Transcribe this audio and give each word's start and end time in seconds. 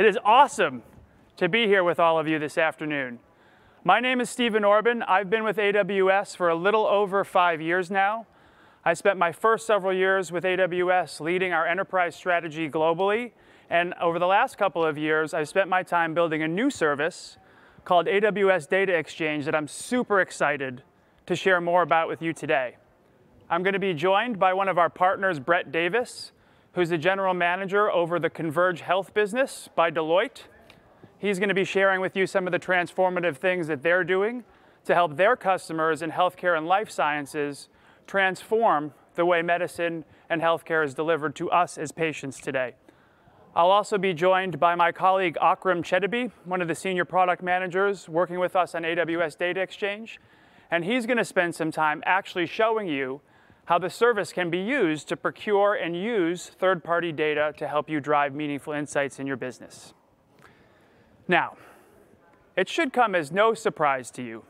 It 0.00 0.06
is 0.06 0.16
awesome 0.24 0.82
to 1.36 1.46
be 1.46 1.66
here 1.66 1.84
with 1.84 2.00
all 2.00 2.18
of 2.18 2.26
you 2.26 2.38
this 2.38 2.56
afternoon. 2.56 3.18
My 3.84 4.00
name 4.00 4.22
is 4.22 4.30
Stephen 4.30 4.64
Orban. 4.64 5.02
I've 5.02 5.28
been 5.28 5.44
with 5.44 5.58
AWS 5.58 6.34
for 6.38 6.48
a 6.48 6.54
little 6.54 6.86
over 6.86 7.22
five 7.22 7.60
years 7.60 7.90
now. 7.90 8.26
I 8.82 8.94
spent 8.94 9.18
my 9.18 9.30
first 9.30 9.66
several 9.66 9.92
years 9.92 10.32
with 10.32 10.44
AWS 10.44 11.20
leading 11.20 11.52
our 11.52 11.66
enterprise 11.66 12.16
strategy 12.16 12.66
globally. 12.70 13.32
And 13.68 13.92
over 14.00 14.18
the 14.18 14.26
last 14.26 14.56
couple 14.56 14.82
of 14.82 14.96
years, 14.96 15.34
I've 15.34 15.50
spent 15.50 15.68
my 15.68 15.82
time 15.82 16.14
building 16.14 16.42
a 16.42 16.48
new 16.48 16.70
service 16.70 17.36
called 17.84 18.06
AWS 18.06 18.70
Data 18.70 18.94
Exchange 18.94 19.44
that 19.44 19.54
I'm 19.54 19.68
super 19.68 20.22
excited 20.22 20.82
to 21.26 21.36
share 21.36 21.60
more 21.60 21.82
about 21.82 22.08
with 22.08 22.22
you 22.22 22.32
today. 22.32 22.78
I'm 23.50 23.62
going 23.62 23.74
to 23.74 23.78
be 23.78 23.92
joined 23.92 24.38
by 24.38 24.54
one 24.54 24.68
of 24.68 24.78
our 24.78 24.88
partners, 24.88 25.38
Brett 25.38 25.70
Davis, 25.70 26.32
who's 26.74 26.90
the 26.90 26.98
general 26.98 27.34
manager 27.34 27.90
over 27.90 28.18
the 28.18 28.30
Converge 28.30 28.80
Health 28.82 29.12
business 29.12 29.68
by 29.74 29.90
Deloitte. 29.90 30.42
He's 31.18 31.38
going 31.38 31.48
to 31.48 31.54
be 31.54 31.64
sharing 31.64 32.00
with 32.00 32.16
you 32.16 32.26
some 32.26 32.46
of 32.46 32.52
the 32.52 32.58
transformative 32.58 33.36
things 33.36 33.66
that 33.66 33.82
they're 33.82 34.04
doing 34.04 34.44
to 34.84 34.94
help 34.94 35.16
their 35.16 35.36
customers 35.36 36.00
in 36.00 36.10
healthcare 36.12 36.56
and 36.56 36.66
life 36.66 36.90
sciences 36.90 37.68
transform 38.06 38.92
the 39.16 39.24
way 39.24 39.42
medicine 39.42 40.04
and 40.28 40.40
healthcare 40.40 40.84
is 40.84 40.94
delivered 40.94 41.34
to 41.36 41.50
us 41.50 41.76
as 41.76 41.92
patients 41.92 42.40
today. 42.40 42.74
I'll 43.54 43.72
also 43.72 43.98
be 43.98 44.14
joined 44.14 44.60
by 44.60 44.76
my 44.76 44.92
colleague 44.92 45.36
Akram 45.42 45.82
Chetibi, 45.82 46.30
one 46.44 46.62
of 46.62 46.68
the 46.68 46.74
senior 46.74 47.04
product 47.04 47.42
managers 47.42 48.08
working 48.08 48.38
with 48.38 48.54
us 48.54 48.76
on 48.76 48.84
AWS 48.84 49.36
Data 49.36 49.60
Exchange. 49.60 50.20
And 50.70 50.84
he's 50.84 51.04
going 51.04 51.16
to 51.16 51.24
spend 51.24 51.56
some 51.56 51.72
time 51.72 52.00
actually 52.06 52.46
showing 52.46 52.86
you 52.86 53.20
how 53.66 53.78
the 53.78 53.90
service 53.90 54.32
can 54.32 54.50
be 54.50 54.58
used 54.58 55.08
to 55.08 55.16
procure 55.16 55.74
and 55.74 55.96
use 55.96 56.50
third-party 56.58 57.12
data 57.12 57.52
to 57.56 57.68
help 57.68 57.88
you 57.88 58.00
drive 58.00 58.34
meaningful 58.34 58.72
insights 58.72 59.20
in 59.20 59.26
your 59.26 59.36
business. 59.36 59.94
Now, 61.28 61.56
it 62.56 62.68
should 62.68 62.92
come 62.92 63.14
as 63.14 63.30
no 63.30 63.54
surprise 63.54 64.10
to 64.12 64.22
you 64.22 64.44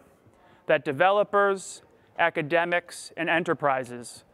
that 0.66 0.84
developers, 0.84 1.82
academics, 2.18 3.12
and 3.16 3.28
enterprises 3.28 4.24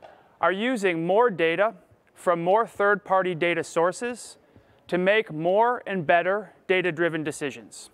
are 0.40 0.52
using 0.52 1.06
more 1.06 1.30
data 1.30 1.74
from 2.14 2.42
more 2.42 2.66
third-party 2.66 3.34
data 3.34 3.64
sources 3.64 4.38
to 4.86 4.98
make 4.98 5.32
more 5.32 5.82
and 5.86 6.06
better 6.06 6.52
data-driven 6.68 7.24
decisions. 7.24 7.90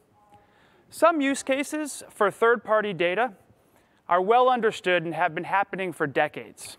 Some 0.91 1.21
use 1.23 1.43
cases 1.43 2.03
for 2.11 2.31
third-party 2.31 2.93
data 2.93 3.33
are 4.09 4.21
well 4.21 4.51
understood 4.51 5.05
and 5.05 5.15
have 5.15 5.35
been 5.35 5.45
happening 5.45 5.93
for 5.93 6.07
decades. 6.07 6.77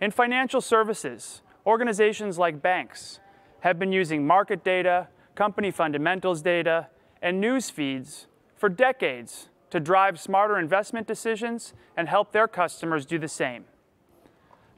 In 0.00 0.10
financial 0.10 0.60
services, 0.60 1.42
organizations 1.64 2.38
like 2.38 2.60
banks 2.60 3.20
have 3.60 3.78
been 3.78 3.92
using 3.92 4.26
market 4.26 4.64
data, 4.64 5.08
company 5.34 5.70
fundamentals 5.70 6.42
data, 6.42 6.88
and 7.22 7.40
news 7.40 7.70
feeds 7.70 8.26
for 8.56 8.68
decades 8.68 9.48
to 9.70 9.80
drive 9.80 10.20
smarter 10.20 10.58
investment 10.58 11.06
decisions 11.06 11.74
and 11.96 12.08
help 12.08 12.32
their 12.32 12.46
customers 12.46 13.06
do 13.06 13.18
the 13.18 13.28
same. 13.28 13.64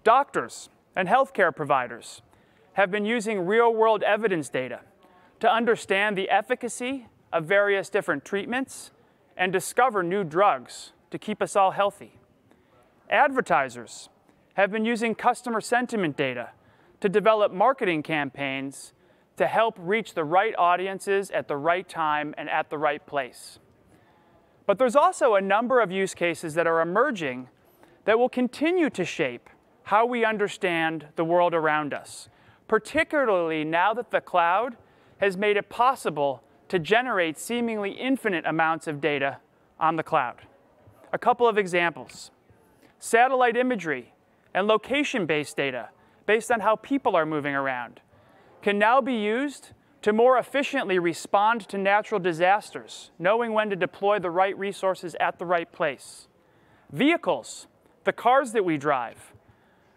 Doctors 0.05 0.69
and 0.95 1.09
healthcare 1.09 1.55
providers 1.55 2.23
have 2.75 2.91
been 2.91 3.05
using 3.05 3.47
real-world 3.47 4.03
evidence 4.03 4.49
data 4.49 4.81
to 5.41 5.51
understand 5.51 6.17
the 6.17 6.31
efficacy 6.31 7.07
of 7.33 7.45
various 7.45 7.89
different 7.89 8.25
treatments 8.25 8.91
and 9.37 9.53
discover 9.53 10.03
new 10.03 10.25
drugs 10.25 10.93
to 11.11 11.19
keep 11.19 11.43
us 11.43 11.57
all 11.57 11.73
healthy. 11.73 12.19
Advertisers 13.11 14.09
have 14.57 14.71
been 14.71 14.87
using 14.87 15.15
customer 15.15 15.61
sentiment 15.61 16.17
data 16.17 16.49
to 17.01 17.11
develop 17.11 17.53
marketing 17.53 18.03
campaigns 18.03 18.95
to 19.37 19.47
help 19.47 19.77
reach 19.79 20.15
the 20.15 20.25
right 20.25 20.55
audiences 20.57 21.31
at 21.31 21.47
the 21.47 21.57
right 21.57 21.87
time 21.87 22.35
and 22.39 22.49
at 22.49 22.71
the 22.71 22.79
right 22.79 23.07
place. 23.07 23.59
But 24.65 24.79
there's 24.79 24.97
also 24.97 25.35
a 25.35 25.43
number 25.43 25.81
of 25.81 25.93
use 25.93 26.15
cases 26.15 26.55
that 26.55 26.67
are 26.67 26.81
emerging 26.81 27.49
that 28.07 28.19
will 28.19 28.31
continue 28.31 28.89
to 28.91 29.05
shape 29.05 29.51
how 29.85 30.07
we 30.07 30.25
understand 30.25 31.09
the 31.17 31.25
world 31.25 31.53
around 31.53 31.93
us, 31.93 32.31
particularly 32.67 33.63
now 33.63 33.93
that 33.93 34.11
the 34.11 34.23
cloud 34.23 34.79
has 35.19 35.37
made 35.37 35.59
it 35.59 35.69
possible 35.69 36.43
to 36.69 36.79
generate 36.79 37.39
seemingly 37.39 37.91
infinite 37.91 38.47
amounts 38.47 38.87
of 38.87 39.03
data 39.03 39.37
on 39.79 39.97
the 39.97 40.03
cloud. 40.03 40.47
A 41.13 41.19
couple 41.19 41.47
of 41.47 41.59
examples. 41.59 42.31
Satellite 42.99 43.57
imagery 43.59 44.15
and 44.57 44.67
location-based 44.67 45.55
data, 45.55 45.91
based 46.25 46.51
on 46.51 46.61
how 46.61 46.77
people 46.77 47.15
are 47.15 47.27
moving 47.27 47.55
around, 47.55 48.01
can 48.63 48.79
now 48.79 49.03
be 49.03 49.15
used 49.15 49.73
to 50.01 50.15
more 50.15 50.39
efficiently 50.39 50.99
respond 50.99 51.61
to 51.69 51.77
natural 51.77 52.19
disasters, 52.19 53.11
knowing 53.19 53.53
when 53.53 53.69
to 53.69 53.77
deploy 53.77 54.19
the 54.19 54.31
right 54.31 54.59
resources 54.59 55.15
at 55.21 55.39
the 55.39 55.45
right 55.45 55.71
place. 55.73 56.27
Vehicles, 56.91 57.67
the 58.05 58.15
cars 58.15 58.53
that 58.53 58.65
we 58.65 58.79
drive, 58.79 59.35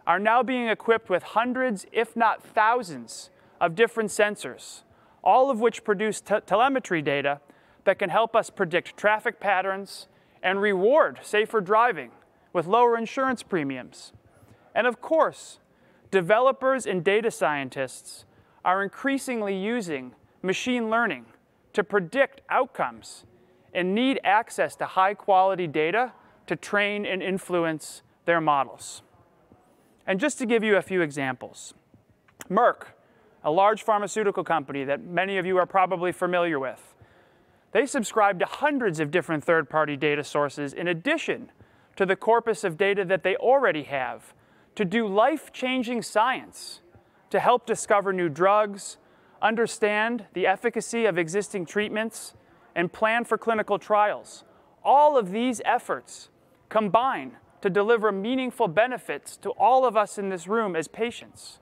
are 0.05 0.19
now 0.19 0.43
being 0.43 0.67
equipped 0.67 1.09
with 1.09 1.23
hundreds, 1.23 1.85
if 1.93 2.17
not 2.17 2.43
thousands, 2.43 3.29
of 3.61 3.75
different 3.75 4.09
sensors, 4.09 4.83
all 5.23 5.49
of 5.49 5.61
which 5.61 5.85
produce 5.85 6.19
te 6.19 6.35
telemetry 6.45 7.01
data 7.01 7.39
that 7.85 7.97
can 7.97 8.09
help 8.09 8.35
us 8.35 8.49
predict 8.49 8.97
traffic 8.97 9.39
patterns 9.39 10.07
and 10.43 10.61
reward 10.61 11.19
safer 11.21 11.61
driving 11.61 12.11
with 12.51 12.67
lower 12.67 12.97
insurance 12.97 13.41
premiums. 13.41 14.11
And 14.75 14.87
of 14.87 15.01
course, 15.01 15.59
developers 16.11 16.85
and 16.85 17.03
data 17.03 17.31
scientists 17.31 18.25
are 18.63 18.83
increasingly 18.83 19.55
using 19.55 20.13
machine 20.41 20.89
learning 20.89 21.25
to 21.73 21.83
predict 21.83 22.41
outcomes 22.49 23.25
and 23.73 23.93
need 23.93 24.19
access 24.23 24.75
to 24.75 24.85
high 24.85 25.13
quality 25.13 25.67
data 25.67 26.13
to 26.47 26.55
train 26.55 27.05
and 27.05 27.21
influence 27.21 28.01
their 28.25 28.41
models. 28.41 29.03
And 30.07 30.19
just 30.19 30.39
to 30.39 30.45
give 30.45 30.63
you 30.63 30.75
a 30.75 30.81
few 30.81 31.01
examples, 31.01 31.73
Merck, 32.49 32.87
a 33.43 33.51
large 33.51 33.83
pharmaceutical 33.83 34.43
company 34.43 34.83
that 34.83 35.03
many 35.03 35.37
of 35.37 35.45
you 35.45 35.57
are 35.57 35.67
probably 35.67 36.11
familiar 36.11 36.59
with, 36.59 36.95
they 37.71 37.85
subscribe 37.85 38.39
to 38.39 38.45
hundreds 38.45 38.99
of 38.99 39.11
different 39.11 39.43
third-party 39.43 39.95
data 39.95 40.23
sources 40.23 40.73
in 40.73 40.87
addition 40.87 41.51
to 41.95 42.05
the 42.05 42.15
corpus 42.15 42.63
of 42.63 42.77
data 42.77 43.05
that 43.05 43.21
they 43.21 43.35
already 43.35 43.83
have 43.83 44.33
to 44.79 44.85
do 44.85 45.05
life-changing 45.05 46.01
science 46.01 46.79
to 47.29 47.37
help 47.37 47.65
discover 47.65 48.13
new 48.13 48.29
drugs, 48.29 48.95
understand 49.41 50.23
the 50.31 50.47
efficacy 50.47 51.05
of 51.05 51.17
existing 51.17 51.65
treatments, 51.65 52.33
and 52.73 52.93
plan 52.93 53.25
for 53.25 53.37
clinical 53.37 53.77
trials. 53.77 54.45
All 54.81 55.17
of 55.17 55.31
these 55.31 55.61
efforts 55.65 56.29
combine 56.69 57.35
to 57.59 57.69
deliver 57.69 58.09
meaningful 58.09 58.69
benefits 58.69 59.35
to 59.35 59.49
all 59.49 59.83
of 59.83 59.97
us 59.97 60.17
in 60.17 60.29
this 60.29 60.47
room 60.47 60.77
as 60.77 60.87
patients. 60.87 61.59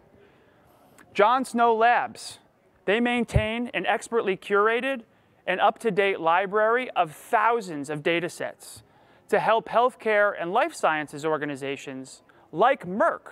John 1.16 1.44
Snow 1.44 1.76
Labs, 1.76 2.38
they 2.86 3.00
maintain 3.00 3.72
an 3.74 3.88
expertly 3.88 4.38
curated 4.38 5.02
and 5.48 5.60
up-to-date 5.60 6.20
library 6.20 6.92
of 6.92 7.14
thousands 7.14 7.90
of 7.90 8.04
data 8.04 8.30
sets 8.30 8.84
to 9.30 9.40
help 9.40 9.70
healthcare 9.70 10.34
and 10.40 10.54
life 10.54 10.76
sciences 10.76 11.26
organizations 11.26 12.22
like 12.52 12.86
Merck, 12.86 13.32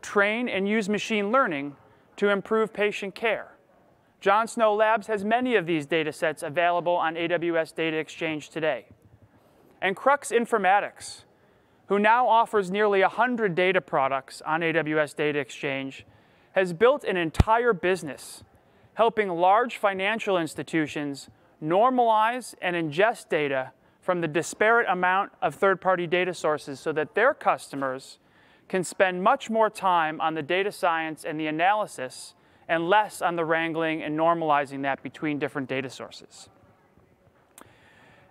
train 0.00 0.48
and 0.48 0.68
use 0.68 0.88
machine 0.88 1.30
learning 1.30 1.76
to 2.16 2.28
improve 2.28 2.72
patient 2.72 3.14
care. 3.14 3.52
John 4.20 4.48
Snow 4.48 4.74
Labs 4.74 5.06
has 5.06 5.24
many 5.24 5.54
of 5.54 5.66
these 5.66 5.86
data 5.86 6.12
sets 6.12 6.42
available 6.42 6.94
on 6.94 7.14
AWS 7.14 7.74
Data 7.74 7.96
Exchange 7.96 8.50
today. 8.50 8.86
And 9.80 9.94
Crux 9.94 10.32
Informatics, 10.32 11.24
who 11.86 11.98
now 12.00 12.28
offers 12.28 12.70
nearly 12.70 13.00
100 13.00 13.54
data 13.54 13.80
products 13.80 14.42
on 14.44 14.60
AWS 14.60 15.14
Data 15.14 15.38
Exchange, 15.38 16.04
has 16.52 16.72
built 16.72 17.04
an 17.04 17.16
entire 17.16 17.72
business 17.72 18.42
helping 18.94 19.28
large 19.28 19.76
financial 19.76 20.36
institutions 20.36 21.30
normalize 21.62 22.56
and 22.60 22.74
ingest 22.74 23.28
data 23.28 23.70
from 24.00 24.20
the 24.20 24.26
disparate 24.26 24.88
amount 24.88 25.30
of 25.40 25.54
third-party 25.54 26.06
data 26.08 26.34
sources 26.34 26.80
so 26.80 26.90
that 26.90 27.14
their 27.14 27.32
customers 27.32 28.18
can 28.68 28.84
spend 28.84 29.22
much 29.22 29.48
more 29.48 29.70
time 29.70 30.20
on 30.20 30.34
the 30.34 30.42
data 30.42 30.70
science 30.70 31.24
and 31.24 31.40
the 31.40 31.46
analysis 31.46 32.34
and 32.68 32.88
less 32.88 33.22
on 33.22 33.36
the 33.36 33.44
wrangling 33.44 34.02
and 34.02 34.18
normalizing 34.18 34.82
that 34.82 35.02
between 35.02 35.38
different 35.38 35.68
data 35.68 35.88
sources. 35.88 36.48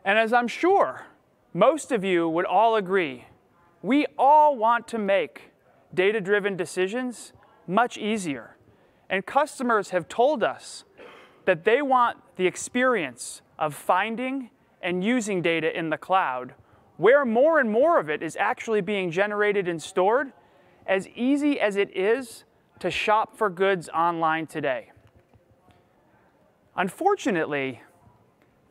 And 0.05 0.17
as 0.17 0.31
I'm 0.31 0.47
sure 0.47 1.07
most 1.53 1.91
of 1.91 2.03
you 2.03 2.29
would 2.29 2.45
all 2.45 2.75
agree, 2.75 3.25
we 3.81 4.05
all 4.17 4.55
want 4.55 4.87
to 4.89 4.97
make 4.97 5.51
data-driven 5.93 6.55
decisions 6.55 7.33
much 7.65 7.97
easier. 7.97 8.55
And 9.09 9.25
customers 9.25 9.89
have 9.89 10.07
told 10.07 10.43
us 10.43 10.83
that 11.45 11.63
they 11.63 11.81
want 11.81 12.17
the 12.35 12.45
experience 12.45 13.41
of 13.57 13.73
finding 13.73 14.49
and 14.81 15.03
using 15.03 15.41
data 15.41 15.75
in 15.75 15.89
the 15.89 15.97
cloud 15.97 16.53
where 16.97 17.25
more 17.25 17.59
and 17.59 17.71
more 17.71 17.99
of 17.99 18.09
it 18.09 18.21
is 18.21 18.35
actually 18.35 18.81
being 18.81 19.11
generated 19.11 19.67
and 19.67 19.81
stored, 19.81 20.33
as 20.85 21.07
easy 21.09 21.59
as 21.59 21.75
it 21.75 21.95
is 21.95 22.43
to 22.79 22.91
shop 22.91 23.37
for 23.37 23.49
goods 23.49 23.89
online 23.89 24.47
today. 24.47 24.91
Unfortunately, 26.75 27.81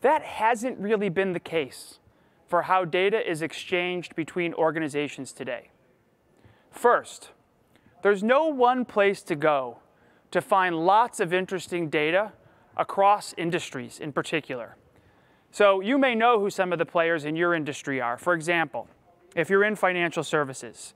that 0.00 0.22
hasn't 0.22 0.78
really 0.78 1.08
been 1.08 1.32
the 1.32 1.40
case 1.40 1.98
for 2.46 2.62
how 2.62 2.84
data 2.84 3.28
is 3.28 3.42
exchanged 3.42 4.14
between 4.14 4.54
organizations 4.54 5.32
today. 5.32 5.70
First, 6.70 7.30
there's 8.02 8.22
no 8.22 8.46
one 8.46 8.84
place 8.84 9.22
to 9.22 9.34
go 9.34 9.78
to 10.30 10.40
find 10.40 10.76
lots 10.76 11.18
of 11.18 11.32
interesting 11.32 11.88
data 11.88 12.32
across 12.76 13.34
industries 13.36 13.98
in 13.98 14.12
particular. 14.12 14.76
So 15.56 15.80
you 15.80 15.96
may 15.96 16.14
know 16.14 16.38
who 16.38 16.50
some 16.50 16.70
of 16.70 16.78
the 16.78 16.84
players 16.84 17.24
in 17.24 17.34
your 17.34 17.54
industry 17.54 17.98
are. 17.98 18.18
For 18.18 18.34
example, 18.34 18.88
if 19.34 19.48
you're 19.48 19.64
in 19.64 19.74
financial 19.74 20.22
services, 20.22 20.92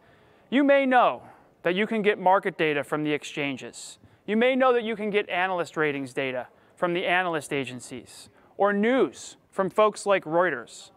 you 0.50 0.62
may 0.62 0.84
know 0.84 1.22
that 1.62 1.74
you 1.74 1.86
can 1.86 2.02
get 2.02 2.18
market 2.18 2.58
data 2.58 2.84
from 2.84 3.02
the 3.02 3.14
exchanges. 3.14 3.98
You 4.26 4.36
may 4.36 4.54
know 4.54 4.74
that 4.74 4.84
you 4.84 4.96
can 4.96 5.08
get 5.08 5.26
analyst 5.30 5.78
ratings 5.78 6.12
data 6.12 6.46
from 6.76 6.92
the 6.92 7.06
analyst 7.06 7.54
agencies 7.54 8.28
or 8.58 8.74
news 8.74 9.38
from 9.50 9.70
folks 9.70 10.04
like 10.04 10.24
Reuters. 10.24 10.90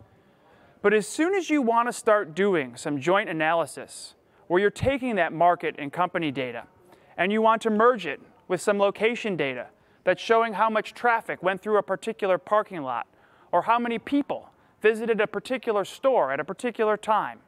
But 0.81 0.93
as 0.93 1.07
soon 1.07 1.33
as 1.33 1.49
you 1.49 1.61
want 1.61 1.87
to 1.87 1.93
start 1.93 2.35
doing 2.35 2.75
some 2.75 2.99
joint 2.99 3.29
analysis 3.29 4.15
where 4.47 4.59
you're 4.59 4.71
taking 4.71 5.15
that 5.15 5.31
market 5.31 5.75
and 5.79 5.93
company 5.93 6.31
data 6.31 6.65
and 7.15 7.31
you 7.31 7.41
want 7.41 7.61
to 7.61 7.69
merge 7.69 8.05
it 8.05 8.19
with 8.49 8.59
some 8.59 8.77
location 8.77 9.37
data 9.37 9.67
that's 10.03 10.21
showing 10.21 10.51
how 10.51 10.69
much 10.69 10.93
traffic 10.93 11.41
went 11.41 11.61
through 11.61 11.77
a 11.77 11.81
particular 11.81 12.37
parking 12.37 12.81
lot 12.81 13.07
or 13.53 13.61
how 13.61 13.79
many 13.79 13.99
people 13.99 14.49
visited 14.81 15.21
a 15.21 15.27
particular 15.27 15.85
store 15.85 16.33
at 16.33 16.39
a 16.39 16.43
particular 16.43 16.97
time, 16.97 17.39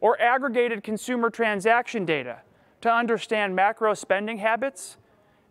or 0.00 0.20
aggregated 0.20 0.82
consumer 0.82 1.30
transaction 1.30 2.04
data 2.04 2.40
to 2.80 2.92
understand 2.92 3.54
macro 3.54 3.94
spending 3.94 4.38
habits, 4.38 4.98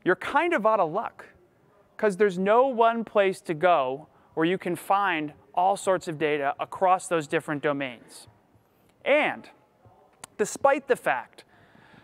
you're 0.03 0.17
kind 0.17 0.53
of 0.53 0.65
out 0.65 0.81
of 0.81 0.91
luck 0.91 1.25
because 1.95 2.17
there's 2.17 2.37
no 2.37 2.67
one 2.67 3.03
place 3.03 3.39
to 3.39 3.53
go 3.53 4.07
where 4.33 4.45
you 4.45 4.57
can 4.57 4.75
find 4.75 5.33
all 5.53 5.77
sorts 5.77 6.07
of 6.07 6.17
data 6.17 6.53
across 6.59 7.07
those 7.07 7.25
different 7.25 7.63
domains. 7.63 8.27
And 9.05 9.49
despite 10.37 10.87
the 10.87 10.95
fact 10.95 11.45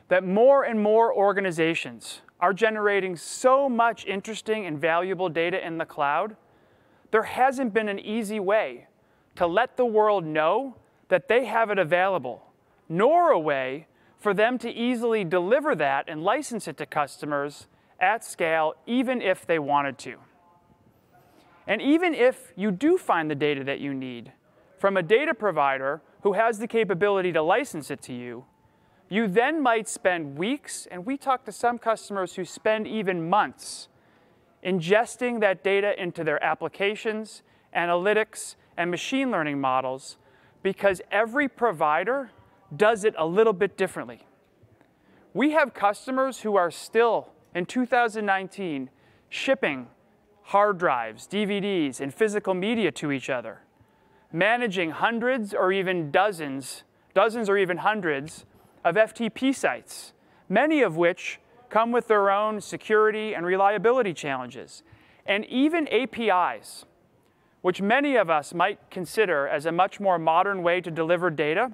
that 0.07 0.23
more 0.23 0.63
and 0.63 0.81
more 0.81 1.13
organizations 1.13 2.21
are 2.39 2.53
generating 2.53 3.15
so 3.17 3.67
much 3.67 4.05
interesting 4.05 4.65
and 4.65 4.79
valuable 4.79 5.29
data 5.29 5.65
in 5.65 5.77
the 5.77 5.85
cloud, 5.85 6.37
there 7.15 7.23
hasn't 7.23 7.73
been 7.73 7.87
an 7.87 7.97
easy 7.97 8.41
way 8.41 8.87
to 9.37 9.47
let 9.47 9.77
the 9.77 9.85
world 9.85 10.25
know 10.25 10.75
that 11.07 11.29
they 11.29 11.45
have 11.45 11.69
it 11.69 11.79
available, 11.79 12.43
nor 12.89 13.29
a 13.29 13.39
way 13.39 13.87
for 14.19 14.33
them 14.33 14.57
to 14.57 14.69
easily 14.69 15.23
deliver 15.23 15.73
that 15.75 16.09
and 16.09 16.25
license 16.25 16.67
it 16.67 16.75
to 16.75 16.85
customers 16.85 17.67
at 18.01 18.25
scale, 18.25 18.73
even 18.85 19.21
if 19.21 19.47
they 19.47 19.57
wanted 19.57 19.97
to. 19.97 20.17
And 21.65 21.81
even 21.81 22.13
if 22.13 22.51
you 22.57 22.69
do 22.69 22.97
find 22.97 23.31
the 23.31 23.35
data 23.35 23.63
that 23.63 23.79
you 23.79 23.93
need 23.93 24.33
from 24.77 24.97
a 24.97 25.01
data 25.01 25.33
provider 25.33 26.01
who 26.23 26.33
has 26.33 26.59
the 26.59 26.67
capability 26.67 27.31
to 27.31 27.41
license 27.41 27.89
it 27.89 28.01
to 28.01 28.13
you, 28.13 28.43
you 29.07 29.29
then 29.29 29.63
might 29.63 29.87
spend 29.87 30.37
weeks, 30.37 30.85
and 30.91 31.05
we 31.05 31.15
talk 31.15 31.45
to 31.45 31.53
some 31.53 31.77
customers 31.77 32.35
who 32.35 32.43
spend 32.43 32.85
even 32.85 33.29
months 33.29 33.87
ingesting 34.65 35.39
that 35.41 35.63
data 35.63 36.01
into 36.01 36.23
their 36.23 36.43
applications, 36.43 37.43
analytics, 37.75 38.55
and 38.75 38.89
machine 38.89 39.29
learning 39.29 39.61
models 39.61 40.17
because 40.63 41.01
every 41.11 41.47
provider 41.47 42.31
does 42.75 43.03
it 43.03 43.13
a 43.17 43.25
little 43.25 43.53
bit 43.53 43.77
differently. 43.77 44.25
We 45.33 45.51
have 45.51 45.73
customers 45.73 46.39
who 46.39 46.55
are 46.55 46.71
still, 46.71 47.29
in 47.53 47.65
2019, 47.65 48.89
shipping 49.29 49.87
hard 50.43 50.77
drives, 50.77 51.27
DVDs, 51.27 51.99
and 51.99 52.13
physical 52.13 52.53
media 52.53 52.91
to 52.93 53.11
each 53.11 53.29
other, 53.29 53.61
managing 54.31 54.91
hundreds 54.91 55.53
or 55.53 55.71
even 55.71 56.09
dozens, 56.11 56.83
dozens 57.13 57.49
or 57.49 57.57
even 57.57 57.77
hundreds 57.77 58.45
of 58.83 58.95
FTP 58.95 59.53
sites, 59.53 60.13
many 60.49 60.81
of 60.81 60.97
which 60.97 61.39
come 61.75 61.91
with 61.91 62.07
their 62.07 62.31
own 62.31 62.61
security 62.61 63.35
and 63.35 63.45
reliability 63.45 64.13
challenges, 64.13 64.81
and 65.25 65.43
even 65.47 65.85
APIs, 65.89 66.85
which 67.63 67.81
many 67.81 68.15
of 68.15 68.29
us 68.29 68.53
might 68.53 68.79
consider 68.89 69.45
as 69.45 69.65
a 69.65 69.71
much 69.73 69.99
more 69.99 70.17
modern 70.17 70.63
way 70.63 70.79
to 70.79 70.89
deliver 70.89 71.29
data, 71.29 71.73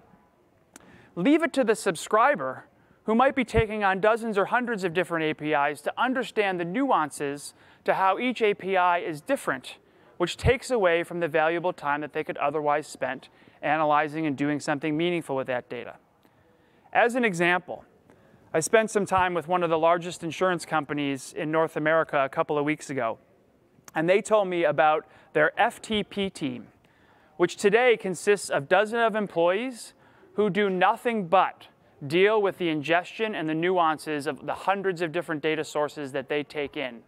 leave 1.15 1.43
it 1.43 1.53
to 1.53 1.63
the 1.63 1.75
subscriber 1.75 2.65
who 3.03 3.13
might 3.13 3.35
be 3.35 3.45
taking 3.45 3.83
on 3.83 4.01
dozens 4.01 4.39
or 4.39 4.45
hundreds 4.45 4.83
of 4.83 4.91
different 4.91 5.39
APIs 5.39 5.81
to 5.81 5.93
understand 6.01 6.59
the 6.59 6.65
nuances 6.65 7.53
to 7.83 7.93
how 7.93 8.17
each 8.17 8.41
API 8.41 9.05
is 9.05 9.21
different, 9.21 9.77
which 10.17 10.35
takes 10.35 10.71
away 10.71 11.03
from 11.03 11.19
the 11.19 11.27
valuable 11.27 11.73
time 11.73 12.01
that 12.01 12.11
they 12.11 12.23
could 12.23 12.37
otherwise 12.37 12.87
spend 12.87 13.27
analyzing 13.61 14.25
and 14.25 14.35
doing 14.35 14.59
something 14.59 14.97
meaningful 14.97 15.35
with 15.35 15.45
that 15.45 15.69
data. 15.69 15.97
As 16.91 17.13
an 17.13 17.23
example, 17.23 17.85
I 18.53 18.59
spent 18.59 18.91
some 18.91 19.05
time 19.05 19.33
with 19.33 19.47
one 19.47 19.63
of 19.63 19.69
the 19.69 19.79
largest 19.79 20.25
insurance 20.25 20.65
companies 20.65 21.31
in 21.31 21.51
North 21.51 21.77
America 21.77 22.21
a 22.21 22.27
couple 22.27 22.57
of 22.57 22.65
weeks 22.65 22.89
ago, 22.89 23.17
and 23.95 24.09
they 24.09 24.21
told 24.21 24.49
me 24.49 24.65
about 24.65 25.07
their 25.31 25.53
FTP 25.57 26.33
team, 26.33 26.67
which 27.37 27.55
today 27.55 27.95
consists 27.95 28.49
of 28.49 28.67
dozens 28.67 29.07
of 29.07 29.15
employees 29.15 29.93
who 30.33 30.49
do 30.49 30.69
nothing 30.69 31.27
but 31.27 31.67
deal 32.05 32.41
with 32.41 32.57
the 32.57 32.67
ingestion 32.67 33.35
and 33.35 33.47
the 33.47 33.53
nuances 33.53 34.27
of 34.27 34.45
the 34.45 34.53
hundreds 34.53 35.01
of 35.01 35.13
different 35.13 35.41
data 35.41 35.63
sources 35.63 36.11
that 36.11 36.27
they 36.27 36.43
take 36.43 36.75
in. 36.75 37.03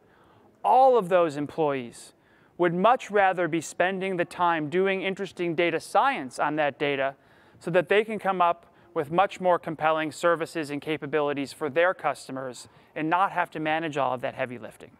All 0.63 0.98
of 0.98 1.10
those 1.10 1.36
employees 1.36 2.13
would 2.57 2.74
much 2.74 3.12
rather 3.12 3.50
be 3.50 3.60
spending 3.60 4.16
the 4.16 4.24
time 4.24 4.69
doing 4.69 5.01
interesting 5.01 5.56
data 5.56 5.81
science 5.81 6.40
on 6.40 6.56
that 6.56 6.80
data 6.80 7.16
so 7.60 7.69
that 7.72 7.90
they 7.90 8.06
can 8.06 8.18
come 8.18 8.42
up 8.42 8.72
with 8.95 9.12
much 9.12 9.40
more 9.40 9.60
compelling 9.60 10.12
services 10.12 10.69
and 10.69 10.81
capabilities 10.81 11.54
for 11.54 11.69
their 11.69 11.94
customers 11.94 12.68
and 12.95 13.10
not 13.10 13.31
have 13.31 13.50
to 13.51 13.60
manage 13.60 13.98
all 13.98 14.13
of 14.13 14.22
that 14.22 14.36
heavy 14.36 14.57
lifting. 14.57 14.92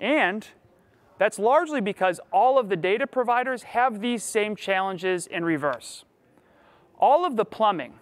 And 0.00 0.46
that's 1.18 1.38
largely 1.38 1.80
because 1.80 2.20
all 2.32 2.58
of 2.58 2.68
the 2.68 2.76
data 2.76 3.06
providers 3.06 3.62
have 3.62 4.00
these 4.00 4.24
same 4.24 4.56
challenges 4.56 5.26
in 5.26 5.44
reverse. 5.44 6.04
All 6.98 7.24
of 7.24 7.36
the 7.36 7.44
plumbing 7.44 7.94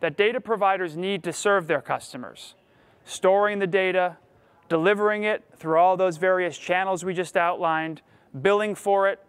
that 0.00 0.16
data 0.16 0.40
providers 0.40 0.96
need 0.96 1.22
to 1.24 1.32
serve 1.32 1.66
their 1.66 1.80
customers, 1.80 2.54
storing 3.04 3.58
the 3.58 3.66
data, 3.66 4.16
delivering 4.68 5.24
it 5.24 5.44
through 5.56 5.78
all 5.78 5.96
those 5.96 6.16
various 6.16 6.56
channels 6.56 7.04
we 7.04 7.14
just 7.14 7.36
outlined, 7.36 8.00
billing 8.40 8.74
for 8.74 9.08
it, 9.08 9.20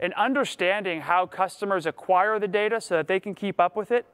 and 0.00 0.14
understanding 0.14 1.02
how 1.02 1.26
customers 1.26 1.86
acquire 1.86 2.38
the 2.38 2.48
data 2.48 2.80
so 2.80 2.96
that 2.96 3.08
they 3.08 3.20
can 3.20 3.34
keep 3.34 3.60
up 3.60 3.76
with 3.76 3.90
it 3.90 4.06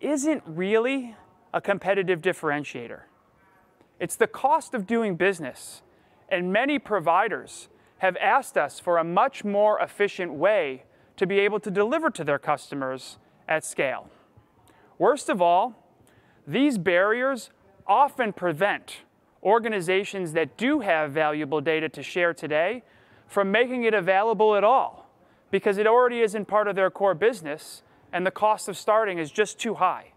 isn't 0.00 0.42
really 0.46 1.16
a 1.52 1.60
competitive 1.60 2.20
differentiator. 2.20 3.02
It's 4.00 4.16
the 4.16 4.26
cost 4.26 4.74
of 4.74 4.86
doing 4.86 5.16
business. 5.16 5.82
And 6.28 6.52
many 6.52 6.78
providers 6.78 7.68
have 7.98 8.16
asked 8.16 8.56
us 8.56 8.80
for 8.80 8.98
a 8.98 9.04
much 9.04 9.44
more 9.44 9.78
efficient 9.80 10.32
way 10.34 10.84
to 11.16 11.26
be 11.26 11.38
able 11.38 11.60
to 11.60 11.70
deliver 11.70 12.10
to 12.10 12.24
their 12.24 12.38
customers 12.38 13.18
at 13.48 13.64
scale. 13.64 14.10
Worst 14.98 15.28
of 15.28 15.40
all, 15.40 15.74
these 16.46 16.76
barriers 16.76 17.50
often 17.86 18.32
prevent 18.32 19.02
organizations 19.42 20.32
that 20.32 20.56
do 20.56 20.80
have 20.80 21.12
valuable 21.12 21.60
data 21.60 21.88
to 21.90 22.02
share 22.02 22.34
today 22.34 22.82
from 23.26 23.50
making 23.50 23.84
it 23.84 23.94
available 23.94 24.56
at 24.56 24.64
all 24.64 25.08
because 25.50 25.78
it 25.78 25.86
already 25.86 26.20
isn't 26.20 26.46
part 26.46 26.66
of 26.66 26.74
their 26.74 26.90
core 26.90 27.14
business 27.14 27.82
and 28.14 28.24
the 28.24 28.30
cost 28.30 28.68
of 28.68 28.78
starting 28.78 29.18
is 29.18 29.32
just 29.32 29.58
too 29.58 29.74
high, 29.74 30.12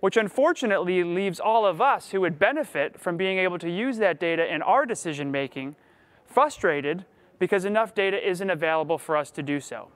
which 0.00 0.16
unfortunately 0.16 1.04
leaves 1.04 1.38
all 1.38 1.66
of 1.66 1.78
us 1.78 2.10
who 2.10 2.22
would 2.22 2.38
benefit 2.38 2.98
from 2.98 3.18
being 3.18 3.38
able 3.38 3.58
to 3.58 3.70
use 3.70 3.98
that 3.98 4.18
data 4.18 4.52
in 4.52 4.62
our 4.62 4.86
decision 4.86 5.30
making 5.30 5.76
frustrated 6.24 7.04
because 7.38 7.66
enough 7.66 7.94
data 7.94 8.16
isn't 8.26 8.48
available 8.48 8.96
for 8.96 9.14
us 9.14 9.30
to 9.30 9.42
do 9.42 9.60
so. 9.60 9.88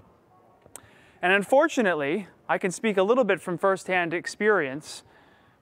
And 1.23 1.33
unfortunately, 1.33 2.29
I 2.51 2.59
can 2.59 2.71
speak 2.71 2.99
a 2.99 3.03
little 3.03 3.25
bit 3.25 3.41
from 3.41 3.57
firsthand 3.57 4.13
experience 4.13 5.03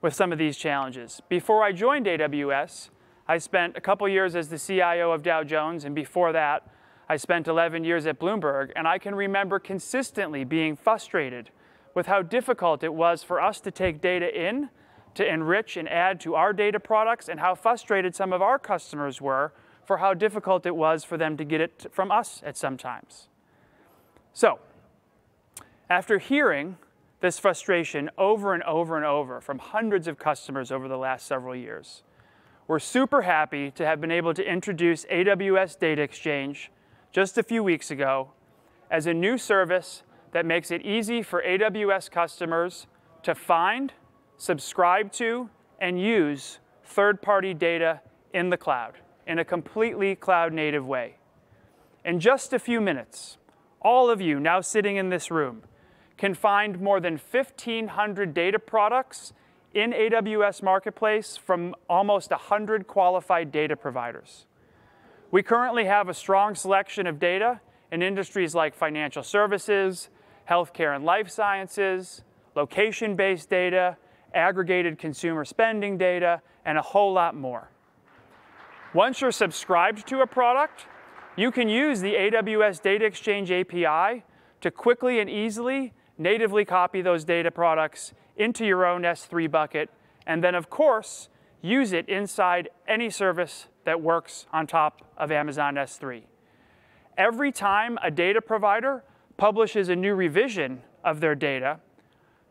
with 0.01 0.13
some 0.13 0.33
of 0.33 0.37
these 0.37 0.57
challenges. 0.57 1.21
Before 1.29 1.63
I 1.63 1.71
joined 1.71 2.05
AWS, 2.05 2.89
I 3.29 3.37
spent 3.37 3.77
a 3.77 3.81
couple 3.81 4.09
years 4.09 4.35
as 4.35 4.49
the 4.49 4.59
CIO 4.59 5.11
of 5.13 5.23
Dow 5.23 5.45
Jones, 5.45 5.85
and 5.85 5.95
before 5.95 6.33
that, 6.33 6.67
I 7.07 7.17
spent 7.17 7.47
11 7.47 7.83
years 7.83 8.05
at 8.07 8.19
Bloomberg, 8.19 8.71
and 8.75 8.87
I 8.87 8.97
can 8.97 9.13
remember 9.13 9.59
consistently 9.59 10.43
being 10.43 10.75
frustrated 10.75 11.51
with 11.93 12.07
how 12.07 12.21
difficult 12.21 12.83
it 12.83 12.93
was 12.93 13.23
for 13.23 13.39
us 13.39 13.59
to 13.61 13.71
take 13.71 14.01
data 14.01 14.27
in, 14.33 14.69
to 15.13 15.25
enrich 15.25 15.77
and 15.77 15.87
add 15.87 16.19
to 16.21 16.35
our 16.35 16.51
data 16.51 16.79
products, 16.79 17.29
and 17.29 17.39
how 17.39 17.55
frustrated 17.55 18.15
some 18.15 18.33
of 18.33 18.41
our 18.41 18.57
customers 18.57 19.21
were 19.21 19.53
for 19.85 19.97
how 19.97 20.13
difficult 20.13 20.65
it 20.65 20.75
was 20.75 21.03
for 21.03 21.15
them 21.15 21.37
to 21.37 21.45
get 21.45 21.61
it 21.61 21.85
from 21.91 22.11
us 22.11 22.41
at 22.43 22.57
some 22.57 22.75
times. 22.75 23.27
So, 24.33 24.59
after 25.89 26.17
hearing 26.17 26.77
this 27.21 27.37
frustration 27.37 28.09
over 28.17 28.53
and 28.53 28.63
over 28.63 28.97
and 28.97 29.05
over 29.05 29.39
from 29.39 29.59
hundreds 29.59 30.07
of 30.07 30.17
customers 30.17 30.71
over 30.71 30.87
the 30.87 30.97
last 30.97 31.27
several 31.27 31.55
years, 31.55 32.01
we're 32.67 32.79
super 32.79 33.21
happy 33.21 33.69
to 33.71 33.85
have 33.85 34.01
been 34.01 34.11
able 34.11 34.33
to 34.33 34.43
introduce 34.43 35.05
AWS 35.05 35.77
Data 35.77 36.01
Exchange 36.01 36.71
just 37.15 37.37
a 37.37 37.43
few 37.43 37.63
weeks 37.63 37.91
ago 37.91 38.27
as 38.91 39.07
a 39.07 39.13
new 39.13 39.37
service 39.37 40.03
that 40.33 40.45
makes 40.45 40.69
it 40.69 40.81
easy 40.81 41.21
for 41.21 41.41
AWS 41.43 42.11
customers 42.11 42.87
to 43.23 43.33
find, 43.33 43.93
subscribe 44.35 45.13
to, 45.13 45.49
and 45.79 45.97
use 45.97 46.59
third-party 46.83 47.53
data 47.53 48.01
in 48.33 48.49
the 48.49 48.57
cloud 48.57 48.95
in 49.25 49.39
a 49.39 49.45
completely 49.45 50.13
cloud-native 50.13 50.85
way. 50.85 51.15
In 52.03 52.19
just 52.19 52.51
a 52.51 52.59
few 52.59 52.81
minutes, 52.81 53.37
all 53.81 54.09
of 54.09 54.19
you 54.19 54.37
now 54.37 54.59
sitting 54.59 54.97
in 54.97 55.07
this 55.07 55.31
room 55.31 55.61
can 56.17 56.33
find 56.33 56.81
more 56.81 56.99
than 56.99 57.13
1,500 57.13 58.33
data 58.33 58.59
products 58.59 59.31
in 59.73 59.93
AWS 59.93 60.61
Marketplace 60.61 61.37
from 61.37 61.75
almost 61.89 62.31
100 62.31 62.87
qualified 62.87 63.53
data 63.53 63.77
providers. 63.77 64.47
We 65.35 65.43
currently 65.43 65.83
have 65.83 66.07
a 66.07 66.13
strong 66.13 66.55
selection 66.55 67.07
of 67.07 67.19
data 67.19 67.59
in 67.91 68.01
industries 68.01 68.55
like 68.55 68.73
financial 68.73 69.21
services, 69.21 70.07
healthcare 70.49 70.95
and 70.95 71.03
life 71.03 71.29
sciences, 71.29 72.23
location-based 72.55 73.49
data, 73.49 73.97
aggregated 74.33 74.97
consumer 74.97 75.43
spending 75.43 75.97
data, 75.97 76.41
and 76.63 76.77
a 76.77 76.81
whole 76.81 77.11
lot 77.11 77.35
more. 77.35 77.69
Once 78.93 79.19
you're 79.19 79.29
subscribed 79.29 80.07
to 80.07 80.21
a 80.21 80.25
product, 80.25 80.85
you 81.35 81.51
can 81.51 81.67
use 81.67 81.99
the 81.99 82.13
AWS 82.13 82.81
Data 82.81 83.03
Exchange 83.03 83.51
API 83.51 84.23
to 84.61 84.71
quickly 84.71 85.19
and 85.19 85.29
easily 85.29 85.91
natively 86.17 86.63
copy 86.63 87.01
those 87.01 87.25
data 87.25 87.51
products 87.51 88.13
into 88.37 88.65
your 88.65 88.85
own 88.85 89.01
S3 89.01 89.51
bucket, 89.51 89.89
and 90.25 90.41
then 90.41 90.55
of 90.55 90.69
course, 90.69 91.27
use 91.61 91.91
it 91.91 92.07
inside 92.07 92.69
any 92.87 93.09
service 93.09 93.67
that 93.85 94.01
works 94.01 94.45
on 94.51 94.67
top 94.67 95.01
of 95.17 95.31
Amazon 95.31 95.75
S3. 95.75 96.23
Every 97.17 97.51
time 97.51 97.97
a 98.03 98.11
data 98.11 98.41
provider 98.41 99.03
publishes 99.37 99.89
a 99.89 99.95
new 99.95 100.13
revision 100.13 100.81
of 101.03 101.21
their 101.21 101.35
data, 101.35 101.79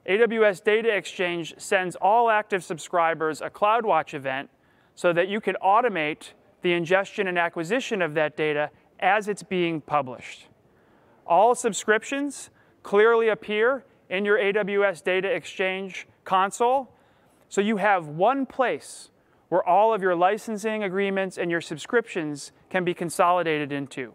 AWS 0.09 0.63
Data 0.65 0.95
Exchange 0.95 1.55
sends 1.59 1.97
all 1.97 2.31
active 2.31 2.65
subscribers 2.65 3.41
a 3.41 3.51
CloudWatch 3.51 4.15
event 4.15 4.51
so 4.95 5.13
that 5.13 5.29
you 5.29 5.41
can 5.41 5.57
automate 5.63 6.33
the 6.63 6.73
ingestion 6.73 7.27
and 7.27 7.39
acquisition 7.39 8.01
of 8.01 8.15
that 8.15 8.37
data 8.37 8.71
as 9.01 9.29
it's 9.29 9.43
being 9.43 9.81
published. 9.81 10.47
All 11.27 11.55
subscriptions 11.55 12.51
clearly 12.83 13.29
appear 13.29 13.85
in 14.09 14.25
your 14.25 14.39
AWS 14.39 15.03
Data 15.03 15.29
Exchange 15.29 16.07
console, 16.25 16.93
so 17.49 17.61
you 17.61 17.79
have 17.79 18.07
one 18.07 18.47
place 18.47 19.11
where 19.55 19.69
all 19.69 19.95
of 19.95 20.03
your 20.03 20.17
licensing 20.17 20.83
agreements 20.83 21.39
and 21.39 21.49
your 21.49 21.61
subscriptions 21.61 22.51
can 22.71 22.83
be 22.83 22.93
consolidated 22.93 23.71
into. 23.71 24.13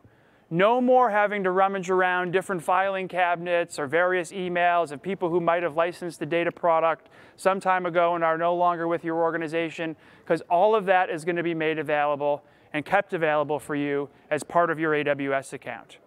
No 0.49 0.81
more 0.81 1.11
having 1.11 1.45
to 1.45 1.51
rummage 1.51 1.89
around 1.89 2.31
different 2.31 2.61
filing 2.61 3.07
cabinets 3.07 3.79
or 3.79 3.87
various 3.87 4.33
emails 4.33 4.91
of 4.91 5.01
people 5.01 5.29
who 5.29 5.39
might 5.39 5.63
have 5.63 5.77
licensed 5.77 6.19
the 6.19 6.25
data 6.25 6.51
product 6.51 7.07
some 7.37 7.61
time 7.61 7.85
ago 7.85 8.15
and 8.15 8.23
are 8.25 8.37
no 8.37 8.53
longer 8.53 8.85
with 8.85 9.05
your 9.05 9.15
organization, 9.15 9.95
because 10.25 10.41
all 10.49 10.75
of 10.75 10.83
that 10.87 11.09
is 11.09 11.23
going 11.23 11.37
to 11.37 11.43
be 11.43 11.53
made 11.53 11.79
available 11.79 12.43
and 12.73 12.83
kept 12.83 13.13
available 13.13 13.59
for 13.59 13.75
you 13.75 14.09
as 14.29 14.43
part 14.43 14.69
of 14.69 14.77
your 14.77 14.91
AWS 14.91 15.53
account. 15.53 15.99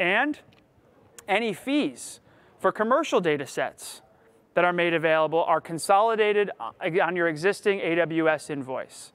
And 0.00 0.36
any 1.28 1.52
fees 1.52 2.18
for 2.58 2.72
commercial 2.72 3.20
data 3.20 3.46
sets 3.46 4.02
that 4.60 4.66
are 4.66 4.74
made 4.74 4.92
available 4.92 5.42
are 5.44 5.58
consolidated 5.58 6.50
uh, 6.60 6.72
on 7.02 7.16
your 7.16 7.28
existing 7.28 7.78
AWS 7.80 8.50
invoice. 8.50 9.10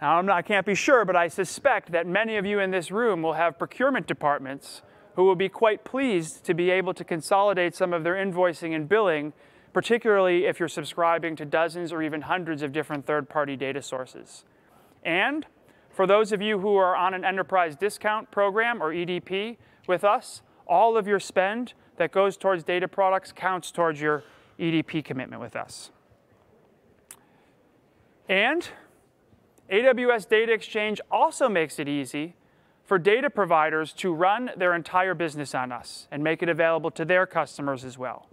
Now, 0.00 0.22
not, 0.22 0.34
i 0.34 0.40
can't 0.40 0.64
be 0.64 0.74
sure, 0.74 1.04
but 1.04 1.14
I 1.14 1.28
suspect 1.28 1.92
that 1.92 2.06
many 2.06 2.38
of 2.38 2.46
you 2.46 2.58
in 2.60 2.70
this 2.70 2.90
room 2.90 3.20
will 3.20 3.34
have 3.34 3.58
procurement 3.58 4.06
departments 4.06 4.80
who 5.14 5.24
will 5.24 5.34
be 5.34 5.50
quite 5.50 5.84
pleased 5.84 6.42
to 6.44 6.54
be 6.54 6.70
able 6.70 6.94
to 6.94 7.04
consolidate 7.04 7.74
some 7.74 7.92
of 7.92 8.02
their 8.02 8.14
invoicing 8.14 8.74
and 8.74 8.88
billing, 8.88 9.34
particularly 9.74 10.46
if 10.46 10.58
you're 10.58 10.70
subscribing 10.70 11.36
to 11.36 11.44
dozens 11.44 11.92
or 11.92 12.02
even 12.02 12.22
hundreds 12.22 12.62
of 12.62 12.72
different 12.72 13.04
third-party 13.04 13.56
data 13.56 13.82
sources. 13.82 14.46
And 15.04 15.44
for 15.90 16.06
those 16.06 16.32
of 16.32 16.40
you 16.40 16.60
who 16.60 16.76
are 16.76 16.96
on 16.96 17.12
an 17.12 17.26
enterprise 17.26 17.76
discount 17.76 18.30
program 18.30 18.82
or 18.82 18.90
EDP 18.90 19.58
with 19.86 20.02
us, 20.02 20.40
all 20.66 20.96
of 20.96 21.06
your 21.06 21.20
spend 21.20 21.74
that 21.98 22.10
goes 22.10 22.38
towards 22.38 22.64
data 22.64 22.88
products 22.88 23.32
counts 23.32 23.70
towards 23.70 24.00
your 24.00 24.24
EDP 24.58 25.04
commitment 25.04 25.40
with 25.40 25.56
us. 25.56 25.90
And 28.28 28.68
AWS 29.70 30.28
Data 30.28 30.52
Exchange 30.52 31.00
also 31.10 31.48
makes 31.48 31.78
it 31.78 31.88
easy 31.88 32.34
for 32.84 32.98
data 32.98 33.28
providers 33.28 33.92
to 33.92 34.12
run 34.12 34.50
their 34.56 34.74
entire 34.74 35.14
business 35.14 35.54
on 35.54 35.72
us 35.72 36.06
and 36.10 36.22
make 36.22 36.42
it 36.42 36.48
available 36.48 36.90
to 36.92 37.04
their 37.04 37.26
customers 37.26 37.84
as 37.84 37.98
well. 37.98 38.28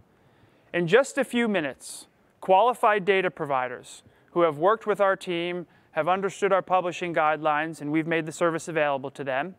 In 0.73 0.87
just 0.87 1.17
a 1.17 1.23
few 1.23 1.47
minutes, 1.47 2.07
qualified 2.39 3.03
data 3.03 3.31
providers 3.31 4.03
who 4.31 4.41
have 4.41 4.57
worked 4.57 4.85
with 4.85 4.99
our 4.99 5.15
team, 5.15 5.65
have 5.91 6.07
understood 6.07 6.51
our 6.51 6.61
publishing 6.61 7.13
guidelines, 7.13 7.81
and 7.81 7.91
we've 7.91 8.07
made 8.07 8.25
the 8.25 8.31
service 8.31 8.67
available 8.67 9.11
to 9.11 9.23
them, 9.23 9.55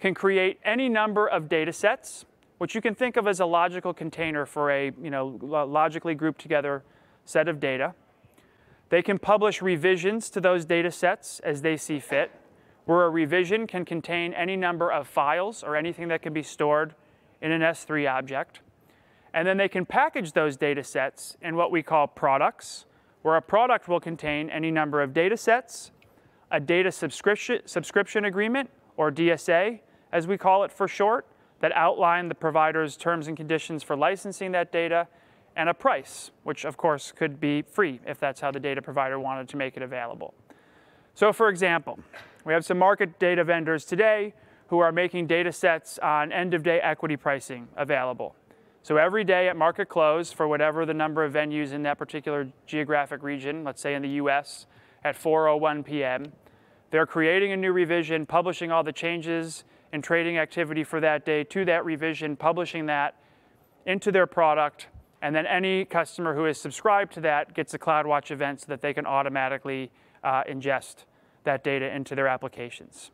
can 0.00 0.14
create 0.14 0.58
any 0.64 0.88
number 0.88 1.26
of 1.26 1.48
data 1.48 1.72
sets, 1.72 2.24
which 2.62 2.76
you 2.76 2.80
can 2.80 2.94
think 2.94 3.16
of 3.16 3.26
as 3.26 3.40
a 3.40 3.44
logical 3.44 3.92
container 3.92 4.46
for 4.46 4.70
a 4.70 4.92
you 5.02 5.10
know, 5.10 5.36
logically 5.42 6.14
grouped 6.14 6.40
together 6.40 6.84
set 7.24 7.48
of 7.48 7.58
data. 7.58 7.92
They 8.88 9.02
can 9.02 9.18
publish 9.18 9.60
revisions 9.60 10.30
to 10.30 10.40
those 10.40 10.64
data 10.64 10.92
sets 10.92 11.40
as 11.40 11.62
they 11.62 11.76
see 11.76 11.98
fit, 11.98 12.30
where 12.84 13.02
a 13.02 13.10
revision 13.10 13.66
can 13.66 13.84
contain 13.84 14.32
any 14.32 14.54
number 14.54 14.92
of 14.92 15.08
files 15.08 15.64
or 15.64 15.74
anything 15.74 16.06
that 16.06 16.22
can 16.22 16.32
be 16.32 16.44
stored 16.44 16.94
in 17.40 17.50
an 17.50 17.62
S3 17.62 18.08
object. 18.08 18.60
And 19.34 19.44
then 19.44 19.56
they 19.56 19.68
can 19.68 19.84
package 19.84 20.30
those 20.30 20.56
data 20.56 20.84
sets 20.84 21.36
in 21.42 21.56
what 21.56 21.72
we 21.72 21.82
call 21.82 22.06
products, 22.06 22.86
where 23.22 23.34
a 23.34 23.42
product 23.42 23.88
will 23.88 23.98
contain 23.98 24.48
any 24.48 24.70
number 24.70 25.02
of 25.02 25.12
data 25.12 25.36
sets, 25.36 25.90
a 26.52 26.60
data 26.60 26.92
subscription, 26.92 27.62
subscription 27.64 28.24
agreement, 28.24 28.70
or 28.96 29.10
DSA, 29.10 29.80
as 30.12 30.28
we 30.28 30.38
call 30.38 30.62
it 30.62 30.70
for 30.70 30.86
short, 30.86 31.26
that 31.62 31.72
outline 31.72 32.28
the 32.28 32.34
provider's 32.34 32.96
terms 32.96 33.28
and 33.28 33.36
conditions 33.36 33.84
for 33.84 33.96
licensing 33.96 34.50
that 34.50 34.72
data, 34.72 35.06
and 35.54 35.68
a 35.68 35.74
price, 35.74 36.32
which 36.42 36.64
of 36.64 36.76
course 36.76 37.12
could 37.12 37.38
be 37.38 37.62
free 37.62 38.00
if 38.04 38.18
that's 38.18 38.40
how 38.40 38.50
the 38.50 38.58
data 38.58 38.82
provider 38.82 39.18
wanted 39.18 39.48
to 39.48 39.56
make 39.56 39.76
it 39.76 39.82
available. 39.82 40.34
So 41.14 41.32
for 41.32 41.48
example, 41.48 42.00
we 42.44 42.52
have 42.52 42.64
some 42.64 42.78
market 42.78 43.18
data 43.18 43.44
vendors 43.44 43.84
today 43.84 44.34
who 44.68 44.80
are 44.80 44.90
making 44.90 45.28
data 45.28 45.52
sets 45.52 45.98
on 45.98 46.32
end-of-day 46.32 46.80
equity 46.80 47.16
pricing 47.16 47.68
available. 47.76 48.34
So 48.82 48.96
every 48.96 49.22
day 49.22 49.48
at 49.48 49.56
market 49.56 49.88
close 49.88 50.32
for 50.32 50.48
whatever 50.48 50.84
the 50.84 50.94
number 50.94 51.24
of 51.24 51.32
venues 51.32 51.72
in 51.72 51.84
that 51.84 51.96
particular 51.96 52.48
geographic 52.66 53.22
region, 53.22 53.62
let's 53.62 53.80
say 53.80 53.94
in 53.94 54.02
the 54.02 54.08
US, 54.08 54.66
at 55.04 55.14
4.01 55.14 55.84
p.m., 55.84 56.32
they're 56.90 57.06
creating 57.06 57.52
a 57.52 57.56
new 57.56 57.72
revision, 57.72 58.26
publishing 58.26 58.72
all 58.72 58.82
the 58.82 58.92
changes 58.92 59.62
in 59.92 60.02
trading 60.02 60.38
activity 60.38 60.84
for 60.84 61.00
that 61.00 61.24
day 61.24 61.44
to 61.44 61.64
that 61.66 61.84
revision, 61.84 62.36
publishing 62.36 62.86
that 62.86 63.16
into 63.86 64.10
their 64.10 64.26
product, 64.26 64.86
and 65.20 65.34
then 65.34 65.46
any 65.46 65.84
customer 65.84 66.34
who 66.34 66.46
is 66.46 66.60
subscribed 66.60 67.12
to 67.14 67.20
that 67.20 67.54
gets 67.54 67.74
a 67.74 67.78
CloudWatch 67.78 68.30
event 68.30 68.62
so 68.62 68.66
that 68.68 68.80
they 68.80 68.92
can 68.92 69.06
automatically 69.06 69.90
uh, 70.24 70.42
ingest 70.44 71.04
that 71.44 71.62
data 71.62 71.94
into 71.94 72.14
their 72.14 72.26
applications. 72.26 73.10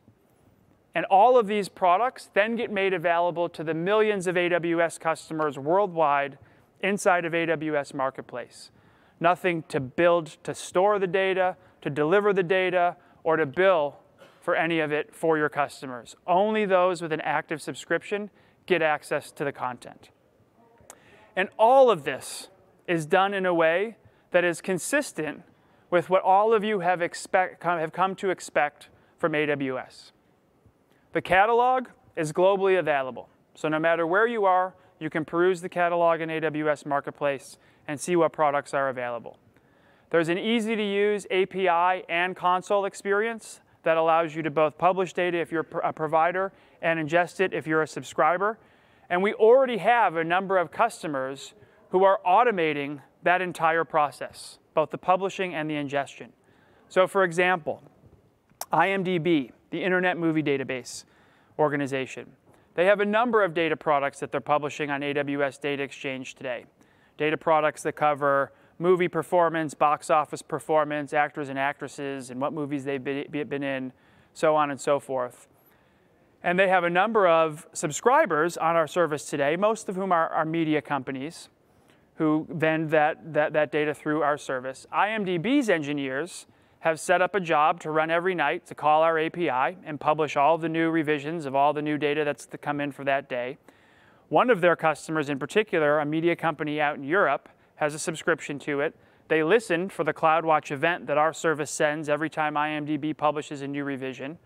And 0.95 1.05
all 1.07 1.39
of 1.39 1.47
these 1.47 1.69
products 1.69 2.31
then 2.33 2.57
get 2.57 2.71
made 2.71 2.95
available 2.95 3.49
to 3.51 3.63
the 3.63 3.75
millions 3.75 4.27
of 4.27 4.37
AWS 4.37 4.99
customers 4.99 5.59
worldwide 5.59 6.39
inside 6.81 7.25
of 7.25 7.33
AWS 7.33 7.95
Marketplace. 7.95 8.71
Nothing 9.21 9.65
to 9.69 9.81
build 9.81 10.39
to 10.45 10.55
store 10.55 10.99
the 10.99 11.07
data, 11.07 11.57
to 11.83 11.91
deliver 11.91 12.33
the 12.33 12.43
data, 12.43 12.97
or 13.23 13.37
to 13.37 13.47
bill 13.47 13.99
for 14.41 14.55
any 14.55 14.81
of 14.81 14.93
it 14.93 15.15
for 15.15 15.37
your 15.37 15.49
customers. 15.49 16.17
Only 16.27 16.65
those 16.65 17.03
with 17.03 17.13
an 17.13 17.21
active 17.23 17.61
subscription 17.61 18.31
get 18.67 18.83
access 18.83 19.31
to 19.33 19.45
the 19.45 19.53
content. 19.53 20.11
And 21.37 21.49
all 21.59 21.91
of 21.91 22.05
this 22.05 22.49
is 22.87 23.07
done 23.07 23.35
in 23.35 23.47
a 23.47 23.55
way 23.55 23.97
that 24.31 24.45
is 24.45 24.61
consistent 24.61 25.43
with 25.91 26.11
what 26.11 26.23
all 26.23 26.53
of 26.53 26.65
you 26.65 26.81
have, 26.81 27.01
expect, 27.01 27.63
have 27.63 27.93
come 27.93 28.15
to 28.17 28.31
expect 28.31 28.89
from 29.17 29.33
AWS. 29.33 30.13
The 31.13 31.23
catalog 31.23 31.89
is 32.17 32.33
globally 32.33 32.79
available. 32.79 33.29
So 33.55 33.69
no 33.69 33.79
matter 33.79 34.07
where 34.07 34.27
you 34.27 34.45
are, 34.45 34.75
you 35.01 35.11
can 35.11 35.25
peruse 35.25 35.61
the 35.61 35.69
catalog 35.69 36.21
in 36.21 36.29
AWS 36.29 36.85
Marketplace 36.85 37.57
and 37.87 37.99
see 37.99 38.17
what 38.17 38.33
products 38.33 38.75
are 38.75 38.89
available. 38.89 39.39
There's 40.11 40.29
an 40.29 40.39
easy 40.39 40.75
to 40.77 40.83
use 40.83 41.27
API 41.31 42.05
and 42.09 42.35
console 42.35 42.85
experience 42.85 43.61
that 43.89 43.97
allows 43.97 44.35
you 44.35 44.43
to 44.43 44.51
both 44.51 44.77
publish 44.77 45.15
data 45.15 45.39
if 45.39 45.51
you're 45.51 45.67
a 45.83 45.95
provider 45.95 46.53
and 46.83 47.01
ingest 47.01 47.41
it 47.41 47.55
if 47.55 47.67
you're 47.67 47.81
a 47.81 47.89
subscriber. 47.89 48.59
And 49.09 49.23
we 49.23 49.33
already 49.33 49.79
have 49.79 50.17
a 50.17 50.25
number 50.25 50.59
of 50.59 50.71
customers 50.71 51.55
who 51.89 52.05
are 52.05 52.21
automating 52.27 53.01
that 53.23 53.41
entire 53.41 53.87
process, 53.87 54.59
both 54.75 54.91
the 54.91 54.99
publishing 54.99 55.55
and 55.55 55.71
the 55.71 55.77
ingestion. 55.77 56.35
So 56.91 57.07
for 57.07 57.25
example, 57.25 57.83
IMDb, 58.75 59.53
the 59.71 59.83
Internet 59.83 60.19
Movie 60.19 60.43
Database 60.43 61.05
organization, 61.59 62.27
they 62.75 62.85
have 62.85 63.01
a 63.01 63.07
number 63.07 63.43
of 63.43 63.55
data 63.55 63.75
products 63.75 64.21
that 64.21 64.31
they're 64.31 64.43
publishing 64.43 64.91
on 64.91 65.01
AWS 65.01 65.63
Data 65.63 65.83
Exchange 65.83 66.35
today. 66.35 66.67
Data 67.17 67.39
products 67.39 67.85
that 67.85 67.93
cover 67.93 68.53
movie 68.79 69.09
performance, 69.09 69.75
box 69.75 70.11
office 70.11 70.43
performance, 70.43 71.13
actors 71.13 71.49
and 71.49 71.59
actresses, 71.59 72.31
and 72.31 72.41
what 72.41 72.53
movies 72.53 72.85
they've 72.85 73.03
been 73.03 73.63
in, 73.63 73.93
so 74.35 74.55
on 74.55 74.71
and 74.71 74.81
so 74.81 75.01
forth. 75.01 75.49
And 76.43 76.59
they 76.59 76.69
have 76.69 76.85
a 76.85 76.91
number 76.91 77.27
of 77.27 77.67
subscribers 77.73 78.57
on 78.57 78.77
our 78.77 78.87
service 78.87 79.25
today, 79.29 79.57
most 79.57 79.89
of 79.89 79.97
whom 79.97 80.13
are, 80.13 80.29
are 80.29 80.45
media 80.45 80.81
companies 80.81 81.49
who 82.17 82.47
vend 82.51 82.91
that, 82.91 83.33
that, 83.33 83.53
that 83.53 83.73
data 83.73 83.95
through 83.95 84.23
our 84.23 84.39
service. 84.39 84.87
IMDb's 84.93 85.69
engineers 85.69 86.47
have 86.81 87.01
set 87.01 87.21
up 87.21 87.35
a 87.35 87.41
job 87.41 87.81
to 87.81 87.91
run 87.91 88.11
every 88.11 88.35
night 88.35 88.67
to 88.67 88.75
call 88.75 89.03
our 89.03 89.19
API 89.19 89.77
and 89.85 89.99
publish 89.99 90.37
all 90.37 90.59
the 90.59 90.69
new 90.69 90.91
revisions 90.91 91.45
of 91.45 91.55
all 91.55 91.73
the 91.73 91.83
new 91.83 91.99
data 91.99 92.25
that's 92.25 92.47
to 92.47 92.59
come 92.59 92.81
in 92.81 92.93
for 92.93 93.05
that 93.05 93.29
day. 93.29 93.59
One 94.29 94.51
of 94.51 94.61
their 94.61 94.77
customers 94.77 95.29
in 95.29 95.39
particular, 95.39 95.99
a 95.99 96.07
media 96.07 96.37
company 96.37 96.81
out 96.81 96.97
in 96.97 97.05
Europe, 97.05 97.49
has 97.79 97.95
a 97.95 97.99
subscription 97.99 98.59
to 98.61 98.81
it. 98.81 98.95
They 99.29 99.43
listen 99.43 99.89
for 99.89 100.05
the 100.05 100.13
CloudWatch 100.13 100.71
event 100.71 101.07
that 101.07 101.19
our 101.19 101.33
service 101.33 101.71
sends 101.71 102.09
every 102.09 102.31
time 102.31 102.55
IMDb 102.55 103.17
publishes 103.17 103.63
a 103.63 103.69
new 103.69 103.85
revision. 103.85 104.39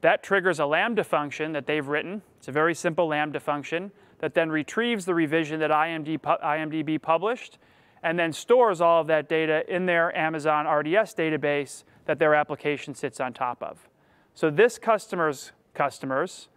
That 0.00 0.22
triggers 0.22 0.58
a 0.58 0.66
Lambda 0.66 1.04
function 1.04 1.52
that 1.52 1.66
they've 1.66 1.86
written. 1.86 2.22
It's 2.38 2.48
a 2.48 2.52
very 2.52 2.74
simple 2.74 3.06
Lambda 3.08 3.40
function 3.40 3.90
that 4.18 4.34
then 4.34 4.50
retrieves 4.50 5.04
the 5.04 5.14
revision 5.14 5.60
that 5.60 5.70
IMDb 5.70 7.00
published 7.00 7.58
and 8.02 8.18
then 8.18 8.32
stores 8.32 8.80
all 8.80 9.00
of 9.00 9.06
that 9.06 9.28
data 9.28 9.64
in 9.66 9.86
their 9.86 10.16
Amazon 10.16 10.66
RDS 10.66 11.14
database 11.14 11.84
that 12.04 12.18
their 12.18 12.34
application 12.34 12.94
sits 12.94 13.18
on 13.18 13.32
top 13.32 13.62
of. 13.62 13.88
So 14.34 14.50
this 14.50 14.78
customer's 14.78 15.52
customers 15.74 16.48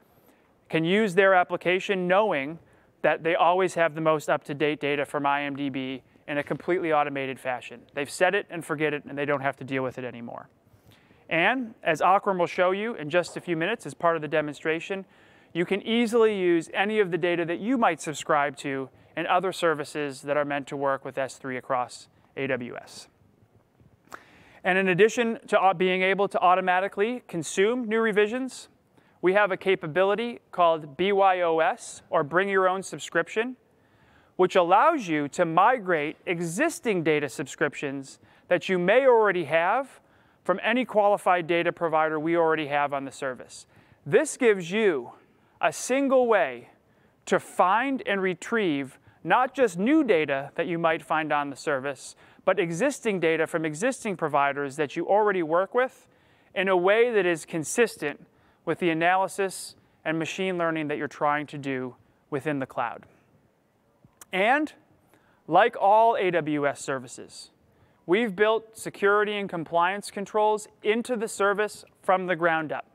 can 0.70 0.84
use 0.84 1.16
their 1.16 1.34
application 1.34 2.08
knowing 2.08 2.60
that 3.08 3.24
they 3.24 3.36
always 3.36 3.76
have 3.76 3.96
the 3.96 4.02
most 4.02 4.30
up-to-date 4.30 4.82
data 4.82 5.06
from 5.06 5.24
IMDb 5.24 6.02
in 6.28 6.40
a 6.40 6.44
completely 6.44 6.92
automated 6.92 7.40
fashion. 7.40 7.80
They've 7.94 8.10
set 8.10 8.36
it 8.36 8.46
and 8.50 8.66
forget 8.66 8.94
it, 8.94 9.06
and 9.06 9.18
they 9.18 9.24
don't 9.24 9.40
have 9.40 9.56
to 9.60 9.64
deal 9.64 9.82
with 9.82 9.98
it 9.98 10.04
anymore. 10.04 10.50
And 11.30 11.74
as 11.84 12.02
Akram 12.02 12.38
will 12.38 12.48
show 12.48 12.72
you 12.72 12.96
in 12.96 13.10
just 13.10 13.38
a 13.38 13.40
few 13.40 13.56
minutes 13.56 13.86
as 13.86 13.94
part 13.94 14.18
of 14.18 14.22
the 14.22 14.28
demonstration, 14.28 15.06
you 15.54 15.64
can 15.64 15.82
easily 15.84 16.38
use 16.38 16.70
any 16.74 17.00
of 17.00 17.12
the 17.12 17.18
data 17.18 17.46
that 17.46 17.60
you 17.60 17.78
might 17.78 18.02
subscribe 18.02 18.58
to 18.58 18.90
and 19.16 19.26
other 19.26 19.54
services 19.54 20.24
that 20.24 20.36
are 20.36 20.44
meant 20.44 20.68
to 20.68 20.76
work 20.76 21.06
with 21.06 21.16
S3 21.16 21.58
across 21.58 22.10
AWS. 22.36 23.08
And 24.66 24.78
in 24.78 24.90
addition 24.90 25.40
to 25.48 25.74
being 25.78 26.02
able 26.02 26.28
to 26.28 26.40
automatically 26.42 27.24
consume 27.30 27.88
new 27.88 28.02
revisions, 28.02 28.68
we 29.22 29.34
have 29.34 29.52
a 29.52 29.58
capability 29.58 30.40
called 30.52 30.98
BYOS, 30.98 32.02
or 32.10 32.24
Bring 32.24 32.50
Your 32.50 32.68
Own 32.70 32.84
Subscription, 32.84 33.56
which 34.36 34.56
allows 34.56 35.08
you 35.08 35.28
to 35.30 35.46
migrate 35.46 36.18
existing 36.26 37.04
data 37.04 37.28
subscriptions 37.28 38.20
that 38.48 38.70
you 38.70 38.78
may 38.78 39.06
already 39.08 39.46
have 39.46 40.00
from 40.44 40.60
any 40.64 40.86
qualified 40.86 41.48
data 41.48 41.72
provider 41.72 42.20
we 42.20 42.38
already 42.38 42.68
have 42.68 42.94
on 42.94 43.06
the 43.06 43.12
service. 43.12 43.66
This 44.06 44.38
gives 44.38 44.72
you 44.72 45.12
a 45.60 45.74
single 45.74 46.28
way 46.28 46.70
to 47.26 47.40
find 47.40 48.02
and 48.06 48.22
retrieve 48.22 49.00
not 49.24 49.54
just 49.54 49.78
new 49.78 50.04
data 50.04 50.52
that 50.56 50.68
you 50.68 50.78
might 50.78 51.04
find 51.04 51.34
on 51.34 51.50
the 51.50 51.56
service, 51.56 52.16
but 52.46 52.60
existing 52.60 53.20
data 53.20 53.46
from 53.46 53.66
existing 53.66 54.16
providers 54.16 54.78
that 54.78 54.96
you 54.96 55.06
already 55.06 55.44
work 55.44 55.74
with 55.74 56.08
in 56.56 56.70
a 56.70 56.78
way 56.78 57.12
that 57.12 57.26
is 57.26 57.44
consistent 57.44 58.26
with 58.68 58.80
the 58.80 58.90
analysis 58.90 59.76
and 60.04 60.20
machine 60.20 60.58
learning 60.58 60.90
that 60.90 60.98
you're 60.98 61.08
trying 61.08 61.48
to 61.48 61.58
do 61.58 61.96
within 62.30 62.60
the 62.60 62.66
cloud. 62.66 63.06
And 64.34 64.74
like 65.48 65.78
all 65.80 66.16
AWS 66.16 66.78
services, 66.78 67.52
we've 68.06 68.36
built 68.36 68.78
security 68.78 69.38
and 69.38 69.50
compliance 69.50 70.12
controls 70.12 70.68
into 70.84 71.16
the 71.16 71.30
service 71.30 71.86
from 72.04 72.28
the 72.28 72.36
ground 72.36 72.74
up. 72.74 72.86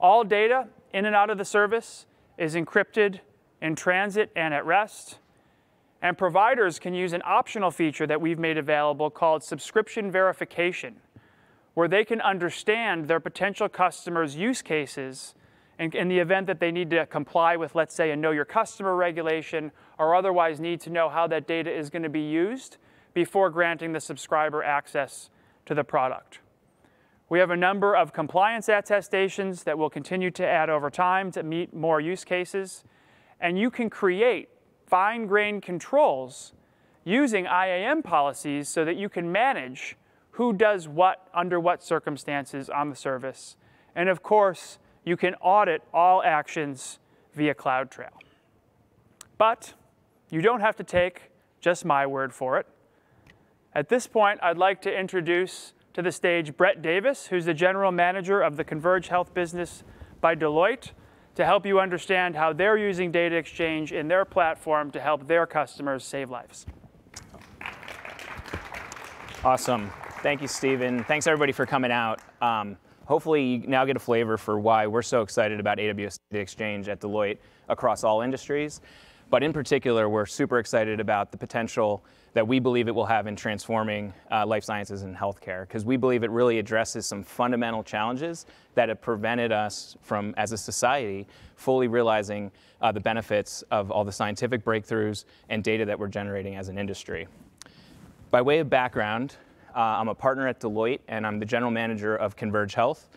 All 0.00 0.24
data 0.24 0.66
in 0.92 1.06
and 1.06 1.14
out 1.14 1.30
of 1.30 1.38
the 1.38 1.44
service 1.44 2.06
is 2.36 2.56
encrypted 2.56 3.20
in 3.62 3.76
transit 3.76 4.32
and 4.34 4.52
at 4.52 4.66
rest. 4.66 5.18
And 6.02 6.18
providers 6.18 6.80
can 6.80 6.92
use 6.92 7.12
an 7.12 7.22
optional 7.24 7.70
feature 7.70 8.06
that 8.08 8.20
we've 8.20 8.38
made 8.38 8.58
available 8.58 9.10
called 9.10 9.44
subscription 9.44 10.10
verification, 10.10 10.96
where 11.74 11.88
they 11.88 12.04
can 12.04 12.20
understand 12.20 13.06
their 13.06 13.20
potential 13.20 13.68
customers' 13.68 14.36
use 14.36 14.62
cases 14.62 15.34
in, 15.78 15.92
in 15.92 16.08
the 16.08 16.18
event 16.18 16.46
that 16.46 16.60
they 16.60 16.70
need 16.70 16.90
to 16.90 17.06
comply 17.06 17.56
with, 17.56 17.74
let's 17.74 17.94
say, 17.94 18.10
a 18.10 18.16
know 18.16 18.30
your 18.32 18.44
customer 18.44 18.94
regulation 18.94 19.72
or 19.98 20.14
otherwise 20.14 20.60
need 20.60 20.80
to 20.80 20.90
know 20.90 21.08
how 21.08 21.26
that 21.26 21.46
data 21.46 21.70
is 21.70 21.90
going 21.90 22.02
to 22.02 22.08
be 22.08 22.20
used 22.20 22.76
before 23.14 23.50
granting 23.50 23.92
the 23.92 24.00
subscriber 24.00 24.62
access 24.62 25.30
to 25.66 25.74
the 25.74 25.84
product. 25.84 26.40
We 27.28 27.38
have 27.38 27.50
a 27.50 27.56
number 27.56 27.94
of 27.94 28.12
compliance 28.12 28.68
attestations 28.68 29.62
that 29.62 29.78
we'll 29.78 29.90
continue 29.90 30.30
to 30.32 30.46
add 30.46 30.68
over 30.68 30.90
time 30.90 31.30
to 31.32 31.42
meet 31.42 31.72
more 31.72 32.00
use 32.00 32.24
cases 32.24 32.84
and 33.40 33.58
you 33.58 33.70
can 33.70 33.88
create 33.88 34.48
fine-grained 34.86 35.62
controls 35.62 36.52
using 37.04 37.46
IAM 37.46 38.02
policies 38.02 38.68
so 38.68 38.84
that 38.84 38.96
you 38.96 39.08
can 39.08 39.30
manage 39.32 39.96
who 40.32 40.52
does 40.52 40.88
what 40.88 41.28
under 41.34 41.58
what 41.58 41.82
circumstances 41.82 42.68
on 42.70 42.90
the 42.90 42.96
service. 42.96 43.56
And 43.94 44.08
of 44.08 44.22
course, 44.22 44.78
you 45.04 45.16
can 45.16 45.34
audit 45.36 45.82
all 45.92 46.22
actions 46.22 46.98
via 47.34 47.54
CloudTrail. 47.54 48.10
But 49.38 49.74
you 50.28 50.40
don't 50.40 50.60
have 50.60 50.76
to 50.76 50.84
take 50.84 51.30
just 51.60 51.84
my 51.84 52.06
word 52.06 52.32
for 52.32 52.58
it. 52.58 52.66
At 53.74 53.88
this 53.88 54.06
point, 54.06 54.40
I'd 54.42 54.58
like 54.58 54.82
to 54.82 54.92
introduce 54.92 55.72
to 55.94 56.02
the 56.02 56.12
stage 56.12 56.56
Brett 56.56 56.82
Davis, 56.82 57.26
who's 57.26 57.44
the 57.44 57.54
general 57.54 57.92
manager 57.92 58.40
of 58.40 58.56
the 58.56 58.64
Converge 58.64 59.08
Health 59.08 59.34
business 59.34 59.82
by 60.20 60.34
Deloitte 60.34 60.90
to 61.34 61.44
help 61.44 61.64
you 61.64 61.80
understand 61.80 62.36
how 62.36 62.52
they're 62.52 62.76
using 62.76 63.10
data 63.10 63.36
exchange 63.36 63.92
in 63.92 64.08
their 64.08 64.24
platform 64.24 64.90
to 64.90 65.00
help 65.00 65.26
their 65.26 65.46
customers 65.46 66.04
save 66.04 66.30
lives. 66.30 66.66
Awesome. 69.42 69.90
Thank 70.22 70.42
you, 70.42 70.48
Stephen. 70.48 71.02
Thanks, 71.04 71.26
everybody, 71.26 71.50
for 71.50 71.64
coming 71.64 71.90
out. 71.90 72.20
Um, 72.42 72.76
hopefully, 73.06 73.42
you 73.42 73.66
now 73.66 73.86
get 73.86 73.96
a 73.96 74.00
flavor 74.00 74.36
for 74.36 74.60
why 74.60 74.86
we're 74.86 75.00
so 75.00 75.22
excited 75.22 75.58
about 75.58 75.78
AWS 75.78 76.18
Data 76.30 76.42
Exchange 76.42 76.90
at 76.90 77.00
Deloitte 77.00 77.38
across 77.70 78.04
all 78.04 78.20
industries. 78.20 78.82
But 79.30 79.42
in 79.42 79.54
particular, 79.54 80.10
we're 80.10 80.26
super 80.26 80.58
excited 80.58 81.00
about 81.00 81.32
the 81.32 81.38
potential 81.38 82.04
that 82.34 82.46
we 82.46 82.58
believe 82.58 82.86
it 82.86 82.94
will 82.94 83.06
have 83.06 83.28
in 83.28 83.34
transforming 83.34 84.12
uh, 84.30 84.44
life 84.44 84.62
sciences 84.62 85.04
and 85.04 85.16
healthcare, 85.16 85.62
because 85.62 85.86
we 85.86 85.96
believe 85.96 86.22
it 86.22 86.30
really 86.30 86.58
addresses 86.58 87.06
some 87.06 87.22
fundamental 87.22 87.82
challenges 87.82 88.44
that 88.74 88.90
have 88.90 89.00
prevented 89.00 89.52
us 89.52 89.96
from, 90.02 90.34
as 90.36 90.52
a 90.52 90.58
society, 90.58 91.26
fully 91.56 91.88
realizing 91.88 92.50
uh, 92.82 92.92
the 92.92 93.00
benefits 93.00 93.62
of 93.70 93.90
all 93.90 94.04
the 94.04 94.12
scientific 94.12 94.66
breakthroughs 94.66 95.24
and 95.48 95.64
data 95.64 95.86
that 95.86 95.98
we're 95.98 96.08
generating 96.08 96.56
as 96.56 96.68
an 96.68 96.76
industry. 96.76 97.26
By 98.30 98.42
way 98.42 98.58
of 98.58 98.68
background, 98.68 99.36
I'm 99.74 100.08
a 100.08 100.14
partner 100.14 100.48
at 100.48 100.60
Deloitte, 100.60 101.00
and 101.08 101.26
I'm 101.26 101.38
the 101.38 101.46
general 101.46 101.70
manager 101.70 102.16
of 102.16 102.36
Converge 102.36 102.74
Health. 102.74 103.08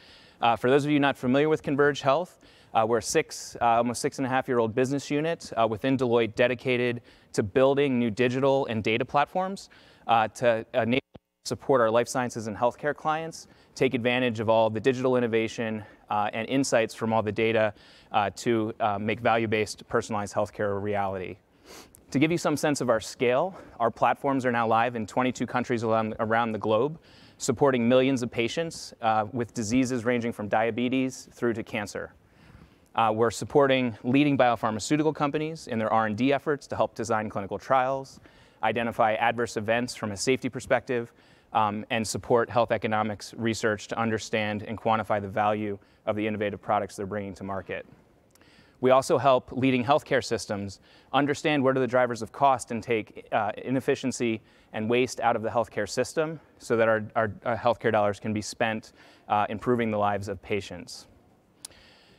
Uh, 0.41 0.55
for 0.55 0.69
those 0.69 0.83
of 0.85 0.91
you 0.91 0.99
not 0.99 1.17
familiar 1.17 1.49
with 1.49 1.63
Converge 1.63 2.01
Health, 2.01 2.39
uh, 2.73 2.85
we're 2.87 2.97
a 2.97 3.01
six, 3.03 3.55
uh, 3.61 3.65
almost 3.65 4.01
six 4.01 4.17
and 4.17 4.25
a 4.25 4.29
half 4.29 4.47
year 4.47 4.59
old 4.59 4.73
business 4.73 5.11
unit 5.11 5.51
uh, 5.55 5.67
within 5.67 5.97
Deloitte 5.97 6.35
dedicated 6.35 7.01
to 7.33 7.43
building 7.43 7.99
new 7.99 8.09
digital 8.09 8.65
and 8.65 8.83
data 8.83 9.05
platforms 9.05 9.69
uh, 10.07 10.27
to 10.29 10.65
enable 10.73 10.99
support 11.45 11.81
our 11.81 11.91
life 11.91 12.07
sciences 12.07 12.47
and 12.47 12.57
healthcare 12.57 12.95
clients, 12.95 13.47
take 13.75 13.93
advantage 13.93 14.39
of 14.39 14.49
all 14.49 14.69
the 14.69 14.79
digital 14.79 15.17
innovation 15.17 15.83
uh, 16.09 16.29
and 16.33 16.47
insights 16.47 16.93
from 16.93 17.13
all 17.13 17.21
the 17.21 17.31
data 17.31 17.73
uh, 18.11 18.29
to 18.35 18.73
make 18.99 19.19
value-based 19.19 19.87
personalized 19.87 20.33
healthcare 20.33 20.75
a 20.75 20.79
reality. 20.79 21.37
To 22.13 22.19
give 22.19 22.32
you 22.32 22.38
some 22.38 22.56
sense 22.58 22.80
of 22.80 22.91
our 22.91 22.99
scale, 22.99 23.60
our 23.80 23.89
platforms 23.89 24.45
are 24.45 24.52
now 24.52 24.67
live 24.67 24.95
in 24.95 25.08
22 25.08 25.47
countries 25.47 25.84
around, 25.84 26.52
the 26.52 26.60
globe, 26.60 26.99
supporting 27.39 27.89
millions 27.89 28.21
of 28.21 28.30
patients 28.30 28.93
with 29.32 29.52
diseases 29.56 30.06
ranging 30.06 30.32
from 30.32 30.47
diabetes 30.47 31.28
through 31.32 31.54
to 31.54 31.63
cancer. 31.63 32.13
Uh, 32.93 33.12
we're 33.12 33.32
supporting 33.32 33.97
leading 34.04 34.38
biopharmaceutical 34.38 35.15
companies 35.15 35.65
in 35.65 35.80
their 35.80 35.91
R&D 35.91 36.32
efforts 36.32 36.67
to 36.67 36.76
help 36.76 36.93
design 36.93 37.32
clinical 37.32 37.58
trials, 37.58 38.19
identify 38.62 39.13
adverse 39.15 39.58
events 39.58 39.95
from 39.95 40.12
a 40.12 40.17
safety 40.17 40.49
perspective, 40.49 41.12
um, 41.54 41.84
and 41.89 42.08
support 42.08 42.47
health 42.47 42.71
economics 42.71 43.34
research 43.38 43.88
to 43.88 43.97
understand 43.97 44.62
and 44.62 44.78
quantify 44.78 45.19
the 45.19 45.28
value 45.28 45.80
of 46.06 46.15
the 46.15 46.28
innovative 46.28 46.62
products 46.62 46.95
they're 46.95 47.08
bringing 47.08 47.34
to 47.34 47.43
market. 47.43 47.88
We 48.83 48.91
also 48.91 49.17
help 49.17 49.49
leading 49.53 49.81
healthcare 49.81 50.21
systems 50.21 50.81
understand 51.13 51.63
what 51.63 51.77
are 51.77 51.79
the 51.79 51.87
drivers 51.87 52.21
of 52.21 52.33
cost 52.33 52.69
and 52.69 52.83
take 52.83 53.25
uh, 53.31 53.53
inefficiency 53.55 54.41
and 54.73 54.89
waste 54.89 55.21
out 55.21 55.37
of 55.37 55.41
the 55.41 55.47
healthcare 55.47 55.87
system 55.87 56.37
so 56.57 56.75
that 56.75 56.89
our, 56.89 57.05
our, 57.15 57.31
our 57.45 57.55
healthcare 57.55 57.93
dollars 57.93 58.19
can 58.19 58.33
be 58.33 58.41
spent 58.41 58.91
uh, 59.29 59.45
improving 59.47 59.89
the 59.89 59.97
lives 59.97 60.27
of 60.27 60.41
patients. 60.41 61.07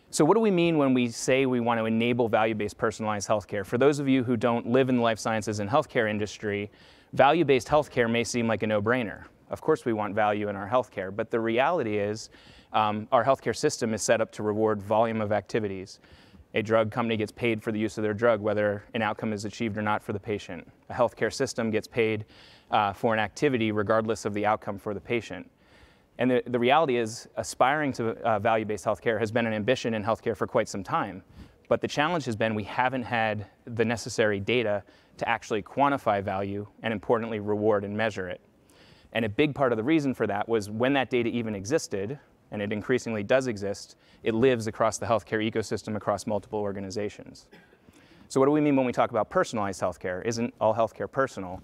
So, 0.09 0.24
what 0.24 0.37
do 0.37 0.40
we 0.40 0.50
mean 0.50 0.79
when 0.79 0.94
we 0.94 1.09
say 1.09 1.44
we 1.44 1.61
want 1.61 1.81
to 1.81 1.85
enable 1.85 2.31
value 2.31 2.55
based 2.55 2.79
personalized 2.79 3.29
healthcare? 3.29 3.66
For 3.66 3.77
those 3.77 3.98
of 3.98 4.09
you 4.09 4.24
who 4.24 4.35
don't 4.35 4.66
live 4.66 4.88
in 4.88 4.96
the 4.96 5.03
life 5.03 5.18
sciences 5.18 5.61
and 5.61 5.68
healthcare 5.68 6.09
industry, 6.09 6.70
value 7.12 7.44
based 7.44 7.68
healthcare 7.68 8.11
may 8.11 8.24
seem 8.24 8.48
like 8.48 8.62
a 8.62 8.66
no 8.66 8.81
brainer. 8.81 9.24
Of 9.50 9.61
course, 9.61 9.85
we 9.85 9.92
want 9.92 10.14
value 10.14 10.48
in 10.48 10.57
our 10.57 10.66
healthcare, 10.66 11.14
but 11.14 11.31
the 11.31 11.40
reality 11.40 11.98
is 11.98 12.31
um, 12.72 13.07
our 13.12 13.22
healthcare 13.22 13.55
system 13.55 13.92
is 13.92 14.00
set 14.00 14.22
up 14.22 14.33
to 14.33 14.42
reward 14.42 14.83
volume 14.83 15.20
of 15.20 15.31
activities. 15.31 16.00
A 16.55 16.62
drug 16.62 16.93
company 16.93 17.17
gets 17.17 17.33
paid 17.33 17.62
for 17.62 17.73
the 17.73 17.79
use 17.79 17.99
of 17.99 18.03
their 18.03 18.14
drug, 18.14 18.40
whether 18.40 18.85
an 18.95 19.03
outcome 19.03 19.33
is 19.33 19.45
achieved 19.45 19.77
or 19.77 19.83
not 19.83 20.05
for 20.05 20.12
the 20.12 20.21
patient. 20.21 20.71
A 20.88 20.95
healthcare 20.95 21.33
system 21.33 21.71
gets 21.73 21.88
paid 21.88 22.25
uh, 22.71 22.93
for 22.93 23.12
an 23.12 23.19
activity 23.19 23.73
regardless 23.73 24.25
of 24.25 24.35
the 24.35 24.47
outcome 24.47 24.79
for 24.79 24.95
the 24.95 25.01
patient. 25.01 25.51
And 26.19 26.31
the, 26.31 26.43
the 26.47 26.59
reality 26.59 26.97
is, 26.97 27.29
aspiring 27.37 27.93
to 27.95 28.11
uh, 28.23 28.38
value 28.38 28.64
based 28.64 28.85
healthcare 28.85 29.19
has 29.19 29.33
been 29.33 29.47
an 29.47 29.53
ambition 29.53 29.95
in 29.95 30.05
healthcare 30.05 30.37
for 30.37 30.47
quite 30.47 30.69
some 30.69 30.85
time. 30.85 31.25
But 31.69 31.81
the 31.81 31.88
challenge 31.88 32.25
has 32.27 32.37
been 32.37 32.55
we 32.55 32.64
haven't 32.64 33.03
had 33.03 33.47
the 33.64 33.85
necessary 33.85 34.38
data 34.38 34.85
to 35.17 35.29
actually 35.29 35.62
quantify 35.62 36.23
value 36.23 36.69
and, 36.83 36.93
importantly, 36.93 37.40
reward 37.40 37.85
and 37.85 37.97
measure 37.97 38.29
it. 38.29 38.40
And 39.12 39.25
a 39.25 39.29
big 39.29 39.57
part 39.57 39.73
of 39.73 39.77
the 39.77 39.83
reason 39.83 40.14
for 40.14 40.27
that 40.29 40.49
was 40.49 40.71
when 40.71 40.93
that 40.93 41.11
data 41.11 41.31
even 41.31 41.55
existed, 41.55 42.19
and 42.55 42.62
it 42.62 42.73
increasingly 42.73 43.25
does 43.25 43.49
exist, 43.49 43.97
it 44.23 44.33
lives 44.33 44.69
across 44.69 44.97
the 44.97 45.05
healthcare 45.05 45.43
ecosystem 45.45 45.97
across 45.97 46.25
multiple 46.25 46.61
organizations. 46.61 47.47
So, 48.29 48.38
what 48.38 48.47
do 48.47 48.53
we 48.53 48.61
mean 48.61 48.77
when 48.77 48.87
we 48.87 48.93
talk 48.93 49.11
about 49.11 49.29
personalized 49.29 49.81
healthcare? 49.83 50.25
Isn't 50.25 50.55
all 50.61 50.73
healthcare 50.73 51.11
personal? 51.11 51.61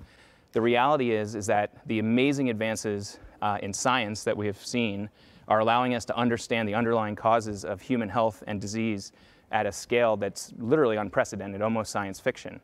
The 0.50 0.60
reality 0.60 1.12
is, 1.12 1.36
is 1.36 1.46
that 1.46 1.76
the 1.86 2.00
amazing 2.00 2.50
advances 2.50 3.20
uh, 3.40 3.58
in 3.62 3.72
science 3.72 4.24
that 4.24 4.36
we 4.36 4.46
have 4.48 4.58
seen 4.58 5.08
are 5.46 5.60
allowing 5.60 5.94
us 5.94 6.04
to 6.06 6.16
understand 6.16 6.68
the 6.68 6.74
underlying 6.74 7.14
causes 7.14 7.64
of 7.64 7.80
human 7.80 8.08
health 8.08 8.42
and 8.48 8.60
disease 8.60 9.12
at 9.52 9.66
a 9.66 9.72
scale 9.72 10.16
that's 10.16 10.52
literally 10.58 10.96
unprecedented, 10.96 11.62
almost 11.62 11.92
science 11.92 12.18
fiction. 12.18 12.60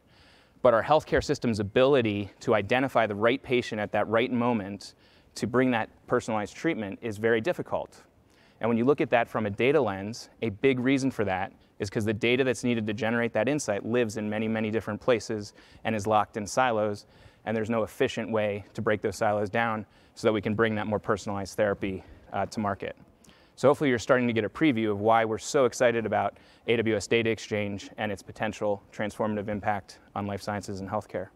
But 0.62 0.74
our 0.74 0.82
healthcare 0.82 1.22
system's 1.22 1.60
ability 1.60 2.32
to 2.40 2.56
identify 2.56 3.06
the 3.06 3.14
right 3.14 3.40
patient 3.40 3.80
at 3.80 3.92
that 3.92 4.08
right 4.08 4.32
moment 4.32 4.94
to 5.36 5.46
bring 5.46 5.70
that 5.70 5.90
personalized 6.08 6.56
treatment 6.56 6.98
is 7.02 7.18
very 7.18 7.40
difficult. 7.40 8.02
And 8.60 8.68
when 8.68 8.78
you 8.78 8.84
look 8.84 9.00
at 9.00 9.10
that 9.10 9.28
from 9.28 9.46
a 9.46 9.50
data 9.50 9.80
lens, 9.80 10.30
a 10.42 10.48
big 10.48 10.78
reason 10.78 11.10
for 11.10 11.24
that 11.24 11.52
is 11.78 11.90
because 11.90 12.04
the 12.04 12.14
data 12.14 12.42
that's 12.42 12.64
needed 12.64 12.86
to 12.86 12.94
generate 12.94 13.32
that 13.34 13.48
insight 13.48 13.84
lives 13.84 14.16
in 14.16 14.28
many, 14.28 14.48
many 14.48 14.70
different 14.70 15.00
places 15.00 15.52
and 15.84 15.94
is 15.94 16.06
locked 16.06 16.36
in 16.36 16.46
silos. 16.46 17.06
And 17.44 17.56
there's 17.56 17.70
no 17.70 17.82
efficient 17.82 18.30
way 18.30 18.64
to 18.74 18.82
break 18.82 19.02
those 19.02 19.16
silos 19.16 19.50
down 19.50 19.84
so 20.14 20.26
that 20.26 20.32
we 20.32 20.40
can 20.40 20.54
bring 20.54 20.74
that 20.76 20.86
more 20.86 20.98
personalized 20.98 21.56
therapy 21.56 22.02
uh, 22.32 22.46
to 22.46 22.60
market. 22.60 22.96
So 23.56 23.68
hopefully 23.68 23.90
you're 23.90 23.98
starting 23.98 24.26
to 24.26 24.32
get 24.32 24.44
a 24.44 24.48
preview 24.48 24.90
of 24.90 25.00
why 25.00 25.24
we're 25.24 25.38
so 25.38 25.64
excited 25.64 26.04
about 26.04 26.36
AWS 26.68 27.08
Data 27.08 27.30
Exchange 27.30 27.90
and 27.96 28.12
its 28.12 28.22
potential 28.22 28.82
transformative 28.92 29.48
impact 29.48 29.98
on 30.14 30.26
life 30.26 30.42
sciences 30.42 30.80
and 30.80 30.88
healthcare. 30.88 31.28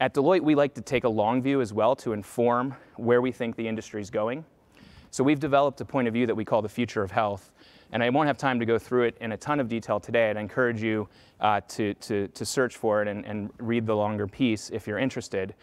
At 0.00 0.14
Deloitte, 0.14 0.42
we 0.42 0.54
like 0.54 0.74
to 0.74 0.80
take 0.80 1.04
a 1.04 1.08
long 1.08 1.42
view 1.42 1.60
as 1.60 1.72
well 1.72 1.96
to 1.96 2.12
inform 2.12 2.74
where 2.96 3.20
we 3.20 3.32
think 3.32 3.56
the 3.56 3.66
industry 3.66 4.00
is 4.00 4.10
going. 4.10 4.44
So 5.10 5.24
we've 5.24 5.40
developed 5.40 5.80
a 5.80 5.84
point 5.84 6.08
of 6.08 6.14
view 6.14 6.26
that 6.26 6.34
we 6.34 6.44
call 6.44 6.62
the 6.62 6.68
future 6.68 7.02
of 7.02 7.10
health. 7.10 7.50
And 7.92 8.02
I 8.02 8.10
won't 8.10 8.26
have 8.26 8.36
time 8.36 8.58
to 8.60 8.66
go 8.66 8.78
through 8.78 9.04
it 9.04 9.16
in 9.20 9.32
a 9.32 9.36
ton 9.36 9.60
of 9.60 9.68
detail 9.68 9.98
today. 9.98 10.30
I'd 10.30 10.36
encourage 10.36 10.82
you 10.82 11.08
uh, 11.40 11.60
to, 11.68 11.94
to, 11.94 12.28
to 12.28 12.44
search 12.44 12.76
for 12.76 13.00
it 13.00 13.08
and, 13.08 13.24
and 13.24 13.50
read 13.58 13.86
the 13.86 13.96
longer 13.96 14.26
piece 14.26 14.70
if 14.70 14.86
you're 14.86 14.98
interested. 14.98 15.54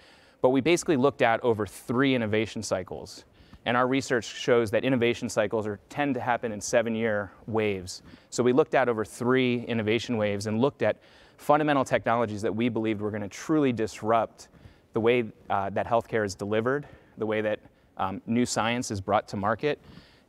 But 0.41 0.49
we 0.49 0.61
basically 0.61 0.97
looked 0.97 1.21
at 1.21 1.43
over 1.43 1.67
three 1.67 2.15
innovation 2.15 2.63
cycles. 2.63 3.25
And 3.65 3.75
our 3.75 3.87
research 3.87 4.25
shows 4.25 4.69
that 4.71 4.83
innovation 4.83 5.27
cycles 5.27 5.65
are, 5.65 5.79
tend 5.89 6.13
to 6.15 6.21
happen 6.21 6.51
in 6.51 6.61
seven 6.61 6.95
year 6.95 7.31
waves. 7.47 8.03
So 8.29 8.43
we 8.43 8.53
looked 8.53 8.75
at 8.75 8.89
over 8.89 9.03
three 9.03 9.63
innovation 9.65 10.17
waves 10.17 10.47
and 10.47 10.61
looked 10.61 10.81
at 10.81 10.97
fundamental 11.37 11.83
technologies 11.83 12.41
that 12.43 12.55
we 12.55 12.69
believed 12.69 13.01
were 13.01 13.09
going 13.09 13.23
to 13.23 13.27
truly 13.27 13.73
disrupt 13.73 14.49
the 14.93 14.99
way 14.99 15.25
uh, 15.49 15.69
that 15.71 15.87
healthcare 15.87 16.25
is 16.25 16.35
delivered, 16.35 16.87
the 17.17 17.25
way 17.25 17.41
that 17.41 17.59
um, 17.97 18.21
new 18.25 18.45
science 18.45 18.91
is 18.91 19.01
brought 19.01 19.27
to 19.29 19.37
market, 19.37 19.79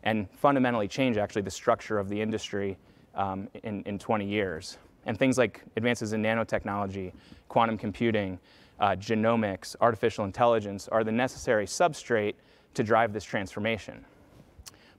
and 0.02 0.28
fundamentally 0.30 0.88
change 0.88 1.16
actually 1.16 1.42
the 1.42 1.50
structure 1.50 1.98
of 1.98 2.08
the 2.08 2.20
industry 2.20 2.76
um, 3.14 3.48
in, 3.64 3.82
in 3.84 3.98
20 3.98 4.26
years. 4.26 4.78
And 5.06 5.18
things 5.18 5.38
like 5.38 5.62
advances 5.76 6.12
in 6.12 6.22
nanotechnology, 6.22 7.12
quantum 7.48 7.78
computing, 7.78 8.38
uh, 8.80 8.90
genomics, 8.90 9.74
artificial 9.80 10.24
intelligence 10.24 10.88
are 10.88 11.04
the 11.04 11.12
necessary 11.12 11.66
substrate 11.66 12.34
to 12.74 12.82
drive 12.82 13.12
this 13.12 13.24
transformation. 13.24 14.04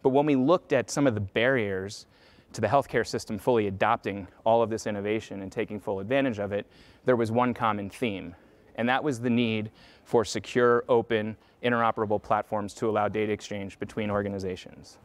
But 0.01 0.10
when 0.10 0.25
we 0.25 0.36
looked 0.36 0.73
at 0.73 0.89
some 0.89 1.08
of 1.08 1.13
the 1.13 1.21
barriers 1.21 2.06
to 2.53 2.62
the 2.62 2.67
healthcare 2.67 3.06
system 3.06 3.38
fully 3.38 3.67
adopting 3.67 4.27
all 4.45 4.62
of 4.62 4.69
this 4.69 4.88
innovation 4.88 5.41
and 5.41 5.51
taking 5.51 5.80
full 5.80 5.99
advantage 5.99 6.39
of 6.39 6.51
it, 6.51 6.65
there 7.06 7.15
was 7.15 7.32
one 7.32 7.53
common 7.53 7.89
theme, 7.89 8.36
and 8.75 8.88
that 8.89 9.03
was 9.03 9.19
the 9.19 9.30
need 9.30 9.69
for 10.06 10.23
secure, 10.23 10.84
open, 10.88 11.36
interoperable 11.63 12.22
platforms 12.22 12.74
to 12.76 12.89
allow 12.89 13.08
data 13.08 13.32
exchange 13.32 13.80
between 13.80 14.10
organizations. 14.10 14.98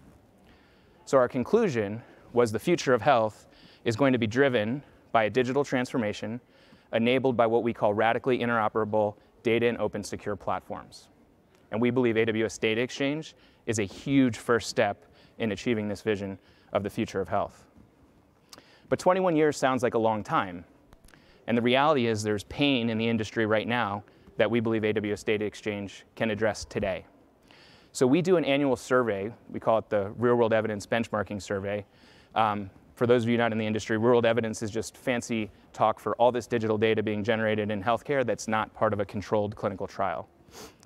So 1.04 1.18
our 1.18 1.28
conclusion 1.28 2.02
was 2.32 2.52
the 2.52 2.58
future 2.58 2.94
of 2.94 3.02
health 3.02 3.46
is 3.84 3.96
going 3.96 4.12
to 4.12 4.18
be 4.18 4.26
driven 4.26 4.82
by 5.12 5.24
a 5.24 5.30
digital 5.30 5.64
transformation 5.64 6.40
enabled 6.92 7.36
by 7.36 7.46
what 7.46 7.62
we 7.62 7.72
call 7.72 7.94
radically 7.94 8.38
interoperable 8.38 9.14
data 9.42 9.66
and 9.66 9.78
open 9.78 10.02
secure 10.04 10.36
platforms. 10.36 11.08
And 11.70 11.80
we 11.80 11.90
believe 11.90 12.16
AWS 12.16 12.60
Data 12.60 12.80
Exchange 12.80 13.34
is 13.66 13.78
a 13.78 13.84
huge 13.84 14.36
first 14.36 14.68
step 14.68 15.04
in 15.38 15.52
achieving 15.52 15.88
this 15.88 16.02
vision 16.02 16.38
of 16.72 16.82
the 16.82 16.90
future 16.90 17.20
of 17.20 17.28
health. 17.28 17.66
But 18.88 18.98
21 18.98 19.36
years 19.36 19.56
sounds 19.56 19.82
like 19.82 19.94
a 19.94 19.98
long 19.98 20.22
time. 20.22 20.64
And 21.46 21.56
the 21.56 21.62
reality 21.62 22.06
is 22.06 22.22
there's 22.22 22.44
pain 22.44 22.90
in 22.90 22.98
the 22.98 23.08
industry 23.08 23.46
right 23.46 23.66
now 23.66 24.04
that 24.36 24.50
we 24.50 24.60
believe 24.60 24.82
AWS 24.82 25.24
Data 25.24 25.44
Exchange 25.44 26.04
can 26.16 26.30
address 26.30 26.64
today. 26.64 27.04
So 27.92 28.06
we 28.06 28.22
do 28.22 28.36
an 28.36 28.44
annual 28.44 28.76
survey. 28.76 29.32
We 29.50 29.60
call 29.60 29.78
it 29.78 29.90
the 29.90 30.10
Real 30.16 30.36
World 30.36 30.52
Evidence 30.52 30.86
Benchmarking 30.86 31.42
Survey. 31.42 31.84
Um, 32.34 32.70
for 32.94 33.06
those 33.06 33.24
of 33.24 33.28
you 33.28 33.36
not 33.36 33.52
in 33.52 33.58
the 33.58 33.66
industry, 33.66 33.96
real 33.96 34.12
world 34.12 34.26
evidence 34.26 34.62
is 34.62 34.70
just 34.70 34.96
fancy 34.96 35.50
talk 35.72 35.98
for 35.98 36.14
all 36.16 36.30
this 36.30 36.46
digital 36.46 36.78
data 36.78 37.02
being 37.02 37.24
generated 37.24 37.70
in 37.70 37.82
healthcare 37.82 38.24
that's 38.24 38.48
not 38.48 38.72
part 38.74 38.92
of 38.92 39.00
a 39.00 39.04
controlled 39.04 39.56
clinical 39.56 39.86
trial. 39.86 40.28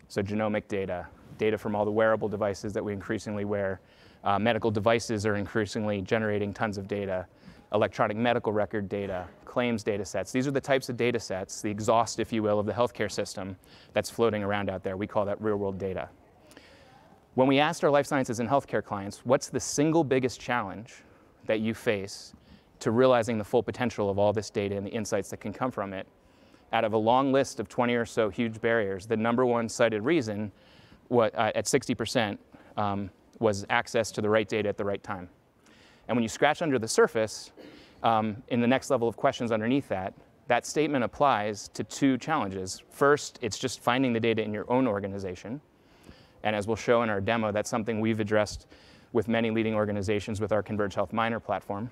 So 0.09 0.23
genomic 0.23 0.69
data, 0.69 1.07
data 1.39 1.59
from 1.59 1.75
all 1.75 1.85
the 1.85 1.91
wearable 1.91 2.29
devices 2.29 2.73
that 2.73 2.85
we 2.85 2.93
increasingly 2.93 3.45
wear. 3.45 3.81
Uh, 4.25 4.39
medical 4.39 4.71
devices 4.71 5.27
are 5.27 5.37
increasingly 5.37 6.01
generating 6.01 6.53
tons 6.53 6.79
of 6.79 6.89
data. 6.89 7.27
Electronic 7.73 8.17
medical 8.17 8.53
record 8.53 8.89
data, 8.89 9.27
claims 9.57 9.83
data 9.83 10.05
sets. 10.05 10.33
These 10.33 10.47
are 10.47 10.51
the 10.51 10.61
types 10.61 10.91
of 10.91 10.99
data 10.99 11.19
sets, 11.19 11.63
the 11.63 11.71
exhaust, 11.71 12.21
if 12.21 12.31
you 12.31 12.43
will, 12.43 12.61
of 12.61 12.67
the 12.67 12.75
healthcare 12.75 13.11
system 13.11 13.57
that's 13.95 14.11
floating 14.11 14.43
around 14.43 14.69
out 14.69 14.83
there. 14.83 14.99
We 14.99 15.07
call 15.07 15.25
that 15.25 15.41
real 15.41 15.57
world 15.57 15.79
data. 15.79 16.11
When 17.37 17.49
we 17.49 17.59
asked 17.59 17.83
our 17.83 17.89
life 17.91 18.05
sciences 18.05 18.39
and 18.39 18.47
healthcare 18.47 18.85
clients, 18.85 19.25
what's 19.25 19.49
the 19.49 19.59
single 19.59 20.05
biggest 20.05 20.39
challenge 20.39 20.97
that 21.47 21.61
you 21.61 21.73
face 21.73 22.35
to 22.81 22.91
realizing 22.91 23.39
the 23.39 23.45
full 23.45 23.63
potential 23.63 24.11
of 24.11 24.19
all 24.19 24.31
this 24.31 24.51
data 24.51 24.77
and 24.77 24.87
the 24.87 24.91
insights 24.91 25.31
that 25.31 25.41
can 25.41 25.55
come 25.55 25.71
from 25.71 25.95
it, 25.95 26.07
out 26.75 26.85
of 26.85 26.93
a 26.93 26.99
long 26.99 27.33
list 27.33 27.59
of 27.59 27.67
20 27.67 27.95
or 27.95 28.05
so 28.05 28.29
huge 28.29 28.61
barriers, 28.61 29.07
the 29.07 29.17
number 29.17 29.47
one 29.47 29.71
cited 29.71 30.03
reason 30.03 30.53
what, 31.09 31.35
uh, 31.35 31.51
at 31.55 31.65
60% 31.65 32.37
um, 32.77 33.09
was 33.39 33.65
access 33.71 34.11
to 34.11 34.21
the 34.21 34.29
right 34.29 34.51
data 34.51 34.69
at 34.69 34.77
the 34.77 34.85
right 34.85 35.03
time. 35.03 35.31
And 36.09 36.15
when 36.15 36.23
you 36.23 36.29
scratch 36.29 36.61
under 36.61 36.79
the 36.79 36.89
surface, 36.89 37.53
um, 38.03 38.43
in 38.49 38.61
the 38.61 38.67
next 38.67 38.91
level 38.91 39.09
of 39.09 39.17
questions 39.17 39.53
underneath 39.53 39.89
that, 39.89 40.15
that 40.49 40.65
statement 40.65 41.03
applies 41.03 41.69
to 41.69 41.83
two 41.85 42.19
challenges. 42.19 42.83
First, 42.91 43.39
it's 43.43 43.59
just 43.59 43.81
finding 43.81 44.13
the 44.13 44.21
data 44.21 44.43
in 44.43 44.53
your 44.53 44.71
own 44.71 44.87
organization. 44.87 45.61
And 46.43 46.55
as 46.55 46.67
we'll 46.67 46.77
show 46.77 47.03
in 47.03 47.11
our 47.11 47.21
demo, 47.21 47.51
that's 47.51 47.69
something 47.69 48.01
we've 48.01 48.21
addressed 48.21 48.67
with 49.13 49.29
many 49.29 49.51
leading 49.51 49.75
organizations 49.75 50.41
with 50.41 50.53
our 50.53 50.63
Converge 50.63 50.95
Health 50.95 51.13
Miner 51.13 51.41
platform. 51.41 51.91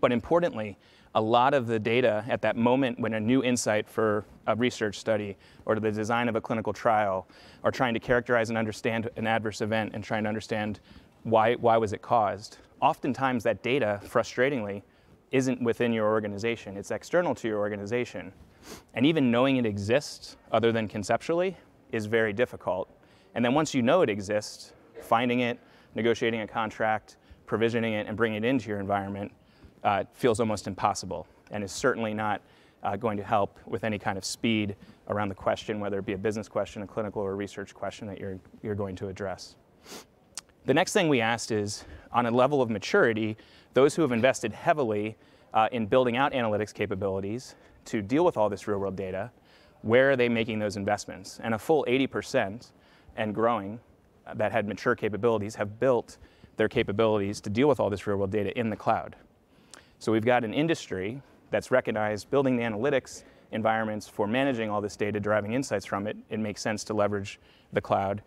But 0.00 0.12
importantly, 0.12 0.76
a 1.14 1.20
lot 1.20 1.54
of 1.54 1.66
the 1.66 1.78
data 1.78 2.24
at 2.28 2.42
that 2.42 2.56
moment 2.56 2.98
when 3.00 3.14
a 3.14 3.20
new 3.20 3.42
insight 3.42 3.88
for 3.88 4.24
a 4.46 4.54
research 4.56 4.98
study 4.98 5.36
or 5.64 5.78
the 5.78 5.90
design 5.90 6.28
of 6.28 6.36
a 6.36 6.40
clinical 6.40 6.72
trial 6.72 7.26
or 7.62 7.70
trying 7.70 7.94
to 7.94 8.00
characterize 8.00 8.50
and 8.50 8.58
understand 8.58 9.08
an 9.16 9.26
adverse 9.26 9.60
event 9.60 9.92
and 9.94 10.04
trying 10.04 10.22
to 10.24 10.28
understand 10.28 10.80
why, 11.22 11.54
why 11.54 11.76
was 11.76 11.92
it 11.92 12.02
caused, 12.02 12.58
oftentimes 12.80 13.42
that 13.44 13.62
data, 13.62 14.00
frustratingly, 14.04 14.82
isn't 15.30 15.62
within 15.62 15.92
your 15.92 16.06
organization. 16.06 16.76
It's 16.76 16.90
external 16.90 17.34
to 17.36 17.48
your 17.48 17.58
organization. 17.58 18.32
And 18.94 19.06
even 19.06 19.30
knowing 19.30 19.56
it 19.56 19.66
exists, 19.66 20.36
other 20.52 20.72
than 20.72 20.88
conceptually, 20.88 21.56
is 21.92 22.06
very 22.06 22.32
difficult. 22.32 22.90
And 23.34 23.44
then 23.44 23.54
once 23.54 23.74
you 23.74 23.82
know 23.82 24.02
it 24.02 24.10
exists, 24.10 24.72
finding 25.00 25.40
it, 25.40 25.58
negotiating 25.94 26.40
a 26.40 26.46
contract, 26.46 27.16
provisioning 27.46 27.94
it, 27.94 28.06
and 28.06 28.16
bringing 28.16 28.44
it 28.44 28.48
into 28.48 28.68
your 28.68 28.80
environment 28.80 29.32
uh, 29.84 30.04
feels 30.12 30.40
almost 30.40 30.66
impossible 30.66 31.26
and 31.50 31.64
is 31.64 31.72
certainly 31.72 32.12
not 32.12 32.42
uh, 32.82 32.96
going 32.96 33.16
to 33.16 33.24
help 33.24 33.58
with 33.66 33.84
any 33.84 33.98
kind 33.98 34.18
of 34.18 34.24
speed 34.24 34.76
around 35.08 35.28
the 35.28 35.34
question, 35.34 35.80
whether 35.80 35.98
it 35.98 36.06
be 36.06 36.12
a 36.12 36.18
business 36.18 36.48
question, 36.48 36.82
a 36.82 36.86
clinical 36.86 37.22
or 37.22 37.32
a 37.32 37.34
research 37.34 37.74
question 37.74 38.06
that 38.06 38.18
you're, 38.18 38.38
you're 38.62 38.74
going 38.74 38.94
to 38.96 39.08
address. 39.08 39.56
The 40.66 40.74
next 40.74 40.92
thing 40.92 41.08
we 41.08 41.20
asked 41.20 41.50
is, 41.50 41.84
on 42.12 42.26
a 42.26 42.30
level 42.30 42.60
of 42.60 42.68
maturity, 42.68 43.36
those 43.74 43.94
who 43.94 44.02
have 44.02 44.12
invested 44.12 44.52
heavily 44.52 45.16
uh, 45.54 45.68
in 45.72 45.86
building 45.86 46.16
out 46.16 46.32
analytics 46.32 46.72
capabilities 46.72 47.54
to 47.86 48.02
deal 48.02 48.24
with 48.24 48.36
all 48.36 48.48
this 48.48 48.68
real 48.68 48.78
world 48.78 48.96
data, 48.96 49.30
where 49.82 50.10
are 50.10 50.16
they 50.16 50.28
making 50.28 50.58
those 50.58 50.76
investments? 50.76 51.40
And 51.42 51.54
a 51.54 51.58
full 51.58 51.84
80% 51.88 52.70
and 53.16 53.34
growing 53.34 53.80
uh, 54.26 54.34
that 54.34 54.52
had 54.52 54.66
mature 54.66 54.94
capabilities 54.94 55.54
have 55.54 55.80
built 55.80 56.18
their 56.56 56.68
capabilities 56.68 57.40
to 57.40 57.50
deal 57.50 57.68
with 57.68 57.80
all 57.80 57.88
this 57.88 58.06
real 58.06 58.16
world 58.16 58.32
data 58.32 58.56
in 58.58 58.68
the 58.70 58.76
cloud. 58.76 59.16
So 59.98 60.12
we've 60.12 60.24
got 60.24 60.44
an 60.44 60.52
industry 60.52 61.22
that's 61.50 61.70
recognized 61.70 62.30
building 62.30 62.56
the 62.56 62.62
analytics 62.62 63.22
environments 63.52 64.06
for 64.06 64.26
managing 64.26 64.68
all 64.68 64.80
this 64.80 64.96
data, 64.96 65.18
deriving 65.18 65.54
insights 65.54 65.86
from 65.86 66.06
it. 66.06 66.16
It 66.28 66.38
makes 66.38 66.60
sense 66.60 66.84
to 66.84 66.94
leverage 66.94 67.40
the 67.72 67.80
cloud, 67.80 68.22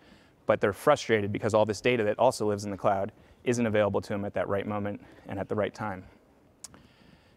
but 0.45 0.59
they're 0.59 0.73
frustrated 0.73 1.31
because 1.31 1.53
all 1.53 1.65
this 1.65 1.81
data 1.81 2.03
that 2.03 2.17
also 2.17 2.47
lives 2.47 2.65
in 2.65 2.71
the 2.71 2.77
cloud 2.77 3.11
isn't 3.43 3.65
available 3.65 4.01
to 4.01 4.09
them 4.09 4.25
at 4.25 4.33
that 4.33 4.47
right 4.47 4.67
moment 4.67 5.01
and 5.27 5.39
at 5.39 5.49
the 5.49 5.55
right 5.55 5.73
time. 5.73 6.03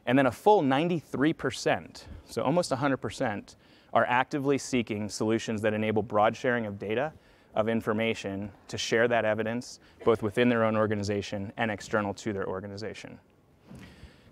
And 0.07 0.19
then 0.19 0.27
a 0.27 0.33
full 0.33 0.63
93%, 0.63 2.05
so 2.27 2.43
almost 2.43 2.71
100%, 2.71 3.57
are 3.93 4.05
actively 4.07 4.59
seeking 4.59 5.09
solutions 5.09 5.63
that 5.63 5.73
enable 5.73 6.03
broad 6.03 6.37
sharing 6.37 6.67
of 6.67 6.79
data, 6.79 7.13
of 7.55 7.69
information, 7.69 8.51
to 8.69 8.77
share 8.77 9.09
that 9.09 9.25
evidence 9.25 9.79
both 10.05 10.23
within 10.23 10.49
their 10.49 10.65
own 10.65 10.77
organization 10.77 11.53
and 11.57 11.71
external 11.71 12.13
to 12.13 12.33
their 12.33 12.47
organization. 12.47 13.19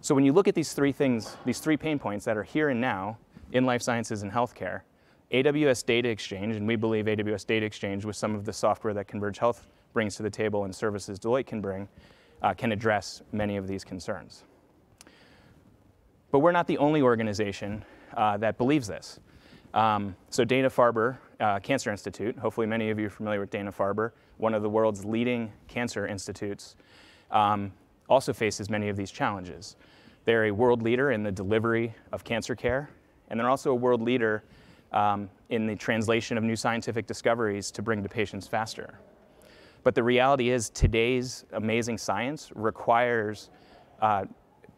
So 0.00 0.14
when 0.16 0.24
you 0.24 0.32
look 0.32 0.48
at 0.48 0.56
these 0.56 0.72
three 0.72 0.90
things, 0.90 1.36
these 1.44 1.60
three 1.60 1.76
pain 1.76 1.98
points 1.98 2.24
that 2.24 2.36
are 2.36 2.42
here 2.42 2.70
and 2.70 2.80
now 2.80 3.18
in 3.52 3.64
life 3.64 3.82
sciences 3.82 4.22
and 4.22 4.32
healthcare, 4.32 4.80
AWS 5.30 5.86
Data 5.86 6.08
Exchange, 6.08 6.56
and 6.56 6.66
we 6.66 6.76
believe 6.76 7.06
AWS 7.06 7.46
Data 7.46 7.64
Exchange 7.64 8.04
with 8.04 8.16
some 8.16 8.34
of 8.34 8.44
the 8.44 8.52
software 8.52 8.92
that 8.94 9.06
Converge 9.06 9.38
Health 9.38 9.66
brings 9.92 10.16
to 10.16 10.22
the 10.22 10.30
table 10.30 10.64
and 10.64 10.74
services 10.74 11.18
Deloitte 11.18 11.46
can 11.46 11.60
bring, 11.60 11.88
uh, 12.42 12.54
can 12.54 12.72
address 12.72 13.22
many 13.32 13.56
of 13.56 13.66
these 13.66 13.84
concerns. 13.84 14.44
But 16.30 16.40
we're 16.40 16.52
not 16.52 16.66
the 16.66 16.78
only 16.78 17.02
organization 17.02 17.84
uh, 18.16 18.36
that 18.38 18.58
believes 18.58 18.86
this. 18.86 19.20
Um, 19.74 20.16
so 20.30 20.44
Dana-Farber 20.44 21.16
uh, 21.40 21.58
Cancer 21.60 21.90
Institute, 21.90 22.36
hopefully 22.38 22.66
many 22.66 22.90
of 22.90 22.98
you 22.98 23.06
are 23.06 23.10
familiar 23.10 23.40
with 23.40 23.50
Dana-Farber, 23.50 24.12
one 24.38 24.54
of 24.54 24.62
the 24.62 24.68
world's 24.68 25.04
leading 25.04 25.52
cancer 25.68 26.06
institutes, 26.06 26.76
um, 27.30 27.72
also 28.08 28.32
faces 28.32 28.68
many 28.68 28.88
of 28.88 28.96
these 28.96 29.10
challenges. 29.10 29.76
They're 30.24 30.46
a 30.46 30.50
world 30.50 30.82
leader 30.82 31.12
in 31.12 31.22
the 31.22 31.32
delivery 31.32 31.94
of 32.12 32.24
cancer 32.24 32.54
care, 32.54 32.90
and 33.28 33.38
they're 33.38 33.48
also 33.48 33.72
a 33.72 33.74
world 33.74 34.02
leader 34.02 34.44
um, 34.92 35.30
in 35.48 35.66
the 35.66 35.74
translation 35.74 36.36
of 36.36 36.44
new 36.44 36.56
scientific 36.56 37.06
discoveries 37.06 37.70
to 37.72 37.82
bring 37.82 38.02
to 38.02 38.08
patients 38.08 38.46
faster. 38.46 38.98
But 39.82 39.94
the 39.94 40.02
reality 40.02 40.50
is 40.50 40.70
today's 40.70 41.44
amazing 41.52 41.98
science 41.98 42.50
requires 42.54 43.50
uh, 44.00 44.26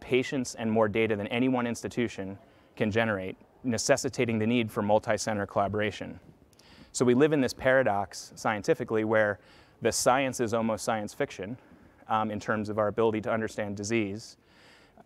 patients 0.00 0.54
and 0.54 0.70
more 0.70 0.88
data 0.88 1.16
than 1.16 1.26
any 1.28 1.48
one 1.48 1.66
institution 1.66 2.38
can 2.76 2.90
generate, 2.90 3.36
necessitating 3.64 4.38
the 4.38 4.46
need 4.46 4.70
for 4.70 4.82
multi-center 4.82 5.46
collaboration. 5.46 6.18
So 6.92 7.04
we 7.04 7.14
live 7.14 7.32
in 7.32 7.40
this 7.40 7.52
paradox 7.52 8.32
scientifically 8.36 9.04
where 9.04 9.40
the 9.82 9.92
science 9.92 10.40
is 10.40 10.54
almost 10.54 10.84
science 10.84 11.12
fiction 11.12 11.56
um, 12.08 12.30
in 12.30 12.38
terms 12.40 12.68
of 12.68 12.78
our 12.78 12.88
ability 12.88 13.20
to 13.22 13.32
understand 13.32 13.76
disease, 13.76 14.36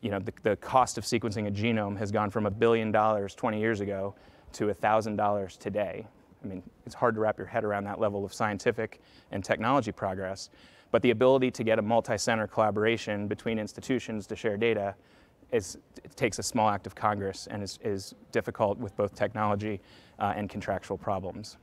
you 0.01 0.11
know, 0.11 0.19
the, 0.19 0.33
the 0.43 0.57
cost 0.57 0.99
of 0.99 1.05
sequencing 1.05 1.49
a 1.49 1.51
genome 1.51 1.97
has 1.99 2.13
gone 2.13 2.31
from 2.31 2.47
a 2.47 2.51
billion 2.51 2.93
dollars 2.93 3.35
20 3.35 3.59
years 3.59 3.81
ago 3.81 4.15
to 4.53 4.67
$1,000 4.67 5.59
today. 5.59 6.07
I 6.43 6.47
mean, 6.47 6.63
it's 6.87 6.95
hard 6.95 7.15
to 7.15 7.21
wrap 7.21 7.39
your 7.39 7.47
head 7.47 7.65
around 7.65 7.85
that 7.85 8.01
level 8.01 8.25
of 8.25 8.33
scientific 8.33 9.01
and 9.33 9.45
technology 9.45 9.93
progress. 9.93 10.51
But 10.91 11.03
the 11.03 11.11
ability 11.11 11.51
to 11.53 11.65
get 11.65 11.79
a 11.79 11.83
multi-center 11.83 12.47
collaboration 12.47 13.29
between 13.29 13.59
institutions 13.59 14.27
to 14.29 14.37
share 14.37 14.57
data 14.57 14.95
is, 15.53 15.79
it 16.05 16.15
takes 16.17 16.39
a 16.39 16.43
small 16.43 16.69
act 16.69 16.87
of 16.87 16.95
Congress 16.95 17.49
and 17.51 17.63
is, 17.63 17.79
is 17.83 18.15
difficult 18.33 18.79
with 18.79 18.97
both 18.97 19.15
technology 19.15 19.81
uh, 20.19 20.33
and 20.37 20.49
contractual 20.49 20.97
problems. 20.97 21.57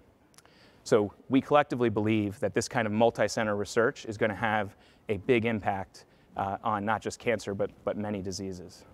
So 0.83 1.11
we 1.29 1.41
collectively 1.41 1.89
believe 1.89 2.39
that 2.39 2.53
this 2.53 2.67
kind 2.67 2.85
of 2.85 2.93
multi-center 2.93 3.55
research 3.55 4.05
is 4.05 4.17
going 4.17 4.29
to 4.29 4.35
have 4.35 4.75
a 5.09 5.17
big 5.17 5.45
impact 5.45 6.05
uh, 6.37 6.57
on 6.63 6.85
not 6.85 7.01
just 7.01 7.17
cancer, 7.17 7.55
but, 7.55 7.71
but 7.83 7.97
many 7.97 8.21
diseases. 8.21 8.85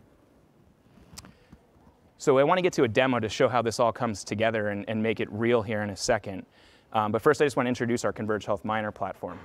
So 2.21 2.37
I 2.37 2.43
want 2.43 2.59
to 2.59 2.61
get 2.61 2.73
to 2.73 2.83
a 2.83 2.87
demo 2.87 3.19
to 3.19 3.27
show 3.27 3.49
how 3.49 3.63
this 3.63 3.79
all 3.79 3.91
comes 3.91 4.23
together 4.23 4.67
and, 4.67 4.87
and 4.87 5.01
make 5.01 5.19
it 5.19 5.27
real 5.31 5.63
here 5.63 5.81
in 5.81 5.89
a 5.89 5.95
second. 5.95 6.45
Um, 6.93 7.11
but 7.11 7.19
first, 7.19 7.41
I 7.41 7.45
just 7.45 7.57
want 7.57 7.65
to 7.65 7.69
introduce 7.69 8.05
our 8.05 8.13
Converge 8.13 8.45
Health 8.45 8.63
Miner 8.63 8.91
platform. 8.91 9.39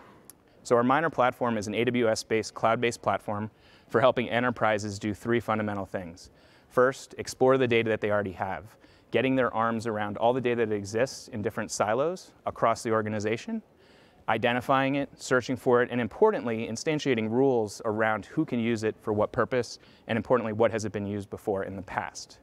So 0.62 0.76
our 0.76 0.82
Miner 0.82 1.08
platform 1.08 1.56
is 1.56 1.68
an 1.68 1.72
AWS-based, 1.72 2.52
cloud-based 2.52 3.00
platform 3.00 3.50
for 3.88 4.02
helping 4.02 4.28
enterprises 4.28 4.98
do 4.98 5.14
three 5.14 5.40
fundamental 5.40 5.86
things. 5.86 6.28
First, 6.68 7.14
explore 7.16 7.56
the 7.56 7.66
data 7.66 7.88
that 7.88 8.02
they 8.02 8.10
already 8.10 8.32
have, 8.32 8.76
getting 9.10 9.36
their 9.36 9.54
arms 9.54 9.86
around 9.86 10.18
all 10.18 10.34
the 10.34 10.40
data 10.42 10.66
that 10.66 10.74
exists 10.74 11.28
in 11.28 11.40
different 11.40 11.70
silos 11.70 12.32
across 12.44 12.82
the 12.82 12.90
organization, 12.90 13.62
identifying 14.28 14.96
it, 14.96 15.08
searching 15.14 15.56
for 15.56 15.82
it, 15.82 15.88
and 15.90 15.98
importantly, 15.98 16.68
instantiating 16.70 17.30
rules 17.30 17.80
around 17.86 18.26
who 18.26 18.44
can 18.44 18.60
use 18.60 18.84
it 18.84 18.96
for 19.00 19.14
what 19.14 19.32
purpose, 19.32 19.78
and 20.08 20.18
importantly, 20.18 20.52
what 20.52 20.70
has 20.70 20.84
it 20.84 20.92
been 20.92 21.06
used 21.06 21.30
before 21.30 21.64
in 21.64 21.74
the 21.74 21.80
past. 21.80 22.38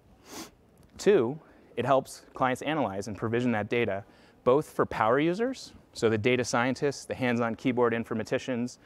Two, 0.97 1.39
it 1.75 1.85
helps 1.85 2.21
clients 2.33 2.61
analyze 2.61 3.07
and 3.07 3.17
provision 3.17 3.51
that 3.53 3.69
data, 3.69 4.03
both 4.43 4.69
for 4.69 4.85
power 4.85 5.19
users, 5.19 5.73
so 5.93 6.09
the 6.09 6.17
data 6.17 6.43
scientists, 6.43 7.05
the 7.05 7.15
hands-on 7.15 7.55
keyboard 7.55 7.93
informaticians, 7.93 8.77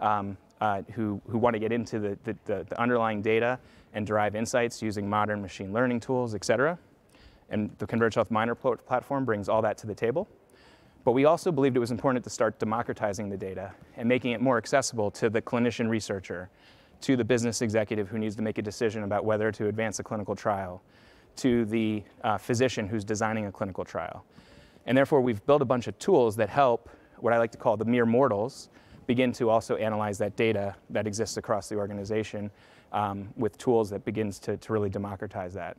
um, 0.00 0.36
uh, 0.60 0.82
who, 0.92 1.20
who 1.28 1.38
want 1.38 1.54
to 1.54 1.60
get 1.60 1.72
into 1.72 1.98
the, 1.98 2.18
the, 2.24 2.36
the, 2.46 2.80
underlying 2.80 3.20
data 3.20 3.58
and 3.92 4.06
derive 4.06 4.34
insights 4.34 4.80
using 4.80 5.08
modern 5.08 5.42
machine 5.42 5.72
learning 5.72 6.00
tools, 6.00 6.34
et 6.34 6.44
cetera. 6.44 6.78
And 7.50 7.70
the 7.78 7.86
Converge 7.86 8.14
Health 8.14 8.30
Miner 8.30 8.54
platform 8.54 9.24
brings 9.24 9.48
all 9.48 9.62
that 9.62 9.76
to 9.78 9.86
the 9.86 9.94
table. 9.94 10.26
But 11.04 11.12
we 11.12 11.26
also 11.26 11.52
believed 11.52 11.76
it 11.76 11.80
was 11.80 11.90
important 11.90 12.24
to 12.24 12.30
start 12.30 12.58
democratizing 12.58 13.28
the 13.28 13.36
data 13.36 13.72
and 13.96 14.08
making 14.08 14.32
it 14.32 14.40
more 14.40 14.56
accessible 14.56 15.10
to 15.12 15.28
the 15.28 15.42
clinician 15.42 15.88
researcher, 15.88 16.48
to 17.02 17.16
the 17.16 17.24
business 17.24 17.62
executive 17.62 18.08
who 18.08 18.18
needs 18.18 18.36
to 18.36 18.42
make 18.42 18.58
a 18.58 18.62
decision 18.62 19.02
about 19.02 19.24
whether 19.24 19.50
to 19.52 19.68
advance 19.68 19.98
a 19.98 20.02
clinical 20.02 20.34
trial, 20.34 20.82
to 21.36 21.64
the 21.64 22.02
uh, 22.22 22.38
physician 22.38 22.86
who's 22.86 23.04
designing 23.04 23.46
a 23.46 23.52
clinical 23.52 23.84
trial. 23.84 24.24
And 24.86 24.96
therefore, 24.96 25.20
we've 25.20 25.44
built 25.46 25.62
a 25.62 25.64
bunch 25.64 25.86
of 25.86 25.98
tools 25.98 26.36
that 26.36 26.48
help 26.48 26.88
what 27.18 27.32
I 27.32 27.38
like 27.38 27.52
to 27.52 27.58
call 27.58 27.76
the 27.76 27.84
mere 27.84 28.06
mortals 28.06 28.68
begin 29.06 29.32
to 29.32 29.50
also 29.50 29.76
analyze 29.76 30.18
that 30.18 30.36
data 30.36 30.74
that 30.90 31.06
exists 31.06 31.36
across 31.36 31.68
the 31.68 31.76
organization 31.76 32.50
um, 32.92 33.28
with 33.36 33.58
tools 33.58 33.90
that 33.90 34.04
begins 34.04 34.38
to, 34.40 34.56
to 34.56 34.72
really 34.72 34.88
democratize 34.88 35.54
that. 35.54 35.76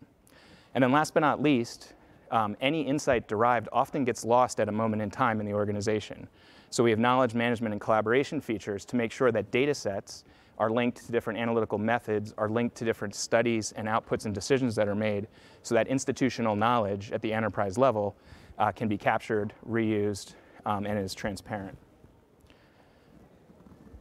And 0.74 0.84
then 0.84 0.92
last 0.92 1.14
but 1.14 1.22
not 1.22 1.42
least, 1.42 1.94
um, 2.32 2.58
any 2.62 2.82
insight 2.82 3.28
derived 3.28 3.70
often 3.72 4.04
gets 4.04 4.26
lost 4.26 4.60
at 4.60 4.68
a 4.68 4.72
moment 4.72 5.02
in 5.02 5.10
time 5.10 5.40
in 5.40 5.46
the 5.46 5.54
organization. 5.54 6.28
So 6.70 6.84
we 6.84 6.90
have 6.90 7.00
knowledge 7.00 7.34
management 7.34 7.74
and 7.74 7.80
collaboration 7.80 8.42
features 8.42 8.84
to 8.86 8.96
make 8.96 9.12
sure 9.12 9.32
that 9.32 9.52
data 9.52 9.74
sets 9.74 10.26
are 10.58 10.70
linked 10.70 11.06
to 11.06 11.12
different 11.12 11.40
analytical 11.40 11.78
methods, 11.78 12.34
are 12.38 12.50
linked 12.50 12.76
to 12.78 12.86
different 12.86 13.16
studies 13.16 13.74
and 13.74 13.88
outputs 13.88 14.26
and 14.26 14.34
decisions 14.34 14.76
that 14.76 14.88
are 14.88 14.96
made 14.96 15.28
so 15.64 15.76
that 15.76 15.88
institutional 15.88 16.56
knowledge 16.56 17.12
at 17.12 17.22
the 17.22 17.34
enterprise 17.34 17.78
level 17.78 18.16
uh, 18.58 18.72
can 18.72 18.88
be 18.88 18.98
captured, 18.98 19.54
reused, 19.70 20.36
um, 20.66 20.86
and 20.86 20.98
is 20.98 21.14
transparent. 21.14 21.78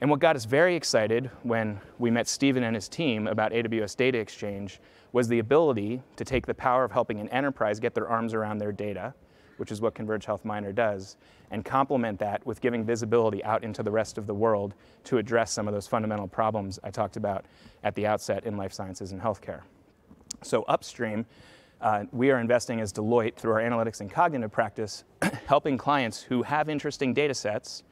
And 0.01 0.11
what 0.11 0.21
got 0.21 0.37
us 0.37 0.45
very 0.45 0.77
excited 0.77 1.31
when 1.45 1.81
we 1.99 2.11
met 2.11 2.29
Stephen 2.29 2.62
and 2.62 2.75
his 2.75 2.88
team 2.88 3.27
about 3.27 3.53
AWS 3.53 3.97
Data 3.97 4.19
Exchange 4.19 4.81
was 5.12 5.29
the 5.29 5.38
ability 5.38 6.03
to 6.17 6.25
take 6.25 6.45
the 6.45 6.55
power 6.55 6.85
of 6.85 6.93
helping 6.93 7.21
an 7.21 7.29
enterprise 7.31 7.81
get 7.81 7.95
their 7.95 8.09
arms 8.09 8.35
around 8.35 8.59
their 8.59 8.73
data, 8.73 9.14
which 9.57 9.73
is 9.73 9.81
what 9.81 9.95
Converge 9.95 10.25
Health 10.25 10.45
Miner 10.45 10.73
does, 10.73 11.17
and 11.51 11.64
complement 11.64 12.19
that 12.19 12.45
with 12.47 12.61
giving 12.61 12.85
visibility 12.85 13.43
out 13.45 13.64
into 13.64 13.83
the 13.83 13.90
rest 13.90 14.19
of 14.19 14.27
the 14.27 14.35
world 14.35 14.75
to 15.05 15.19
address 15.19 15.53
some 15.53 15.69
of 15.69 15.75
those 15.75 15.87
fundamental 15.87 16.27
problems 16.27 16.79
I 16.83 16.90
talked 16.90 17.17
about 17.17 17.45
at 17.83 17.95
the 17.95 18.07
outset 18.07 18.45
in 18.45 18.57
life 18.57 18.73
sciences 18.73 19.12
and 19.12 19.21
healthcare. 19.21 19.61
So 20.43 20.62
upstream, 20.64 21.27
uh, 21.81 22.05
we 22.12 22.31
are 22.31 22.40
investing 22.40 22.81
as 22.81 22.93
Deloitte 22.93 23.37
through 23.37 23.53
our 23.53 23.61
analytics 23.61 24.01
and 24.01 24.11
cognitive 24.11 24.51
practice, 24.51 25.05
helping 25.47 25.77
clients 25.77 26.23
who 26.23 26.43
have 26.43 26.69
interesting 26.69 27.12
data 27.12 27.35
sets 27.35 27.83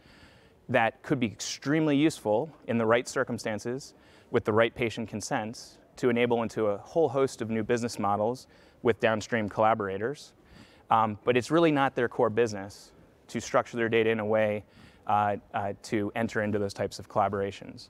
that 0.68 1.02
could 1.02 1.20
be 1.20 1.26
extremely 1.26 1.96
useful 1.96 2.50
in 2.66 2.78
the 2.78 2.86
right 2.86 3.06
circumstances 3.06 3.94
with 4.30 4.44
the 4.44 4.52
right 4.52 4.74
patient 4.74 5.08
consents 5.08 5.78
to 5.96 6.08
enable 6.08 6.42
into 6.42 6.66
a 6.66 6.78
whole 6.78 7.08
host 7.08 7.42
of 7.42 7.50
new 7.50 7.62
business 7.62 7.98
models 7.98 8.46
with 8.82 8.98
downstream 8.98 9.48
collaborators. 9.48 10.32
Um, 10.92 11.18
but 11.24 11.38
it's 11.38 11.50
really 11.50 11.72
not 11.72 11.94
their 11.94 12.06
core 12.06 12.28
business 12.28 12.92
to 13.28 13.40
structure 13.40 13.78
their 13.78 13.88
data 13.88 14.10
in 14.10 14.20
a 14.20 14.26
way 14.26 14.62
uh, 15.06 15.36
uh, 15.54 15.72
to 15.84 16.12
enter 16.14 16.42
into 16.42 16.58
those 16.58 16.74
types 16.74 16.98
of 16.98 17.08
collaborations. 17.08 17.88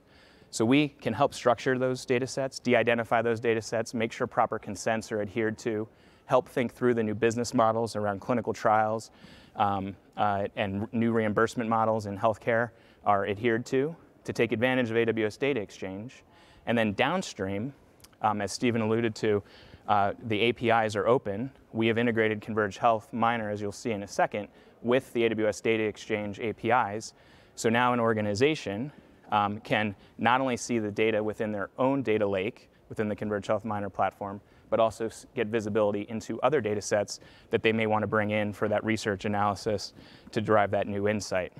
So 0.51 0.63
we 0.63 0.87
can 0.87 1.11
help 1.13 1.33
structure 1.33 1.77
those 1.77 2.05
data 2.05 2.25
sets, 2.25 2.59
de-identify 2.59 3.21
those 3.21 3.41
data 3.41 3.61
sets, 3.61 3.93
make 3.93 4.13
sure 4.13 4.25
proper 4.25 4.57
consents 4.57 5.11
are 5.11 5.21
adhered 5.21 5.57
to, 5.59 5.85
help 6.27 6.47
think 6.47 6.73
through 6.73 6.93
the 6.93 7.03
new 7.03 7.13
business 7.13 7.53
models 7.53 7.97
around 7.97 8.21
clinical 8.21 8.53
trials 8.53 9.11
um, 9.57 9.97
uh, 10.15 10.47
and 10.55 10.87
new 10.93 11.11
reimbursement 11.11 11.69
models 11.69 12.05
in 12.05 12.17
healthcare 12.17 12.69
are 13.05 13.27
adhered 13.27 13.65
to, 13.65 13.93
to 14.23 14.31
take 14.31 14.53
advantage 14.53 14.89
of 14.89 14.95
AWS 14.95 15.37
Data 15.37 15.59
Exchange. 15.59 16.23
And 16.67 16.77
then 16.77 16.93
downstream, 16.93 17.73
um, 18.21 18.39
as 18.39 18.53
Stephen 18.53 18.79
alluded 18.79 19.13
to, 19.15 19.43
uh, 19.87 20.13
the 20.27 20.49
APIs 20.49 20.95
are 20.95 21.07
open. 21.07 21.51
We 21.71 21.87
have 21.87 21.97
integrated 21.97 22.41
Converge 22.41 22.77
Health 22.77 23.11
Miner, 23.11 23.49
as 23.49 23.61
you'll 23.61 23.71
see 23.71 23.91
in 23.91 24.03
a 24.03 24.07
second, 24.07 24.47
with 24.81 25.11
the 25.13 25.29
AWS 25.29 25.61
Data 25.61 25.83
Exchange 25.83 26.39
APIs. 26.39 27.13
So 27.55 27.69
now 27.69 27.93
an 27.93 27.99
organization 27.99 28.91
um, 29.31 29.59
can 29.59 29.95
not 30.17 30.41
only 30.41 30.57
see 30.57 30.79
the 30.79 30.91
data 30.91 31.23
within 31.23 31.51
their 31.51 31.69
own 31.77 32.01
data 32.01 32.27
lake, 32.27 32.69
within 32.89 33.07
the 33.07 33.15
Converge 33.15 33.47
Health 33.47 33.65
Miner 33.65 33.89
platform, 33.89 34.41
but 34.69 34.79
also 34.79 35.07
get 35.35 35.47
visibility 35.47 36.07
into 36.09 36.41
other 36.41 36.59
data 36.59 36.81
sets 36.81 37.19
that 37.51 37.61
they 37.61 37.71
may 37.71 37.85
want 37.85 38.01
to 38.01 38.07
bring 38.07 38.31
in 38.31 38.51
for 38.51 38.67
that 38.67 38.83
research 38.83 39.25
analysis 39.25 39.93
to 40.31 40.41
drive 40.41 40.71
that 40.71 40.87
new 40.87 41.07
insight. 41.07 41.53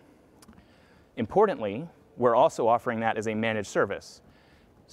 Importantly, 1.17 1.87
we're 2.17 2.35
also 2.35 2.67
offering 2.67 2.99
that 3.01 3.15
as 3.15 3.27
a 3.27 3.35
managed 3.35 3.67
service. 3.67 4.21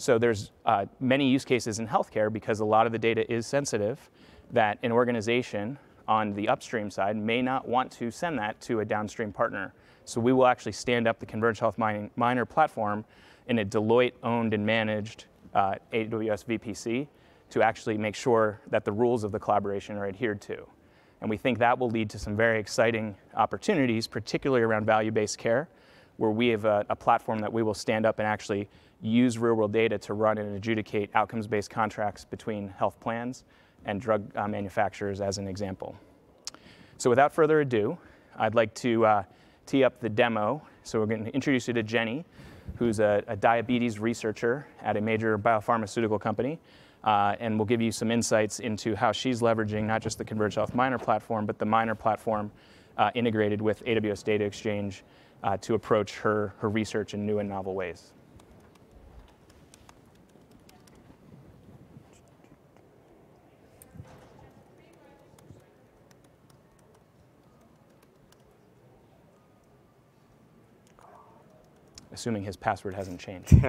So 0.01 0.17
there's 0.17 0.51
uh, 0.65 0.87
many 0.99 1.29
use 1.29 1.45
cases 1.45 1.79
in 1.79 1.87
healthcare 1.87 2.33
because 2.33 2.61
a 2.61 2.65
lot 2.65 2.87
of 2.87 2.93
the 2.93 2.99
data 2.99 3.31
is 3.31 3.47
sensitive 3.47 4.11
that 4.51 4.79
an 4.83 4.93
organization 4.93 5.79
on 6.09 6.33
the 6.33 6.49
upstream 6.49 6.91
side 6.91 7.19
may 7.19 7.43
not 7.43 7.69
want 7.69 7.93
to 7.93 8.11
send 8.11 8.39
that 8.39 8.59
to 8.63 8.81
a 8.81 8.85
downstream 8.85 9.31
partner. 9.31 9.75
So 10.07 10.19
we 10.19 10.33
will 10.33 10.47
actually 10.47 10.73
stand 10.73 11.07
up 11.07 11.19
the 11.19 11.27
Converge 11.27 11.59
Health 11.59 11.77
Mining, 11.77 12.11
Miner 12.17 12.47
platform 12.47 13.05
in 13.49 13.59
a 13.59 13.65
Deloitte 13.65 14.15
owned 14.23 14.55
and 14.55 14.65
managed 14.65 15.27
uh, 15.55 15.75
AWS 15.93 16.47
VPC 16.47 17.07
to 17.51 17.63
actually 17.63 17.99
make 17.99 18.15
sure 18.15 18.59
that 18.71 18.87
the 18.87 18.93
rules 18.93 19.23
of 19.23 19.33
the 19.33 19.39
collaboration 19.39 19.99
are 19.99 20.07
adhered 20.07 20.41
to. 20.41 20.67
And 21.21 21.29
we 21.29 21.37
think 21.37 21.59
that 21.59 21.79
will 21.79 21.91
lead 21.91 22.09
to 22.11 22.19
some 22.19 22.35
very 22.35 22.59
exciting 22.59 23.15
opportunities, 23.35 24.07
particularly 24.07 24.63
around 24.63 24.87
value-based 24.87 25.37
care, 25.37 25.69
where 26.17 26.31
we 26.31 26.49
have 26.49 26.65
a, 26.65 26.87
a, 26.89 26.97
platform 26.97 27.39
that 27.41 27.53
we 27.53 27.63
will 27.63 27.75
stand 27.75 28.07
up 28.07 28.19
and 28.19 28.27
actually 28.27 28.69
use 29.03 29.39
real-world 29.39 29.73
data 29.73 29.99
to 29.99 30.15
run 30.15 30.39
and 30.39 30.57
adjudicate 30.57 31.11
outcomes-based 31.15 31.71
contracts 31.71 32.25
between 32.25 32.69
health 32.69 32.99
plans 33.01 33.45
and 33.85 34.01
drug 34.01 34.31
uh, 34.37 34.47
manufacturers 34.47 35.21
as 35.21 35.39
an 35.39 35.49
example. 35.49 35.97
So 36.99 37.09
without 37.09 37.33
further 37.33 37.61
ado, 37.61 37.97
I'd 38.37 38.55
like 38.55 38.75
to 38.77 39.07
uh, 39.07 39.23
tee 39.67 39.85
up 39.85 40.01
the 40.01 40.09
demo. 40.09 40.63
So 40.83 41.01
we're 41.01 41.07
going 41.07 41.25
to 41.25 41.35
introduce 41.35 41.69
you 41.69 41.75
to 41.75 41.83
Jenny, 41.83 42.25
who's 42.77 43.01
a, 43.01 43.23
a 43.27 43.37
diabetes 43.37 43.99
researcher 43.99 44.67
at 44.83 44.97
a 44.97 45.01
major 45.01 45.39
biopharmaceutical 45.39 46.21
company. 46.21 46.59
Uh, 47.03 47.37
and 47.41 47.59
we'll 47.59 47.67
give 47.67 47.81
you 47.81 47.91
some 47.91 48.11
insights 48.11 48.61
into 48.61 48.95
how 48.95 49.13
she's 49.13 49.41
leveraging 49.41 49.85
not 49.85 50.03
just 50.03 50.19
the 50.19 50.25
Converge 50.25 50.57
Health 50.57 50.75
Miner 50.75 50.99
platform, 50.99 51.47
but 51.47 51.59
the 51.59 51.65
Miner 51.65 51.95
platform 51.95 52.51
uh, 52.99 53.11
integrated 53.15 53.63
with 53.63 53.83
AWS 53.87 54.23
Data 54.23 54.45
Exchange 54.45 55.03
uh, 55.43 55.57
to 55.59 55.75
approach 55.75 56.17
her, 56.19 56.53
her 56.59 56.69
research 56.69 57.15
in 57.15 57.25
new 57.25 57.39
and 57.39 57.49
novel 57.49 57.75
ways. 57.75 58.13
Assuming 72.13 72.43
his 72.43 72.57
password 72.57 72.95
hasn't 72.95 73.21
changed. 73.21 73.55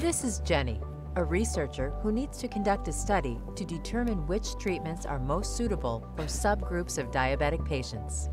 This 0.00 0.22
is 0.22 0.38
Jenny, 0.40 0.80
a 1.16 1.24
researcher 1.24 1.90
who 2.02 2.12
needs 2.12 2.38
to 2.38 2.46
conduct 2.48 2.86
a 2.86 2.92
study 2.92 3.38
to 3.56 3.64
determine 3.64 4.26
which 4.28 4.56
treatments 4.56 5.04
are 5.04 5.18
most 5.18 5.56
suitable 5.56 6.06
for 6.16 6.22
subgroups 6.22 6.98
of 6.98 7.10
diabetic 7.10 7.66
patients. 7.66 8.28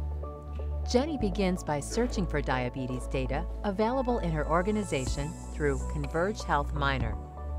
Jenny 0.90 1.18
begins 1.18 1.64
by 1.64 1.80
searching 1.80 2.28
for 2.28 2.40
diabetes 2.40 3.08
data 3.08 3.46
available 3.64 4.20
in 4.20 4.32
her 4.32 4.48
organization 4.48 5.34
through 5.56 5.80
Converge 5.92 6.44
Health 6.44 6.74
Miner, 6.74 7.16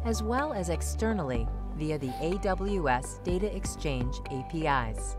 as 0.07 0.23
well 0.23 0.55
as 0.55 0.71
externally 0.71 1.47
via 1.77 1.99
the 1.99 2.09
AWS 2.09 3.23
Data 3.25 3.55
Exchange 3.55 4.17
APIs. 4.31 5.17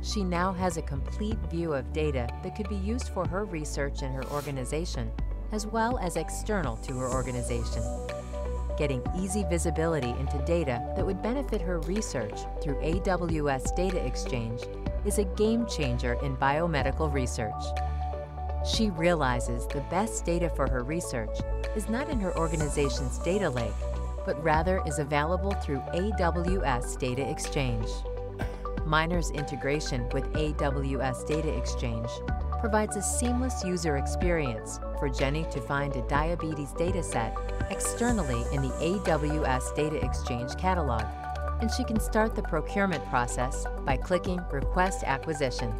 She 0.00 0.24
now 0.24 0.52
has 0.52 0.78
a 0.78 0.82
complete 0.82 1.38
view 1.50 1.74
of 1.74 1.92
data 1.92 2.26
that 2.42 2.56
could 2.56 2.68
be 2.70 2.76
used 2.76 3.10
for 3.10 3.28
her 3.28 3.44
research 3.44 4.02
in 4.02 4.12
her 4.12 4.24
organization, 4.30 5.10
as 5.52 5.66
well 5.66 5.98
as 5.98 6.16
external 6.16 6.76
to 6.78 6.96
her 6.96 7.10
organization 7.10 7.82
getting 8.78 9.02
easy 9.16 9.44
visibility 9.44 10.10
into 10.18 10.42
data 10.44 10.82
that 10.96 11.04
would 11.04 11.22
benefit 11.22 11.60
her 11.60 11.80
research 11.80 12.40
through 12.62 12.74
AWS 12.76 13.76
Data 13.76 14.04
Exchange 14.04 14.62
is 15.04 15.18
a 15.18 15.24
game 15.24 15.66
changer 15.66 16.14
in 16.22 16.36
biomedical 16.36 17.12
research. 17.12 17.62
She 18.66 18.90
realizes 18.90 19.66
the 19.66 19.84
best 19.90 20.24
data 20.24 20.48
for 20.50 20.68
her 20.68 20.82
research 20.82 21.38
is 21.76 21.88
not 21.88 22.08
in 22.08 22.20
her 22.20 22.36
organization's 22.36 23.18
data 23.18 23.50
lake, 23.50 23.72
but 24.24 24.42
rather 24.42 24.82
is 24.86 24.98
available 24.98 25.52
through 25.52 25.80
AWS 25.94 26.98
Data 26.98 27.28
Exchange. 27.28 27.88
Miner's 28.86 29.30
integration 29.30 30.08
with 30.10 30.24
AWS 30.32 31.26
Data 31.26 31.56
Exchange 31.56 32.10
provides 32.60 32.96
a 32.96 33.02
seamless 33.02 33.64
user 33.64 33.96
experience 33.96 34.78
for 34.98 35.08
Jenny 35.08 35.44
to 35.50 35.60
find 35.60 35.96
a 35.96 36.06
diabetes 36.08 36.68
dataset 36.70 37.34
externally 37.70 38.44
in 38.52 38.62
the 38.62 38.68
AWS 38.68 39.74
Data 39.74 40.04
Exchange 40.04 40.56
catalog, 40.56 41.02
and 41.60 41.70
she 41.70 41.84
can 41.84 41.98
start 41.98 42.34
the 42.34 42.42
procurement 42.42 43.04
process 43.06 43.64
by 43.84 43.96
clicking 43.96 44.40
Request 44.52 45.04
Acquisition. 45.04 45.72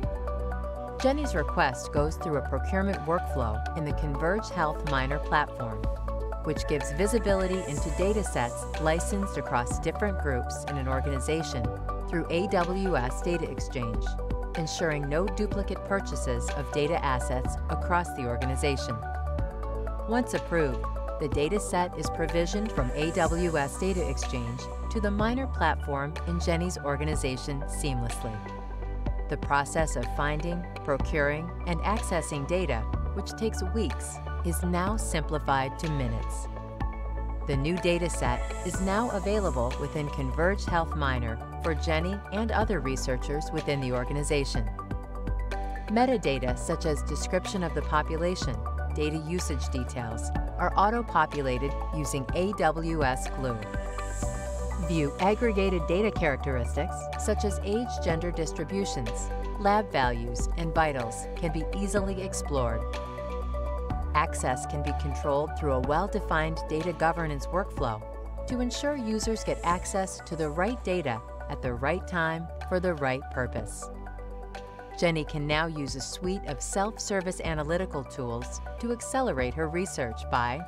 Jenny's 1.00 1.34
request 1.34 1.92
goes 1.92 2.16
through 2.16 2.36
a 2.36 2.48
procurement 2.48 2.98
workflow 3.06 3.76
in 3.76 3.84
the 3.84 3.92
Converge 3.94 4.48
Health 4.50 4.88
Miner 4.90 5.18
platform, 5.18 5.82
which 6.44 6.66
gives 6.68 6.92
visibility 6.92 7.58
into 7.68 7.88
datasets 7.90 8.80
licensed 8.80 9.36
across 9.36 9.78
different 9.80 10.20
groups 10.20 10.64
in 10.68 10.76
an 10.76 10.88
organization 10.88 11.64
through 12.08 12.24
AWS 12.24 13.22
Data 13.24 13.50
Exchange 13.50 14.04
ensuring 14.58 15.08
no 15.08 15.26
duplicate 15.26 15.84
purchases 15.86 16.48
of 16.50 16.70
data 16.72 17.02
assets 17.04 17.56
across 17.70 18.12
the 18.14 18.26
organization. 18.26 18.96
Once 20.08 20.34
approved, 20.34 20.84
the 21.20 21.28
data 21.28 21.60
set 21.60 21.96
is 21.98 22.10
provisioned 22.10 22.72
from 22.72 22.90
AWS 22.90 23.80
Data 23.80 24.08
Exchange 24.08 24.60
to 24.90 25.00
the 25.00 25.10
Miner 25.10 25.46
platform 25.46 26.12
in 26.26 26.40
Jenny's 26.40 26.78
organization 26.78 27.60
seamlessly. 27.62 28.36
The 29.28 29.36
process 29.36 29.96
of 29.96 30.04
finding, 30.16 30.62
procuring, 30.84 31.50
and 31.66 31.80
accessing 31.80 32.46
data, 32.48 32.80
which 33.14 33.30
takes 33.32 33.62
weeks, 33.74 34.16
is 34.44 34.62
now 34.62 34.96
simplified 34.96 35.78
to 35.78 35.90
minutes. 35.90 36.48
The 37.46 37.56
new 37.56 37.74
dataset 37.76 38.40
is 38.66 38.80
now 38.80 39.10
available 39.10 39.72
within 39.80 40.08
Converge 40.10 40.64
Health 40.64 40.94
Miner 40.96 41.38
for 41.62 41.74
Jenny 41.74 42.16
and 42.32 42.52
other 42.52 42.80
researchers 42.80 43.50
within 43.52 43.80
the 43.80 43.92
organization. 43.92 44.68
Metadata 45.88 46.58
such 46.58 46.86
as 46.86 47.02
description 47.02 47.62
of 47.62 47.74
the 47.74 47.82
population, 47.82 48.56
data 48.94 49.18
usage 49.28 49.68
details, 49.70 50.30
are 50.58 50.72
auto-populated 50.76 51.72
using 51.96 52.24
AWS 52.26 53.36
Glue. 53.36 53.58
View 54.88 55.12
aggregated 55.20 55.86
data 55.86 56.10
characteristics 56.10 56.94
such 57.18 57.44
as 57.44 57.60
age 57.64 57.88
gender 58.04 58.30
distributions, 58.30 59.28
lab 59.58 59.90
values, 59.92 60.48
and 60.56 60.74
vitals 60.74 61.26
can 61.36 61.52
be 61.52 61.64
easily 61.76 62.22
explored 62.22 62.80
Access 64.14 64.66
can 64.66 64.82
be 64.82 64.92
controlled 65.00 65.50
through 65.58 65.72
a 65.72 65.80
well-defined 65.80 66.58
data 66.68 66.92
governance 66.92 67.46
workflow 67.46 68.02
to 68.46 68.60
ensure 68.60 68.96
users 68.96 69.44
get 69.44 69.60
access 69.64 70.20
to 70.26 70.36
the 70.36 70.48
right 70.48 70.82
data 70.84 71.20
at 71.48 71.62
the 71.62 71.72
right 71.72 72.06
time 72.06 72.46
for 72.68 72.80
the 72.80 72.94
right 72.94 73.22
purpose. 73.30 73.88
Jenny 74.98 75.24
can 75.24 75.46
now 75.46 75.66
use 75.66 75.96
a 75.96 76.00
suite 76.00 76.44
of 76.46 76.60
self-service 76.60 77.40
analytical 77.40 78.04
tools 78.04 78.60
to 78.80 78.92
accelerate 78.92 79.54
her 79.54 79.68
research 79.68 80.28
by 80.30 80.60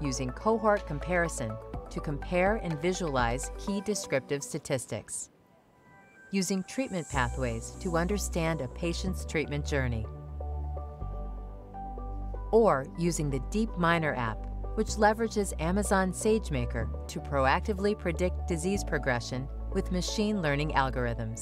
using 0.00 0.30
cohort 0.30 0.86
comparison 0.86 1.50
to 1.88 2.00
compare 2.00 2.56
and 2.56 2.80
visualize 2.80 3.50
key 3.58 3.80
descriptive 3.80 4.42
statistics, 4.42 5.30
using 6.30 6.62
treatment 6.64 7.08
pathways 7.08 7.72
to 7.80 7.96
understand 7.96 8.60
a 8.60 8.68
patient's 8.68 9.24
treatment 9.24 9.66
journey, 9.66 10.06
or 12.52 12.86
using 12.98 13.30
the 13.30 13.42
Deep 13.50 13.70
Miner 13.76 14.14
app, 14.14 14.46
which 14.74 14.88
leverages 14.88 15.52
Amazon 15.60 16.12
SageMaker 16.12 17.06
to 17.08 17.20
proactively 17.20 17.98
predict 17.98 18.48
disease 18.48 18.84
progression 18.84 19.48
with 19.72 19.92
machine 19.92 20.42
learning 20.42 20.70
algorithms. 20.72 21.40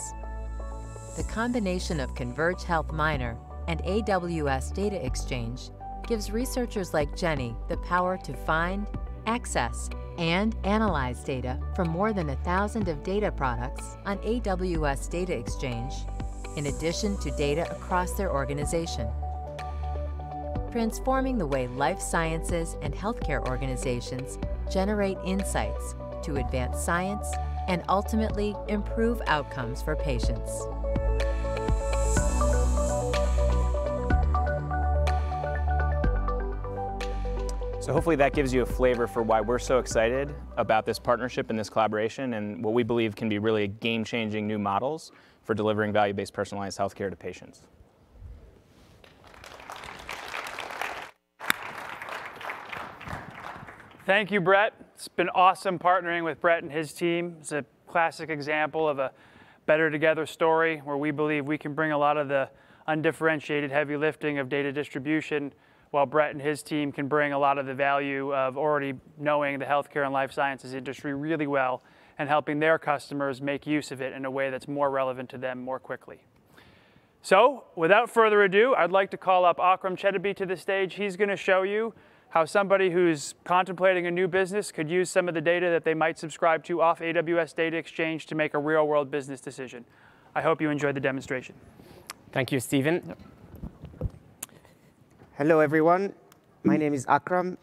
The 1.16 1.24
combination 1.24 2.00
of 2.00 2.14
Converge 2.14 2.64
Health 2.64 2.92
Miner 2.92 3.36
and 3.66 3.82
AWS 3.82 4.74
Data 4.74 5.04
Exchange 5.04 5.70
gives 6.06 6.30
researchers 6.30 6.94
like 6.94 7.16
Jenny 7.16 7.54
the 7.68 7.76
power 7.78 8.16
to 8.24 8.34
find, 8.34 8.86
access, 9.26 9.90
and 10.16 10.56
analyze 10.64 11.22
data 11.22 11.60
from 11.76 11.88
more 11.88 12.12
than 12.12 12.30
a 12.30 12.36
thousand 12.36 12.88
of 12.88 13.02
data 13.04 13.30
products 13.30 13.96
on 14.04 14.18
AWS 14.18 15.10
Data 15.10 15.36
Exchange, 15.36 15.92
in 16.56 16.66
addition 16.66 17.16
to 17.18 17.30
data 17.32 17.70
across 17.70 18.12
their 18.12 18.32
organization. 18.32 19.06
Transforming 20.78 21.38
the 21.38 21.46
way 21.48 21.66
life 21.66 22.00
sciences 22.00 22.76
and 22.82 22.94
healthcare 22.94 23.44
organizations 23.48 24.38
generate 24.70 25.18
insights 25.24 25.96
to 26.22 26.36
advance 26.36 26.78
science 26.78 27.26
and 27.66 27.82
ultimately 27.88 28.54
improve 28.68 29.20
outcomes 29.26 29.82
for 29.82 29.96
patients. 29.96 30.52
So 37.84 37.92
hopefully 37.92 38.14
that 38.14 38.32
gives 38.32 38.54
you 38.54 38.62
a 38.62 38.66
flavor 38.66 39.08
for 39.08 39.24
why 39.24 39.40
we're 39.40 39.58
so 39.58 39.80
excited 39.80 40.32
about 40.58 40.86
this 40.86 41.00
partnership 41.00 41.50
and 41.50 41.58
this 41.58 41.68
collaboration 41.68 42.34
and 42.34 42.62
what 42.62 42.72
we 42.72 42.84
believe 42.84 43.16
can 43.16 43.28
be 43.28 43.40
really 43.40 43.66
game-changing 43.66 44.46
new 44.46 44.60
models 44.60 45.10
for 45.42 45.54
delivering 45.54 45.92
value-based 45.92 46.32
personalized 46.32 46.78
healthcare 46.78 47.10
to 47.10 47.16
patients. 47.16 47.62
Thank 54.08 54.30
you, 54.30 54.40
Brett. 54.40 54.72
It's 54.94 55.06
been 55.06 55.28
awesome 55.28 55.78
partnering 55.78 56.24
with 56.24 56.40
Brett 56.40 56.62
and 56.62 56.72
his 56.72 56.94
team. 56.94 57.36
It's 57.40 57.52
a 57.52 57.62
classic 57.86 58.30
example 58.30 58.88
of 58.88 58.98
a 58.98 59.12
better 59.66 59.90
together 59.90 60.24
story 60.24 60.78
where 60.78 60.96
we 60.96 61.10
believe 61.10 61.44
we 61.44 61.58
can 61.58 61.74
bring 61.74 61.92
a 61.92 61.98
lot 61.98 62.16
of 62.16 62.26
the 62.26 62.48
undifferentiated 62.86 63.70
heavy 63.70 63.98
lifting 63.98 64.38
of 64.38 64.48
data 64.48 64.72
distribution 64.72 65.52
while 65.90 66.06
Brett 66.06 66.30
and 66.30 66.40
his 66.40 66.62
team 66.62 66.90
can 66.90 67.06
bring 67.06 67.34
a 67.34 67.38
lot 67.38 67.58
of 67.58 67.66
the 67.66 67.74
value 67.74 68.34
of 68.34 68.56
already 68.56 68.94
knowing 69.18 69.58
the 69.58 69.66
healthcare 69.66 70.04
and 70.04 70.12
life 70.14 70.32
sciences 70.32 70.72
industry 70.72 71.12
really 71.12 71.46
well 71.46 71.82
and 72.16 72.30
helping 72.30 72.60
their 72.60 72.78
customers 72.78 73.42
make 73.42 73.66
use 73.66 73.90
of 73.90 74.00
it 74.00 74.14
in 74.14 74.24
a 74.24 74.30
way 74.30 74.48
that's 74.48 74.68
more 74.68 74.90
relevant 74.90 75.28
to 75.28 75.36
them 75.36 75.60
more 75.60 75.78
quickly. 75.78 76.24
So 77.20 77.64
without 77.76 78.08
further 78.08 78.42
ado, 78.42 78.74
I'd 78.74 78.90
like 78.90 79.10
to 79.10 79.18
call 79.18 79.44
up 79.44 79.60
Akram 79.60 79.96
Chetibi 79.96 80.34
to 80.36 80.46
the 80.46 80.56
stage. 80.56 80.94
He's 80.94 81.18
going 81.18 81.28
to 81.28 81.36
show 81.36 81.62
you 81.62 81.92
how 82.30 82.44
somebody 82.44 82.90
who's 82.90 83.34
contemplating 83.44 84.06
a 84.06 84.10
new 84.10 84.28
business 84.28 84.70
could 84.70 84.90
use 84.90 85.10
some 85.10 85.28
of 85.28 85.34
the 85.34 85.40
data 85.40 85.70
that 85.70 85.84
they 85.84 85.94
might 85.94 86.18
subscribe 86.18 86.62
to 86.64 86.82
off 86.82 87.00
AWS 87.00 87.54
Data 87.54 87.76
Exchange 87.76 88.26
to 88.26 88.34
make 88.34 88.54
a 88.54 88.58
real 88.58 88.86
world 88.86 89.10
business 89.10 89.40
decision. 89.40 89.84
I 90.34 90.42
hope 90.42 90.60
you 90.60 90.70
enjoyed 90.70 90.94
the 90.94 91.00
demonstration. 91.00 91.54
Thank 92.32 92.52
you, 92.52 92.60
Stephen. 92.60 93.02
Yep. 93.08 93.18
Hello, 95.38 95.60
everyone. 95.60 96.12
My 96.64 96.76
name 96.76 96.92
is 96.92 97.06
Akram, 97.08 97.56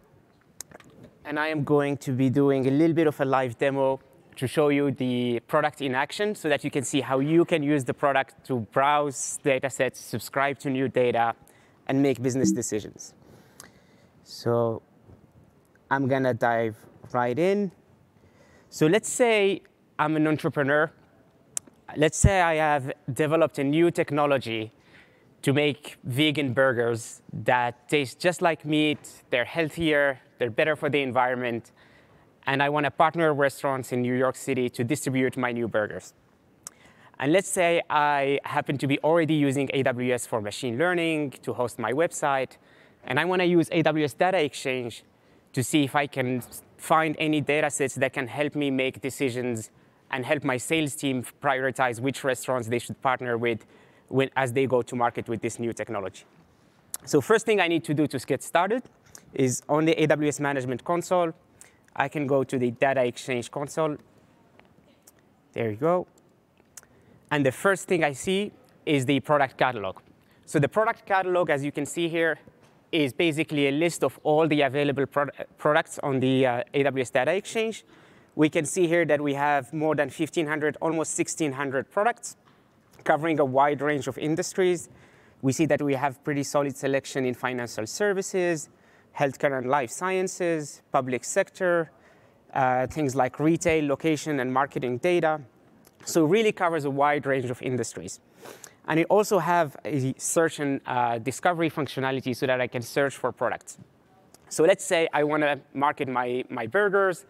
and 1.26 1.38
I 1.38 1.50
am 1.50 1.64
going 1.64 1.98
to 1.98 2.12
be 2.12 2.30
doing 2.30 2.68
a 2.68 2.72
little 2.72 2.96
bit 2.96 3.06
of 3.06 3.20
a 3.20 3.26
live 3.26 3.58
demo 3.60 4.00
to 4.38 4.48
show 4.48 4.70
you 4.70 4.92
the 4.92 5.42
product 5.42 5.82
in 5.82 5.94
action 5.94 6.34
so 6.34 6.50
that 6.50 6.64
you 6.64 6.72
can 6.72 6.84
see 6.84 7.02
how 7.02 7.20
you 7.20 7.46
can 7.46 7.62
use 7.62 7.84
the 7.84 7.94
product 7.94 8.46
to 8.46 8.62
browse 8.72 9.38
data 9.44 9.70
sets, 9.70 10.00
subscribe 10.00 10.58
to 10.60 10.70
new 10.70 10.88
data, 10.88 11.36
and 11.88 12.02
make 12.02 12.22
business 12.22 12.52
decisions. 12.52 13.14
So 14.28 14.82
I'm 15.92 16.08
gonna 16.08 16.34
dive 16.34 16.76
right 17.14 17.38
in. 17.38 17.72
So 18.70 18.88
let's 18.88 19.08
say 19.08 19.62
I'm 20.00 20.16
an 20.16 20.26
entrepreneur. 20.26 20.92
Let's 21.96 22.18
say 22.18 22.42
I 22.42 22.56
have 22.56 22.92
developed 23.14 23.60
a 23.60 23.64
new 23.64 23.92
technology 23.92 24.72
to 25.44 25.54
make 25.54 25.98
vegan 26.04 26.54
burgers 26.54 27.22
that 27.32 27.88
taste 27.88 28.20
just 28.20 28.42
like 28.42 28.66
meat, 28.66 28.98
they're 29.30 29.46
healthier, 29.46 30.20
they're 30.40 30.50
better 30.50 30.76
for 30.76 30.90
the 30.90 31.04
environment, 31.04 31.72
and 32.48 32.64
I 32.64 32.70
want 32.70 32.86
to 32.86 32.92
partner 32.92 33.32
restaurants 33.32 33.92
in 33.92 34.02
New 34.02 34.16
York 34.16 34.38
City 34.38 34.70
to 34.72 34.84
distribute 34.84 35.38
my 35.38 35.52
new 35.52 35.68
burgers. 35.68 36.16
And 37.20 37.32
let's 37.32 37.48
say 37.48 37.84
I 37.92 38.40
happen 38.44 38.80
to 38.80 38.88
be 38.88 38.98
already 39.00 39.36
using 39.36 39.68
AWS 39.68 40.28
for 40.28 40.42
machine 40.42 40.80
learning 40.80 41.36
to 41.44 41.54
host 41.54 41.78
my 41.78 41.94
website, 41.94 42.58
and 43.06 43.20
I 43.20 43.26
want 43.26 43.42
to 43.42 43.46
use 43.46 43.70
AWS 43.70 44.18
Data 44.18 44.44
Exchange 44.44 45.04
to 45.54 45.64
see 45.64 45.84
if 45.84 45.96
I 45.96 46.08
can 46.08 46.44
find 46.78 47.16
any 47.20 47.42
data 47.42 47.70
sets 47.70 47.96
that 47.96 48.14
can 48.14 48.28
help 48.28 48.56
me 48.56 48.70
make 48.70 49.02
decisions 49.02 49.72
and 50.12 50.26
help 50.26 50.44
my 50.44 50.58
sales 50.58 50.96
team 50.96 51.24
prioritize 51.42 52.00
which 52.00 52.24
restaurants 52.24 52.68
they 52.68 52.80
should 52.80 53.02
partner 53.02 53.38
with 53.38 53.66
when, 54.08 54.30
as 54.36 54.54
they 54.54 54.66
go 54.66 54.82
to 54.82 54.96
market 54.96 55.28
with 55.28 55.42
this 55.42 55.60
new 55.60 55.74
technology. 55.74 56.24
So 57.06 57.22
first 57.22 57.46
thing 57.46 57.60
I 57.60 57.68
need 57.68 57.84
to 57.86 57.94
do 57.94 58.08
to 58.08 58.20
get 58.20 58.44
started 58.44 58.84
is 59.34 59.62
on 59.70 59.86
the 59.86 59.96
AWS 59.96 60.40
Management 60.40 60.84
Console, 60.84 61.34
I 61.96 62.08
can 62.08 62.28
go 62.28 62.44
to 62.44 62.58
the 62.58 62.72
Data 62.72 63.06
Exchange 63.06 63.50
console. 63.52 63.98
There 65.54 65.70
you 65.70 65.78
go. 65.78 66.08
And 67.32 67.46
the 67.46 67.52
first 67.52 67.88
thing 67.88 68.04
I 68.04 68.12
see 68.12 68.52
is 68.86 69.06
the 69.06 69.20
product 69.22 69.58
catalog. 69.58 70.00
So 70.46 70.60
the 70.60 70.68
product 70.68 71.06
catalog, 71.06 71.50
as 71.50 71.64
you 71.64 71.72
can 71.72 71.86
see 71.86 72.08
here, 72.08 72.38
is 72.92 73.14
basically 73.14 73.68
a 73.68 73.72
list 73.72 74.04
of 74.04 74.20
all 74.24 74.48
the 74.48 74.62
available 74.62 75.06
pro 75.06 75.28
products 75.58 76.00
on 76.04 76.20
the 76.20 76.46
uh, 76.46 76.64
AWS 76.74 77.12
Data 77.12 77.34
Exchange. 77.34 77.84
We 78.36 78.50
can 78.50 78.66
see 78.66 78.88
here 78.88 79.06
that 79.06 79.22
we 79.22 79.34
have 79.34 79.74
more 79.74 79.96
than 79.96 80.10
1,500, 80.10 80.78
almost 80.82 81.18
1,600 81.18 81.90
products 81.90 82.36
covering 83.06 83.40
a 83.40 83.46
wide 83.46 83.82
range 83.82 84.08
of 84.08 84.18
industries. 84.18 84.90
We 85.42 85.54
see 85.54 85.66
that 85.68 85.82
we 85.82 85.94
have 85.94 86.22
pretty 86.24 86.44
solid 86.44 86.76
selection 86.76 87.26
in 87.26 87.34
financial 87.34 87.88
services, 87.88 88.70
healthcare 89.18 89.58
and 89.58 89.70
life 89.70 89.92
sciences, 89.92 90.82
public 90.92 91.24
sector, 91.24 91.92
uh, 92.54 92.88
things 92.88 93.16
like 93.16 93.40
retail, 93.40 93.88
location, 93.88 94.40
and 94.40 94.52
marketing 94.52 94.98
data. 94.98 95.42
So 96.06 96.26
it 96.26 96.30
really 96.30 96.52
covers 96.52 96.86
a 96.86 96.90
wide 96.90 97.26
range 97.26 97.50
of 97.50 97.62
industries. 97.62 98.20
And 98.88 99.00
it 99.00 99.08
also 99.10 99.40
have 99.40 99.76
a 99.84 100.14
search 100.18 100.60
and 100.60 100.80
uh, 100.86 101.18
discovery 101.18 101.70
functionality 101.70 102.36
so 102.36 102.46
that 102.46 102.62
I 102.62 102.68
can 102.68 102.82
search 102.82 103.16
for 103.16 103.32
products. 103.32 103.78
So 104.50 104.64
let's 104.64 104.86
say 104.86 105.08
I 105.12 105.24
want 105.24 105.44
to 105.44 105.60
market 105.74 106.08
my, 106.08 106.46
my 106.50 106.68
burgers. 106.68 107.26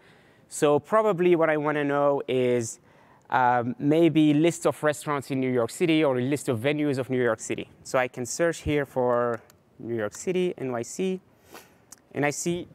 So 0.48 0.78
probably 0.78 1.34
what 1.34 1.50
I 1.50 1.56
want 1.56 1.76
to 1.76 1.84
know 1.84 2.22
is 2.28 2.78
um, 3.30 3.74
maybe 3.78 4.34
list 4.34 4.66
of 4.66 4.80
restaurants 4.82 5.30
in 5.30 5.40
New 5.40 5.50
York 5.50 5.70
City 5.70 6.04
or 6.04 6.18
a 6.18 6.22
list 6.22 6.48
of 6.48 6.60
venues 6.60 6.98
of 6.98 7.10
New 7.10 7.22
York 7.22 7.40
City. 7.40 7.68
So 7.82 7.98
I 7.98 8.08
can 8.08 8.26
search 8.26 8.58
here 8.58 8.86
for 8.86 9.40
New 9.78 9.96
York 9.96 10.14
City, 10.14 10.54
NYC, 10.58 11.20
and 12.14 12.24
I 12.24 12.30
see, 12.30 12.66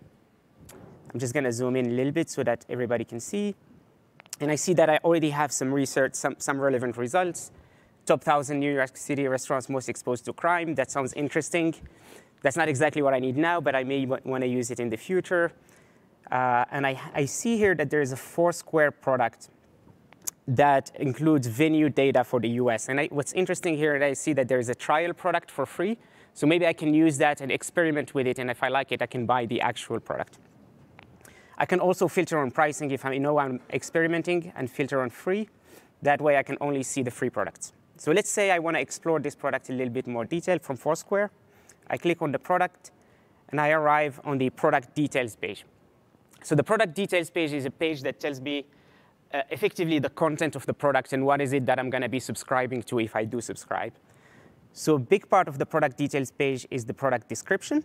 I'm 1.13 1.19
just 1.19 1.33
gonna 1.33 1.51
zoom 1.51 1.75
in 1.75 1.87
a 1.87 1.89
little 1.89 2.11
bit 2.11 2.29
so 2.29 2.43
that 2.43 2.65
everybody 2.69 3.05
can 3.05 3.19
see. 3.19 3.55
And 4.39 4.51
I 4.51 4.55
see 4.55 4.73
that 4.73 4.89
I 4.89 4.97
already 4.97 5.29
have 5.29 5.51
some 5.51 5.73
research, 5.73 6.15
some, 6.15 6.35
some 6.39 6.59
relevant 6.59 6.97
results. 6.97 7.51
Top 8.05 8.19
1,000 8.19 8.59
New 8.59 8.73
York 8.73 8.97
City 8.97 9.27
restaurants 9.27 9.69
most 9.69 9.87
exposed 9.87 10.25
to 10.25 10.33
crime. 10.33 10.75
That 10.75 10.89
sounds 10.89 11.13
interesting. 11.13 11.75
That's 12.41 12.57
not 12.57 12.67
exactly 12.67 13.01
what 13.01 13.13
I 13.13 13.19
need 13.19 13.37
now, 13.37 13.61
but 13.61 13.75
I 13.75 13.83
may 13.83 14.05
want 14.05 14.41
to 14.41 14.47
use 14.47 14.71
it 14.71 14.79
in 14.79 14.89
the 14.89 14.97
future. 14.97 15.51
Uh, 16.31 16.65
and 16.71 16.87
I, 16.87 16.99
I 17.13 17.25
see 17.25 17.57
here 17.57 17.75
that 17.75 17.89
there 17.89 18.01
is 18.01 18.11
a 18.11 18.17
Foursquare 18.17 18.91
product 18.91 19.49
that 20.47 20.91
includes 20.95 21.47
venue 21.47 21.89
data 21.89 22.23
for 22.23 22.39
the 22.39 22.49
US. 22.49 22.89
And 22.89 22.99
I, 22.99 23.07
what's 23.11 23.33
interesting 23.33 23.77
here 23.77 23.95
is 23.95 24.01
I 24.01 24.13
see 24.13 24.33
that 24.33 24.47
there's 24.47 24.69
a 24.69 24.75
trial 24.75 25.13
product 25.13 25.51
for 25.51 25.65
free. 25.65 25.97
So 26.33 26.47
maybe 26.47 26.65
I 26.65 26.73
can 26.73 26.93
use 26.93 27.17
that 27.17 27.41
and 27.41 27.51
experiment 27.51 28.15
with 28.15 28.25
it. 28.25 28.39
And 28.39 28.49
if 28.49 28.63
I 28.63 28.69
like 28.69 28.91
it, 28.91 29.01
I 29.01 29.05
can 29.05 29.25
buy 29.25 29.45
the 29.45 29.61
actual 29.61 29.99
product. 29.99 30.39
I 31.57 31.65
can 31.65 31.79
also 31.79 32.07
filter 32.07 32.39
on 32.39 32.49
pricing 32.49 32.89
if 32.91 33.05
I 33.05 33.17
know 33.17 33.37
I'm 33.37 33.59
experimenting 33.71 34.51
and 34.55 34.69
filter 34.69 35.01
on 35.01 35.09
free. 35.09 35.49
That 36.01 36.19
way 36.19 36.37
I 36.37 36.43
can 36.43 36.57
only 36.59 36.81
see 36.81 37.03
the 37.03 37.11
free 37.11 37.29
products. 37.29 37.73
So 38.01 38.11
let's 38.11 38.31
say 38.31 38.49
I 38.49 38.57
want 38.57 38.77
to 38.77 38.81
explore 38.81 39.19
this 39.19 39.35
product 39.35 39.69
a 39.69 39.73
little 39.73 39.93
bit 39.93 40.07
more 40.07 40.25
detail 40.25 40.57
from 40.57 40.75
Foursquare. 40.75 41.29
I 41.87 41.97
click 41.97 42.23
on 42.23 42.31
the 42.31 42.39
product 42.39 42.89
and 43.49 43.61
I 43.61 43.69
arrive 43.69 44.19
on 44.23 44.39
the 44.39 44.49
product 44.49 44.95
details 44.95 45.35
page. 45.35 45.65
So 46.41 46.55
the 46.55 46.63
product 46.63 46.95
details 46.95 47.29
page 47.29 47.53
is 47.53 47.65
a 47.65 47.69
page 47.69 48.01
that 48.01 48.19
tells 48.19 48.41
me 48.41 48.65
uh, 49.31 49.43
effectively 49.51 49.99
the 49.99 50.09
content 50.09 50.55
of 50.55 50.65
the 50.65 50.73
product 50.73 51.13
and 51.13 51.27
what 51.27 51.41
is 51.41 51.53
it 51.53 51.67
that 51.67 51.77
I'm 51.77 51.91
going 51.91 52.01
to 52.01 52.09
be 52.09 52.19
subscribing 52.19 52.81
to 52.89 52.99
if 52.99 53.15
I 53.15 53.23
do 53.23 53.39
subscribe. 53.39 53.93
So 54.73 54.95
a 54.95 54.99
big 54.99 55.29
part 55.29 55.47
of 55.47 55.59
the 55.59 55.67
product 55.67 55.97
details 55.97 56.31
page 56.31 56.65
is 56.71 56.85
the 56.85 56.95
product 56.95 57.29
description. 57.29 57.83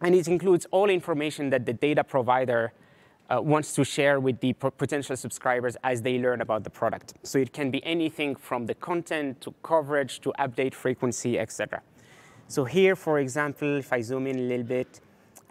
And 0.00 0.14
it 0.14 0.26
includes 0.26 0.66
all 0.70 0.88
information 0.88 1.50
that 1.50 1.66
the 1.66 1.74
data 1.74 2.02
provider 2.02 2.72
uh, 3.30 3.40
wants 3.40 3.74
to 3.74 3.84
share 3.84 4.20
with 4.20 4.40
the 4.40 4.52
potential 4.52 5.16
subscribers 5.16 5.76
as 5.82 6.02
they 6.02 6.18
learn 6.18 6.40
about 6.40 6.64
the 6.64 6.70
product. 6.70 7.14
So 7.22 7.38
it 7.38 7.52
can 7.52 7.70
be 7.70 7.84
anything 7.84 8.36
from 8.36 8.66
the 8.66 8.74
content 8.74 9.40
to 9.42 9.54
coverage 9.62 10.20
to 10.20 10.32
update 10.38 10.74
frequency, 10.74 11.38
etc. 11.38 11.82
So 12.48 12.64
here, 12.64 12.94
for 12.94 13.18
example, 13.18 13.78
if 13.78 13.92
I 13.92 14.02
zoom 14.02 14.26
in 14.26 14.38
a 14.38 14.42
little 14.42 14.66
bit, 14.66 15.00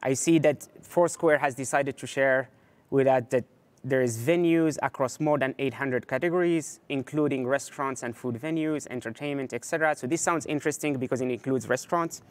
I 0.02 0.14
see 0.14 0.38
that 0.40 0.68
Foursquare 0.82 1.40
has 1.40 1.56
decided 1.56 1.98
to 1.98 2.08
share 2.08 2.50
with 2.90 3.08
us 3.08 3.24
that 3.30 3.46
there 3.84 4.02
is 4.02 4.18
venues 4.18 4.78
across 4.82 5.20
more 5.20 5.38
than 5.38 5.56
800 5.60 6.08
categories, 6.08 6.80
including 6.88 7.46
restaurants 7.46 8.04
and 8.04 8.16
food 8.16 8.36
venues, 8.36 8.88
entertainment, 8.90 9.52
etc. 9.54 9.96
So 9.96 10.08
this 10.08 10.22
sounds 10.22 10.46
interesting 10.46 10.98
because 10.98 11.20
it 11.20 11.30
includes 11.30 11.68
restaurants. 11.68 12.22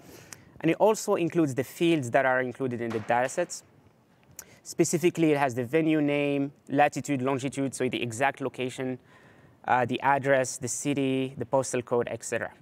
And 0.61 0.71
it 0.71 0.77
also 0.79 1.17
includes 1.17 1.55
the 1.55 1.65
fields 1.65 2.11
that 2.13 2.25
are 2.25 2.41
included 2.41 2.81
in 2.81 2.91
the 2.91 3.01
datasets. 3.01 3.65
Specifically, 4.65 5.33
it 5.33 5.39
has 5.39 5.55
the 5.55 5.65
venue 5.65 6.01
name, 6.01 6.53
latitude, 6.69 7.21
longitude, 7.21 7.75
so 7.75 7.89
the 7.89 8.03
exact 8.03 8.41
location, 8.41 8.99
uh, 9.67 9.85
the 9.85 10.01
address, 10.03 10.57
the 10.57 10.69
city, 10.69 11.35
the 11.37 11.47
postal 11.47 11.83
code, 11.83 12.09
etc. 12.09 12.53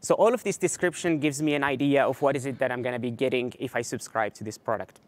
So 0.00 0.14
all 0.14 0.34
of 0.34 0.44
this 0.44 0.56
description 0.56 1.18
gives 1.18 1.42
me 1.42 1.54
an 1.54 1.64
idea 1.64 2.04
of 2.04 2.20
what 2.22 2.36
is 2.36 2.46
it 2.46 2.58
that 2.58 2.70
I'm 2.70 2.82
going 2.82 2.94
to 2.94 2.98
be 3.00 3.10
getting 3.10 3.52
if 3.58 3.76
I 3.76 3.82
subscribe 3.82 4.34
to 4.34 4.44
this 4.44 4.58
product. 4.58 5.00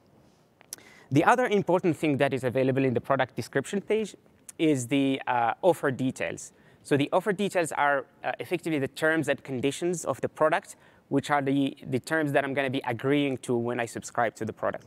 The 1.10 1.24
other 1.24 1.46
important 1.46 1.96
thing 1.96 2.16
that 2.18 2.32
is 2.32 2.44
available 2.44 2.84
in 2.84 2.94
the 2.94 3.00
product 3.00 3.36
description 3.36 3.82
page 3.82 4.16
is 4.58 4.88
the 4.88 5.20
uh, 5.26 5.54
offer 5.60 5.90
details. 5.90 6.52
So 6.82 6.96
the 6.96 7.08
offer 7.12 7.32
details 7.32 7.72
are 7.72 8.06
uh, 8.24 8.32
effectively 8.40 8.78
the 8.78 8.88
terms 8.88 9.28
and 9.28 9.42
conditions 9.44 10.04
of 10.04 10.20
the 10.20 10.28
product, 10.28 10.76
which 11.08 11.30
are 11.30 11.42
the, 11.42 11.76
the 11.86 12.00
terms 12.00 12.32
that 12.32 12.44
I'm 12.44 12.54
going 12.54 12.66
to 12.66 12.70
be 12.70 12.82
agreeing 12.86 13.38
to 13.38 13.54
when 13.54 13.78
I 13.78 13.86
subscribe 13.86 14.34
to 14.36 14.44
the 14.44 14.52
product. 14.52 14.86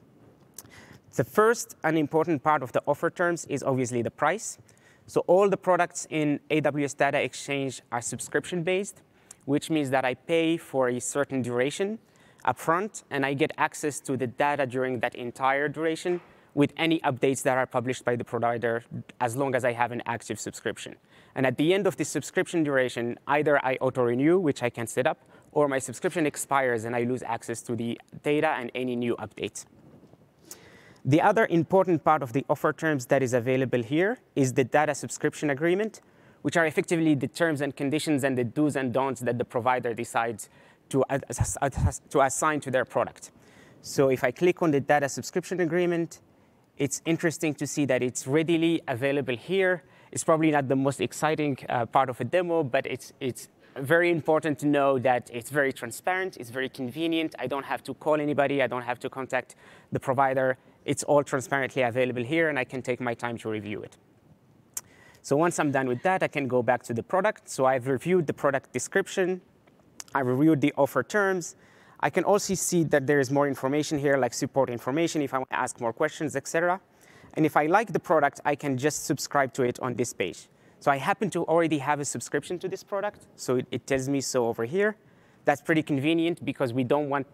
The 1.15 1.23
first 1.23 1.77
and 1.81 1.97
important 1.97 2.43
part 2.43 2.61
of 2.61 2.73
the 2.73 2.83
offer 2.85 3.09
terms 3.09 3.45
is 3.45 3.63
obviously 3.63 4.01
the 4.01 4.11
price. 4.11 4.57
So 5.07 5.23
all 5.27 5.49
the 5.49 5.55
products 5.55 6.05
in 6.09 6.41
AWS 6.49 6.97
Data 6.97 7.21
Exchange 7.21 7.81
are 7.89 8.01
subscription-based, 8.01 9.01
which 9.45 9.69
means 9.69 9.91
that 9.91 10.03
I 10.03 10.15
pay 10.15 10.57
for 10.57 10.89
a 10.89 10.99
certain 10.99 11.41
duration 11.41 11.99
upfront, 12.45 13.03
and 13.09 13.25
I 13.25 13.33
get 13.33 13.53
access 13.57 14.01
to 14.01 14.17
the 14.17 14.27
data 14.27 14.65
during 14.65 14.99
that 14.99 15.15
entire 15.15 15.69
duration 15.69 16.19
with 16.53 16.73
any 16.75 16.99
updates 16.99 17.43
that 17.43 17.57
are 17.57 17.65
published 17.65 18.03
by 18.03 18.17
the 18.17 18.25
provider 18.25 18.83
as 19.21 19.37
long 19.37 19.55
as 19.55 19.63
I 19.63 19.71
have 19.71 19.93
an 19.93 20.03
active 20.05 20.37
subscription. 20.37 20.97
And 21.33 21.45
at 21.45 21.57
the 21.57 21.73
end 21.73 21.87
of 21.87 21.95
the 21.95 22.03
subscription 22.03 22.63
duration, 22.63 23.17
either 23.25 23.63
I 23.65 23.75
auto-renew, 23.75 24.37
which 24.37 24.61
I 24.61 24.69
can 24.69 24.85
set 24.85 25.07
up, 25.07 25.19
or 25.53 25.69
my 25.69 25.79
subscription 25.79 26.25
expires 26.25 26.83
and 26.83 26.93
I 26.93 27.03
lose 27.03 27.23
access 27.23 27.61
to 27.61 27.75
the 27.77 27.99
data 28.21 28.49
and 28.49 28.69
any 28.75 28.97
new 28.97 29.15
updates. 29.15 29.65
The 31.07 31.21
other 31.21 31.45
important 31.51 32.03
part 32.03 32.23
of 32.23 32.33
the 32.33 32.43
offer 32.49 32.73
terms 32.73 33.05
that 33.07 33.21
is 33.21 33.33
available 33.33 33.83
here 33.83 34.17
is 34.35 34.53
the 34.53 34.63
data 34.63 34.95
subscription 34.95 35.51
agreement, 35.51 36.01
which 36.41 36.57
are 36.57 36.65
effectively 36.65 37.13
the 37.13 37.27
terms 37.27 37.61
and 37.61 37.75
conditions 37.75 38.23
and 38.23 38.35
the 38.35 38.43
do's 38.43 38.75
and 38.75 38.91
don'ts 38.91 39.21
that 39.21 39.37
the 39.37 39.45
provider 39.45 39.93
decides 39.93 40.49
to, 40.89 41.03
to 42.09 42.21
assign 42.21 42.59
to 42.59 42.71
their 42.71 42.85
product. 42.85 43.29
So 43.81 44.09
if 44.09 44.23
I 44.23 44.31
click 44.31 44.63
on 44.63 44.71
the 44.71 44.79
data 44.79 45.07
subscription 45.07 45.59
agreement, 45.59 46.21
it's 46.75 47.03
interesting 47.05 47.53
to 47.53 47.67
see 47.67 47.85
that 47.85 48.01
it's 48.01 48.25
readily 48.25 48.81
available 48.87 49.35
here. 49.35 49.83
It's 50.11 50.23
probably 50.23 50.49
not 50.49 50.67
the 50.67 50.75
most 50.75 51.01
exciting 51.01 51.59
uh, 51.69 51.85
part 51.85 52.09
of 52.09 52.19
a 52.19 52.23
demo, 52.23 52.63
but 52.63 52.87
it's, 52.87 53.13
it's 53.19 53.47
very 53.77 54.09
important 54.09 54.57
to 54.59 54.65
know 54.65 54.97
that 54.97 55.29
it's 55.31 55.51
very 55.51 55.71
transparent, 55.71 56.37
it's 56.37 56.49
very 56.49 56.69
convenient. 56.69 57.35
I 57.37 57.45
don't 57.45 57.65
have 57.65 57.83
to 57.83 57.93
call 57.93 58.15
anybody, 58.19 58.63
I 58.63 58.67
don't 58.67 58.81
have 58.81 58.99
to 59.01 59.09
contact 59.09 59.55
the 59.91 59.99
provider. 59.99 60.57
It's 60.85 61.03
all 61.03 61.23
transparently 61.23 61.81
available 61.81 62.23
here, 62.23 62.49
and 62.49 62.57
I 62.57 62.63
can 62.63 62.81
take 62.81 63.01
my 63.01 63.13
time 63.13 63.37
to 63.39 63.49
review 63.49 63.81
it. 63.81 63.97
So 65.21 65.35
once 65.35 65.59
I'm 65.59 65.71
done 65.71 65.87
with 65.87 66.03
that, 66.03 66.21
I 66.21 66.27
can 66.27 66.47
go 66.47 66.61
back 66.61 66.83
to 66.83 66.93
the 66.93 67.01
product. 67.01 67.49
So 67.49 67.65
I've 67.65 67.87
reviewed 67.87 68.27
the 68.27 68.33
product 68.33 68.71
description. 68.71 69.41
I 70.13 70.19
reviewed 70.19 70.61
the 70.61 70.71
offer 70.77 71.01
terms. 71.01 71.55
I 71.99 72.09
can 72.09 72.23
also 72.23 72.53
see 72.53 72.83
that 72.83 73.07
there 73.07 73.19
is 73.19 73.31
more 73.31 73.47
information 73.47 73.97
here, 73.97 74.17
like 74.17 74.33
support 74.33 74.69
information 74.69 75.21
if 75.21 75.33
I 75.33 75.39
want 75.39 75.49
to 75.49 75.59
ask 75.59 75.81
more 75.81 75.93
questions, 75.93 76.35
etc. 76.35 76.79
And 77.33 77.45
if 77.45 77.57
I 77.57 77.65
like 77.65 77.91
the 77.91 77.99
product, 77.99 78.39
I 78.45 78.55
can 78.55 78.77
just 78.77 79.05
subscribe 79.05 79.53
to 79.53 79.63
it 79.63 79.79
on 79.79 79.95
this 79.95 80.13
page. 80.13 80.47
So 80.79 80.91
I 80.91 80.97
happen 80.97 81.31
to 81.31 81.43
already 81.45 81.79
have 81.79 81.99
a 81.99 82.05
subscription 82.05 82.59
to 82.59 82.67
this 82.67 82.83
product, 82.83 83.25
so 83.35 83.55
it, 83.55 83.65
it 83.71 83.87
tells 83.87 84.07
me 84.07 84.21
so 84.21 84.45
over 84.45 84.65
here. 84.65 84.97
That's 85.45 85.61
pretty 85.61 85.81
convenient 85.81 86.45
because 86.45 86.73
we 86.73 86.83
don't 86.83 87.09
want 87.09 87.25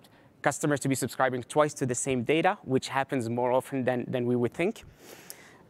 customers 0.42 0.80
to 0.82 0.90
be 0.90 0.96
subscribing 0.96 1.44
twice 1.44 1.74
to 1.76 1.86
the 1.86 1.96
same 1.96 2.24
data, 2.24 2.58
which 2.64 2.90
happens 2.90 3.30
more 3.30 3.52
often 3.52 3.84
than, 3.84 4.06
than 4.08 4.26
we 4.26 4.36
would 4.36 4.54
think. 4.54 4.84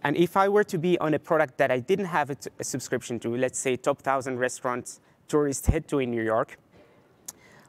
And 0.04 0.18
if 0.18 0.36
I 0.36 0.50
were 0.50 0.64
to 0.64 0.78
be 0.78 0.98
on 1.00 1.14
a 1.14 1.20
product 1.20 1.58
that 1.58 1.70
I 1.70 1.80
didn't 1.80 2.06
have 2.06 2.32
a, 2.32 2.64
subscription 2.64 3.20
to, 3.20 3.36
let's 3.36 3.60
say 3.60 3.76
top 3.76 3.98
1,000 3.98 4.40
restaurants 4.40 5.00
tourists 5.28 5.68
head 5.68 5.88
to 5.90 6.00
in 6.00 6.10
New 6.10 6.24
York, 6.24 6.58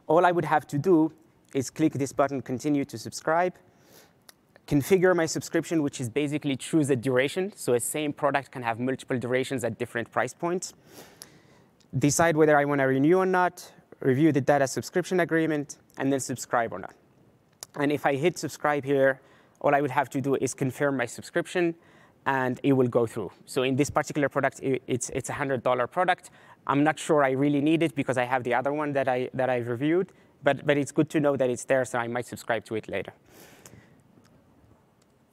all 0.07 0.25
I 0.25 0.31
would 0.31 0.45
have 0.45 0.67
to 0.67 0.77
do 0.77 1.11
is 1.53 1.69
click 1.69 1.93
this 1.93 2.11
button, 2.11 2.41
continue 2.41 2.85
to 2.85 2.97
subscribe, 2.97 3.53
configure 4.67 5.15
my 5.15 5.25
subscription, 5.25 5.83
which 5.83 6.01
is 6.01 6.09
basically 6.09 6.55
choose 6.55 6.89
a 6.89 6.95
duration. 6.95 7.53
So 7.55 7.73
a 7.73 7.79
same 7.79 8.13
product 8.13 8.51
can 8.51 8.63
have 8.63 8.79
multiple 8.79 9.19
durations 9.19 9.63
at 9.63 9.77
different 9.77 10.11
price 10.11 10.33
points. 10.33 10.73
Decide 11.97 12.35
whether 12.35 12.57
I 12.57 12.65
want 12.65 12.79
to 12.79 12.85
renew 12.85 13.19
or 13.19 13.25
not, 13.25 13.71
review 14.03 14.31
the 14.31 14.41
data 14.41 14.67
subscription 14.67 15.21
agreement, 15.21 15.77
and 15.97 16.11
then 16.11 16.19
subscribe 16.19 16.73
or 16.73 16.79
not. 16.79 16.93
And 17.79 17.91
if 17.91 18.05
I 18.05 18.15
hit 18.15 18.37
subscribe 18.37 18.83
here, 18.83 19.19
all 19.61 19.73
I 19.73 19.81
would 19.81 19.91
have 19.91 20.09
to 20.11 20.21
do 20.21 20.35
is 20.35 20.53
confirm 20.53 20.97
my 20.97 21.05
subscription, 21.05 21.73
and 22.25 22.59
it 22.63 22.73
will 22.73 22.87
go 22.87 23.07
through. 23.07 23.31
So 23.45 23.63
in 23.63 23.75
this 23.75 23.89
particular 23.89 24.29
product, 24.29 24.59
it's, 24.61 25.09
it's 25.09 25.29
a 25.29 25.33
$100 25.33 25.89
product. 25.91 26.29
I'm 26.67 26.83
not 26.83 26.99
sure 26.99 27.23
I 27.23 27.31
really 27.31 27.61
need 27.61 27.81
it 27.81 27.95
because 27.95 28.17
I 28.17 28.25
have 28.25 28.43
the 28.43 28.53
other 28.53 28.73
one 28.73 28.93
that, 28.93 29.07
I, 29.07 29.29
that 29.33 29.49
I've 29.49 29.67
reviewed, 29.67 30.11
but, 30.43 30.65
but 30.65 30.77
it's 30.77 30.91
good 30.91 31.09
to 31.11 31.19
know 31.19 31.35
that 31.35 31.49
it's 31.49 31.65
there, 31.65 31.85
so 31.85 31.97
I 31.97 32.07
might 32.07 32.25
subscribe 32.25 32.65
to 32.65 32.75
it 32.75 32.87
later. 32.89 33.13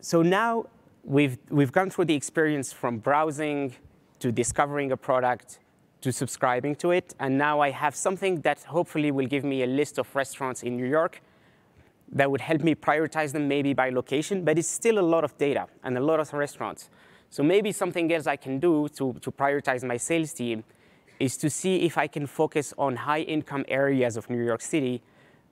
So 0.00 0.22
now 0.22 0.66
we've, 1.04 1.38
we've 1.50 1.72
gone 1.72 1.90
through 1.90 2.06
the 2.06 2.14
experience 2.14 2.72
from 2.72 2.98
browsing 2.98 3.74
to 4.20 4.32
discovering 4.32 4.92
a 4.92 4.96
product 4.96 5.58
to 6.00 6.12
subscribing 6.12 6.74
to 6.76 6.90
it. 6.90 7.14
And 7.18 7.36
now 7.38 7.60
I 7.60 7.70
have 7.70 7.94
something 7.94 8.40
that 8.42 8.62
hopefully 8.64 9.10
will 9.10 9.26
give 9.26 9.44
me 9.44 9.62
a 9.62 9.66
list 9.66 9.98
of 9.98 10.14
restaurants 10.14 10.62
in 10.62 10.76
New 10.76 10.86
York 10.86 11.22
that 12.12 12.30
would 12.30 12.40
help 12.40 12.62
me 12.62 12.74
prioritize 12.74 13.32
them 13.32 13.46
maybe 13.46 13.72
by 13.72 13.90
location, 13.90 14.44
but 14.44 14.58
it's 14.58 14.68
still 14.68 14.98
a 14.98 15.06
lot 15.14 15.22
of 15.24 15.36
data 15.38 15.66
and 15.84 15.96
a 15.96 16.00
lot 16.00 16.18
of 16.18 16.32
restaurants. 16.32 16.88
So 17.28 17.42
maybe 17.42 17.70
something 17.70 18.12
else 18.12 18.26
I 18.26 18.36
can 18.36 18.58
do 18.58 18.88
to, 18.96 19.12
to 19.20 19.30
prioritize 19.30 19.84
my 19.84 19.96
sales 19.96 20.32
team 20.32 20.64
is 21.20 21.36
to 21.36 21.50
see 21.50 21.82
if 21.82 21.96
I 21.96 22.08
can 22.08 22.26
focus 22.26 22.74
on 22.76 22.96
high 22.96 23.20
income 23.20 23.64
areas 23.68 24.16
of 24.16 24.28
New 24.28 24.42
York 24.42 24.62
City 24.62 25.02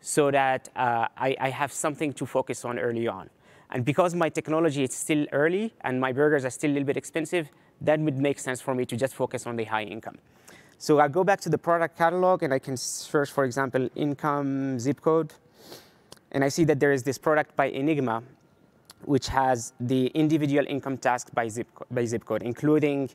so 0.01 0.31
that 0.31 0.69
uh, 0.75 1.07
I, 1.17 1.37
I 1.39 1.51
have 1.51 1.73
something 1.73 2.13
to 2.15 2.27
focus 2.27 2.65
on 2.65 2.79
early 2.79 3.07
on. 3.07 3.31
And 3.71 3.85
because 3.85 4.15
my 4.15 4.31
technology 4.31 4.83
is 4.83 4.95
still 4.95 5.27
early 5.31 5.75
and 5.83 6.01
my 6.01 6.13
burgers 6.13 6.45
are 6.45 6.51
still 6.51 6.71
a 6.71 6.73
little 6.73 6.87
bit 6.87 6.97
expensive, 6.97 7.51
that 7.83 8.01
would 8.01 8.17
make 8.19 8.39
sense 8.39 8.61
for 8.61 8.75
me 8.75 8.85
to 8.87 8.97
just 8.97 9.15
focus 9.15 9.47
on 9.47 9.57
the 9.57 9.65
high 9.65 9.85
income. 9.85 10.19
So 10.81 11.01
I 11.01 11.09
go 11.09 11.25
back 11.25 11.41
to 11.41 11.49
the 11.49 11.59
product 11.59 11.99
catalog 11.99 12.45
and 12.45 12.55
I 12.55 12.61
can 12.61 12.77
search, 12.77 13.33
for 13.33 13.45
example, 13.45 13.89
income 13.97 14.79
zip 14.79 15.01
code. 15.01 15.35
And 16.31 16.45
I 16.45 16.49
see 16.49 16.63
that 16.65 16.79
there 16.79 16.93
is 16.93 17.03
this 17.03 17.19
product 17.19 17.57
by 17.57 17.67
Enigma, 17.67 18.23
which 19.05 19.27
has 19.27 19.73
the 19.81 20.07
individual 20.09 20.65
income 20.69 20.97
task 20.97 21.35
by 21.35 21.49
zip, 21.49 21.67
by 21.91 22.05
zip 22.05 22.25
code, 22.25 22.45
including 22.45 23.11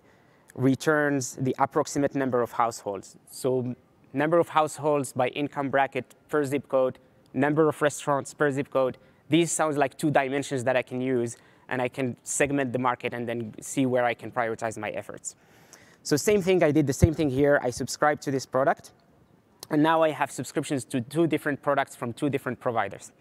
returns 0.55 1.37
the 1.39 1.55
approximate 1.57 2.15
number 2.15 2.41
of 2.41 2.51
households. 2.51 3.15
So 3.31 3.73
number 4.11 4.39
of 4.39 4.49
households 4.49 5.13
by 5.13 5.29
income 5.29 5.69
bracket 5.69 6.15
per 6.27 6.43
zip 6.43 6.67
code, 6.67 6.99
number 7.33 7.69
of 7.69 7.81
restaurants 7.81 8.33
per 8.33 8.51
zip 8.51 8.71
code. 8.71 8.97
These 9.29 9.53
sounds 9.53 9.77
like 9.77 9.97
two 9.97 10.11
dimensions 10.11 10.65
that 10.65 10.75
I 10.75 10.81
can 10.81 10.99
use, 10.99 11.37
and 11.69 11.81
I 11.81 11.87
can 11.87 12.17
segment 12.23 12.73
the 12.73 12.79
market 12.79 13.13
and 13.13 13.27
then 13.27 13.53
see 13.61 13.85
where 13.85 14.03
I 14.03 14.13
can 14.13 14.31
prioritize 14.31 14.77
my 14.77 14.89
efforts. 14.89 15.35
So 16.03 16.17
same 16.17 16.41
thing, 16.41 16.61
I 16.63 16.71
did 16.71 16.85
the 16.85 16.93
same 16.93 17.13
thing 17.13 17.29
here. 17.29 17.59
I 17.63 17.69
subscribed 17.69 18.21
to 18.23 18.31
this 18.31 18.45
product. 18.45 18.91
And 19.69 19.81
now 19.81 20.03
I 20.03 20.11
have 20.11 20.29
subscriptions 20.29 20.83
to 20.85 20.99
two 20.99 21.27
different 21.27 21.61
products 21.61 21.95
from 21.95 22.11
two 22.11 22.29
different 22.29 22.59
providers. 22.59 23.11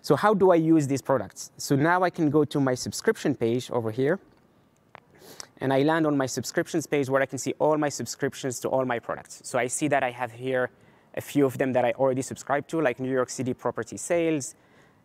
So 0.00 0.16
how 0.16 0.32
do 0.32 0.52
I 0.52 0.54
use 0.54 0.86
these 0.86 1.02
products? 1.02 1.50
So 1.56 1.74
now 1.76 2.02
I 2.02 2.10
can 2.10 2.30
go 2.30 2.44
to 2.44 2.60
my 2.60 2.74
subscription 2.74 3.34
page 3.34 3.70
over 3.70 3.90
here. 3.90 4.20
And 5.58 5.72
I 5.72 5.82
land 5.82 6.06
on 6.06 6.16
my 6.16 6.26
subscriptions 6.26 6.86
page 6.86 7.10
where 7.10 7.20
I 7.20 7.26
can 7.26 7.38
see 7.38 7.54
all 7.58 7.76
my 7.76 7.90
subscriptions 7.90 8.60
to 8.60 8.68
all 8.68 8.84
my 8.84 8.98
products. 8.98 9.42
So 9.44 9.58
I 9.58 9.66
see 9.66 9.88
that 9.88 10.02
I 10.02 10.10
have 10.10 10.32
here 10.32 10.70
a 11.14 11.20
few 11.20 11.44
of 11.44 11.58
them 11.58 11.72
that 11.72 11.84
I 11.84 11.90
already 11.92 12.22
subscribed 12.22 12.70
to, 12.70 12.80
like 12.80 13.00
New 13.00 13.10
York 13.10 13.28
City 13.28 13.52
property 13.52 13.96
sales, 13.96 14.54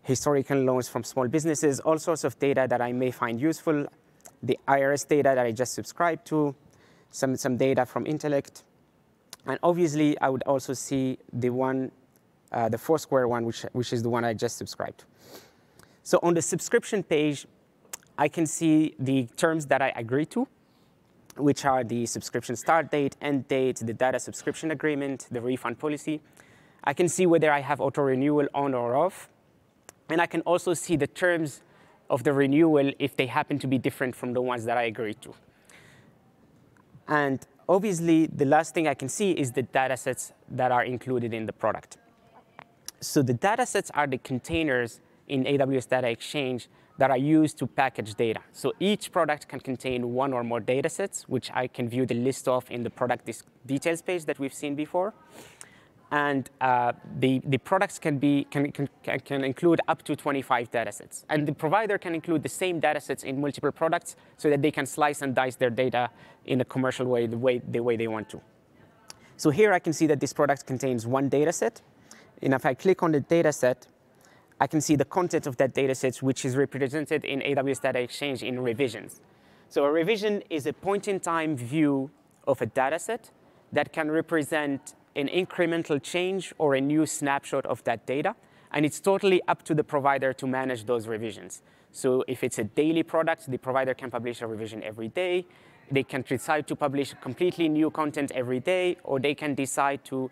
historical 0.04 0.58
loans 0.58 0.88
from 0.88 1.04
small 1.04 1.28
businesses, 1.28 1.80
all 1.80 1.98
sorts 1.98 2.24
of 2.24 2.38
data 2.40 2.68
that 2.70 2.80
I 2.80 2.94
may 2.94 3.12
find 3.12 3.42
useful, 3.42 3.88
the 4.44 4.58
IRS 4.68 5.08
data 5.08 5.34
that 5.36 5.40
I 5.40 5.52
just 5.52 5.74
subscribed 5.74 6.26
to, 6.28 6.56
some, 7.12 7.36
some 7.36 7.58
data 7.58 7.86
from 7.86 8.06
Intellect. 8.06 8.64
And 9.46 9.60
obviously, 9.62 10.20
I 10.20 10.30
would 10.30 10.44
also 10.44 10.74
see 10.74 11.18
the 11.32 11.50
one, 11.50 11.92
uh, 12.52 12.70
the 12.70 12.78
Foursquare 12.78 13.28
one, 13.28 13.46
which, 13.46 13.62
which 13.74 13.94
is 13.94 14.02
the 14.04 14.10
one 14.10 14.26
I 14.26 14.34
just 14.34 14.58
subscribed. 14.58 15.06
So 16.04 16.20
on 16.24 16.34
the 16.34 16.42
subscription 16.42 17.04
page, 17.04 17.46
I 18.18 18.28
can 18.28 18.46
see 18.46 18.96
the 19.00 19.28
terms 19.38 19.66
that 19.68 19.82
I 19.82 19.92
agree 19.96 20.26
to, 20.28 20.48
which 21.38 21.66
are 21.66 21.84
the 21.84 22.06
subscription 22.06 22.56
start 22.56 22.92
date, 22.92 23.18
end 23.22 23.48
date, 23.48 23.78
the 23.78 23.94
data 23.94 24.20
subscription 24.20 24.72
agreement, 24.72 25.28
the 25.32 25.42
refund 25.42 25.80
policy. 25.80 26.22
I 26.84 26.94
can 26.94 27.10
see 27.10 27.26
whether 27.26 27.52
I 27.52 27.62
have 27.62 27.82
auto 27.82 28.04
renewal 28.04 28.48
on 28.54 28.74
or 28.74 28.96
off. 28.96 29.30
And 30.10 30.22
I 30.22 30.28
can 30.28 30.42
also 30.42 30.74
see 30.74 30.96
the 30.96 31.08
terms 31.08 31.62
of 32.10 32.24
the 32.24 32.32
renewal 32.32 32.92
if 33.00 33.16
they 33.16 33.26
happen 33.26 33.58
to 33.60 33.68
be 33.68 33.78
different 33.78 34.16
from 34.16 34.34
the 34.34 34.42
ones 34.42 34.66
that 34.66 34.78
I 34.78 34.84
agreed 34.84 35.22
to. 35.22 35.34
And 37.08 37.40
obviously, 37.70 38.28
the 38.28 38.46
last 38.46 38.74
thing 38.74 38.88
I 38.88 38.94
can 38.94 39.10
see 39.10 39.32
is 39.32 39.52
the 39.52 39.64
data 39.64 39.98
sets 39.98 40.34
that 40.50 40.72
are 40.72 40.84
included 40.84 41.34
in 41.34 41.46
the 41.46 41.54
product. 41.54 41.98
So 43.00 43.22
the 43.22 43.34
data 43.34 43.66
sets 43.66 43.92
are 43.92 44.08
the 44.08 44.18
containers 44.18 45.02
in 45.28 45.44
AWS 45.44 45.90
Data 45.90 46.10
Exchange 46.10 46.68
that 46.98 47.12
are 47.12 47.18
used 47.18 47.58
to 47.58 47.68
package 47.68 48.16
data. 48.16 48.40
So 48.54 48.74
each 48.80 49.12
product 49.12 49.48
can 49.48 49.60
contain 49.60 50.14
one 50.14 50.32
or 50.34 50.44
more 50.44 50.60
data 50.60 50.90
sets, 50.90 51.28
which 51.28 51.52
I 51.54 51.68
can 51.68 51.90
view 51.90 52.06
the 52.06 52.16
list 52.16 52.48
of 52.48 52.70
in 52.72 52.84
the 52.84 52.90
product 52.90 53.30
details 53.66 54.02
page 54.02 54.26
that 54.26 54.40
we've 54.40 54.54
seen 54.54 54.76
before. 54.76 55.14
And 56.12 56.50
uh, 56.62 56.94
the, 57.20 57.42
the 57.46 57.58
products 57.58 57.98
can, 58.00 58.20
be, 58.20 58.46
can, 58.52 58.72
can, 58.72 58.88
can 59.20 59.44
include 59.44 59.82
up 59.88 60.04
to 60.04 60.16
25 60.16 60.72
datasets. 60.72 61.26
And 61.30 61.48
the 61.48 61.54
provider 61.54 61.98
can 61.98 62.14
include 62.14 62.44
the 62.44 62.50
same 62.50 62.80
datasets 62.80 63.24
in 63.24 63.42
multiple 63.42 63.72
products 63.72 64.16
so 64.38 64.50
that 64.50 64.62
they 64.62 64.72
can 64.72 64.86
slice 64.86 65.22
and 65.22 65.34
dice 65.34 65.56
their 65.56 65.72
data 65.72 66.10
in 66.46 66.62
a 66.62 66.66
commercial 66.66 67.08
way, 67.08 67.26
the 67.26 67.38
way, 67.38 67.58
the 67.58 67.80
way 67.80 67.96
they 67.96 68.08
want 68.08 68.30
to. 68.30 68.42
So 69.38 69.50
here 69.50 69.74
I 69.74 69.80
can 69.80 69.94
see 69.94 70.08
that 70.08 70.20
this 70.20 70.32
product 70.32 70.66
contains 70.66 71.06
one 71.06 71.30
dataset. 71.30 71.82
And 72.42 72.54
if 72.54 72.66
I 72.66 72.74
click 72.74 73.04
on 73.04 73.12
the 73.12 73.22
dataset, 73.22 73.88
I 74.60 74.68
can 74.68 74.80
see 74.80 74.96
the 74.96 75.06
content 75.06 75.48
of 75.48 75.58
that 75.58 75.74
dataset, 75.74 76.22
which 76.22 76.46
is 76.46 76.56
represented 76.56 77.26
in 77.26 77.42
AWS 77.42 77.82
Data 77.82 78.00
Exchange 78.00 78.44
in 78.44 78.60
revisions. 78.62 79.20
So 79.68 79.84
a 79.84 79.92
revision 79.92 80.44
is 80.50 80.66
a 80.66 80.74
point-in-time 80.74 81.58
view 81.58 82.12
of 82.48 82.62
a 82.62 82.68
dataset 82.68 83.32
that 83.74 83.92
can 83.92 84.10
represent 84.10 84.96
an 85.16 85.28
incremental 85.28 86.02
change 86.02 86.54
or 86.58 86.76
a 86.76 86.82
new 86.82 87.06
snapshot 87.06 87.66
of 87.66 87.84
that 87.84 88.06
data. 88.06 88.36
And 88.72 88.86
it's 88.86 89.00
totally 89.00 89.42
up 89.48 89.64
to 89.64 89.74
the 89.74 89.84
provider 89.84 90.34
to 90.34 90.48
manage 90.48 90.86
those 90.86 91.08
revisions. 91.08 91.62
So 91.92 92.24
if 92.28 92.44
it's 92.44 92.60
a 92.60 92.66
daily 92.66 93.04
product, 93.04 93.50
the 93.50 93.58
provider 93.58 93.94
can 93.94 94.12
publish 94.12 94.42
a 94.42 94.48
revision 94.48 94.84
every 94.84 95.08
day. 95.08 95.46
They 95.90 96.04
can 96.04 96.24
decide 96.28 96.68
to 96.68 96.76
publish 96.76 97.14
completely 97.22 97.70
new 97.70 97.90
content 97.90 98.32
every 98.36 98.60
day, 98.60 98.98
or 99.04 99.20
they 99.20 99.36
can 99.36 99.56
decide 99.56 100.04
to 100.06 100.30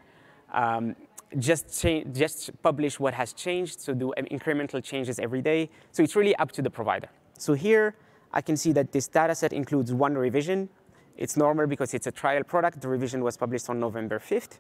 um, 0.52 0.96
just, 1.40 1.86
just 2.12 2.62
publish 2.62 3.00
what 3.00 3.14
has 3.14 3.34
changed, 3.34 3.80
so 3.80 3.94
do 3.94 4.14
incremental 4.18 4.84
changes 4.84 5.20
every 5.20 5.42
day. 5.42 5.70
So 5.92 6.04
it's 6.04 6.16
really 6.16 6.36
up 6.36 6.52
to 6.54 6.62
the 6.62 6.70
provider. 6.70 7.10
So 7.38 7.54
here, 7.54 7.96
I 8.34 8.42
can 8.42 8.58
see 8.58 8.72
that 8.74 8.92
this 8.92 9.08
data 9.08 9.36
set 9.36 9.54
includes 9.54 9.94
one 9.94 10.16
revision. 10.16 10.70
It's 11.18 11.38
normal 11.38 11.68
because 11.68 11.94
it's 11.94 12.08
a 12.08 12.12
trial 12.12 12.44
product. 12.44 12.82
The 12.82 12.88
revision 12.88 13.24
was 13.24 13.38
published 13.38 13.70
on 13.70 13.80
November 13.80 14.20
5th. 14.20 14.60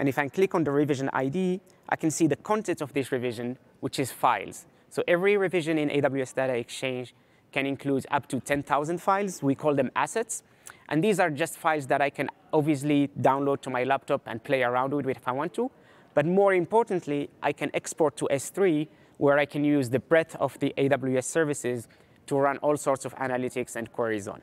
And 0.00 0.08
if 0.08 0.18
I 0.18 0.28
click 0.30 0.54
on 0.54 0.64
the 0.64 0.70
revision 0.70 1.10
ID, 1.12 1.60
I 1.90 1.94
can 1.94 2.10
see 2.10 2.26
the 2.26 2.36
content 2.36 2.80
of 2.80 2.94
this 2.94 3.12
revision, 3.12 3.58
which 3.80 3.98
is 3.98 4.10
files. 4.10 4.64
So 4.88 5.04
every 5.06 5.36
revision 5.36 5.76
in 5.76 5.90
AWS 5.90 6.34
Data 6.34 6.54
Exchange 6.54 7.14
can 7.52 7.66
include 7.66 8.06
up 8.10 8.26
to 8.28 8.40
10,000 8.40 8.96
files. 8.96 9.42
We 9.42 9.54
call 9.54 9.74
them 9.74 9.90
assets. 9.94 10.42
And 10.88 11.04
these 11.04 11.20
are 11.20 11.28
just 11.28 11.58
files 11.58 11.86
that 11.88 12.00
I 12.00 12.08
can 12.08 12.30
obviously 12.50 13.10
download 13.20 13.60
to 13.60 13.68
my 13.68 13.84
laptop 13.84 14.22
and 14.24 14.42
play 14.42 14.62
around 14.62 14.94
with 14.94 15.06
if 15.06 15.28
I 15.28 15.32
want 15.32 15.52
to. 15.54 15.70
But 16.14 16.24
more 16.24 16.54
importantly, 16.54 17.28
I 17.42 17.52
can 17.52 17.70
export 17.74 18.16
to 18.16 18.28
S3, 18.32 18.88
where 19.18 19.38
I 19.38 19.44
can 19.44 19.64
use 19.64 19.90
the 19.90 20.00
breadth 20.00 20.34
of 20.36 20.58
the 20.60 20.72
AWS 20.78 21.24
services 21.24 21.88
to 22.28 22.38
run 22.38 22.56
all 22.58 22.78
sorts 22.78 23.04
of 23.04 23.14
analytics 23.16 23.76
and 23.76 23.92
queries 23.92 24.28
on. 24.28 24.40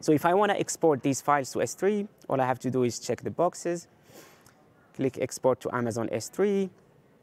So 0.00 0.10
if 0.10 0.26
I 0.26 0.34
want 0.34 0.50
to 0.50 0.58
export 0.58 1.04
these 1.04 1.20
files 1.20 1.52
to 1.52 1.60
S3, 1.60 2.08
all 2.28 2.40
I 2.40 2.46
have 2.46 2.58
to 2.60 2.70
do 2.70 2.82
is 2.82 2.98
check 2.98 3.22
the 3.22 3.30
boxes, 3.30 3.86
click 4.96 5.18
Export 5.20 5.60
to 5.60 5.74
Amazon 5.74 6.08
S3. 6.08 6.70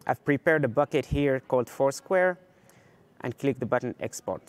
I've 0.06 0.24
prepared 0.24 0.64
a 0.66 0.68
bucket 0.68 1.08
here 1.08 1.40
called 1.40 1.70
Foursquare, 1.70 2.38
and 3.22 3.38
click 3.38 3.60
the 3.60 3.66
button 3.66 3.96
Export. 4.00 4.42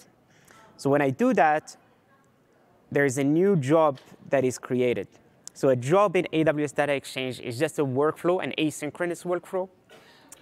So 0.77 0.91
when 0.91 1.01
I 1.01 1.11
do 1.11 1.33
that, 1.35 1.77
there 2.91 3.05
is 3.05 3.18
a 3.18 3.25
new 3.25 3.57
job 3.57 3.99
that 4.29 4.45
is 4.45 4.59
created. 4.59 5.09
So 5.55 5.68
a 5.68 5.77
job 5.77 6.16
in 6.16 6.27
AWS 6.33 6.75
Data 6.75 6.93
Exchange 6.93 7.41
is 7.41 7.59
just 7.59 7.79
a 7.79 7.85
workflow, 7.85 8.43
an 8.43 8.53
asynchronous 8.59 9.25
workflow 9.25 9.68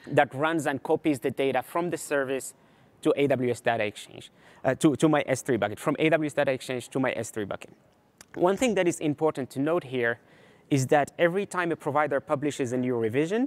that 0.06 0.34
runs 0.34 0.66
and 0.66 0.82
copies 0.82 1.20
the 1.20 1.30
data 1.30 1.62
from 1.62 1.90
the 1.90 1.98
service 1.98 2.54
to 3.02 3.12
AWS 3.18 3.62
Data 3.62 3.84
Exchange, 3.84 4.30
uh, 4.64 4.74
to, 4.76 4.96
to 4.96 5.08
my 5.08 5.22
S3 5.24 5.60
bucket, 5.60 5.78
from 5.78 5.96
AWS 5.96 6.34
Data 6.34 6.52
Exchange 6.52 6.88
to 6.88 6.98
my 6.98 7.12
S3 7.12 7.46
bucket. 7.46 7.70
One 8.34 8.56
thing 8.56 8.74
that 8.76 8.88
is 8.88 9.00
important 9.00 9.50
to 9.50 9.60
note 9.60 9.84
here 9.84 10.18
is 10.72 10.86
that 10.86 11.12
every 11.18 11.44
time 11.44 11.70
a 11.70 11.76
provider 11.76 12.18
publishes 12.18 12.72
a 12.72 12.78
new 12.78 12.96
revision, 12.96 13.46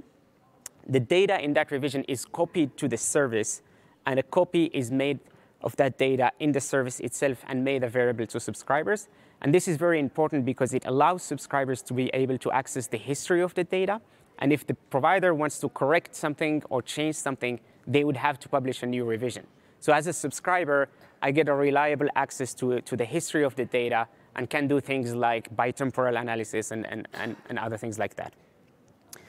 the 0.86 1.00
data 1.00 1.42
in 1.42 1.54
that 1.54 1.72
revision 1.72 2.04
is 2.04 2.24
copied 2.24 2.76
to 2.76 2.86
the 2.86 2.96
service, 2.96 3.62
and 4.06 4.20
a 4.20 4.22
copy 4.22 4.66
is 4.72 4.92
made 4.92 5.18
of 5.62 5.74
that 5.74 5.98
data 5.98 6.30
in 6.38 6.52
the 6.52 6.60
service 6.60 7.00
itself 7.00 7.44
and 7.48 7.64
made 7.64 7.82
available 7.82 8.28
to 8.28 8.38
subscribers. 8.38 9.08
And 9.42 9.52
this 9.52 9.66
is 9.66 9.76
very 9.76 9.98
important 9.98 10.44
because 10.44 10.72
it 10.72 10.86
allows 10.86 11.24
subscribers 11.24 11.82
to 11.88 11.94
be 11.94 12.10
able 12.14 12.38
to 12.38 12.52
access 12.52 12.86
the 12.86 12.96
history 12.96 13.42
of 13.42 13.54
the 13.54 13.64
data. 13.64 14.00
And 14.38 14.52
if 14.52 14.64
the 14.64 14.74
provider 14.74 15.34
wants 15.34 15.58
to 15.62 15.68
correct 15.68 16.14
something 16.14 16.62
or 16.70 16.80
change 16.80 17.16
something, 17.16 17.58
they 17.88 18.04
would 18.04 18.18
have 18.18 18.38
to 18.38 18.48
publish 18.48 18.84
a 18.84 18.86
new 18.86 19.04
revision. 19.04 19.48
So 19.80 19.92
as 19.92 20.06
a 20.06 20.12
subscriber, 20.12 20.88
I 21.20 21.32
get 21.32 21.48
a 21.48 21.54
reliable 21.54 22.08
access 22.14 22.54
to, 22.54 22.80
to 22.82 22.96
the 22.96 23.04
history 23.04 23.42
of 23.42 23.56
the 23.56 23.64
data 23.64 24.06
and 24.36 24.48
can 24.48 24.68
do 24.68 24.80
things 24.80 25.14
like 25.14 25.54
bitemporal 25.56 26.20
analysis 26.20 26.70
and, 26.70 26.86
and, 26.86 27.08
and, 27.14 27.36
and 27.48 27.58
other 27.58 27.76
things 27.76 27.98
like 27.98 28.14
that. 28.16 28.34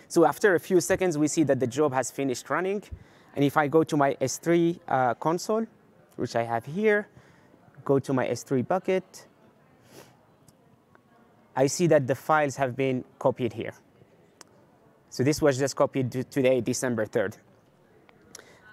So 0.09 0.25
after 0.25 0.53
a 0.55 0.59
few 0.59 0.79
seconds, 0.81 1.17
we 1.17 1.27
see 1.27 1.43
that 1.43 1.59
the 1.59 1.67
job 1.67 1.93
has 1.93 2.11
finished 2.11 2.49
running. 2.49 2.83
And 3.35 3.43
if 3.43 3.57
I 3.57 3.67
go 3.67 3.83
to 3.83 3.97
my 3.97 4.15
S3 4.21 4.79
uh, 4.87 5.13
console, 5.15 5.65
which 6.17 6.35
I 6.35 6.43
have 6.43 6.65
here, 6.65 7.07
go 7.85 7.99
to 7.99 8.13
my 8.13 8.27
S3 8.27 8.67
bucket, 8.67 9.27
I 11.55 11.67
see 11.67 11.87
that 11.87 12.05
the 12.05 12.15
files 12.15 12.57
have 12.57 12.75
been 12.75 13.03
copied 13.17 13.53
here. 13.53 13.73
So 15.09 15.23
this 15.23 15.41
was 15.41 15.57
just 15.57 15.75
copied 15.75 16.11
today, 16.29 16.61
December 16.61 17.05
3rd. 17.05 17.37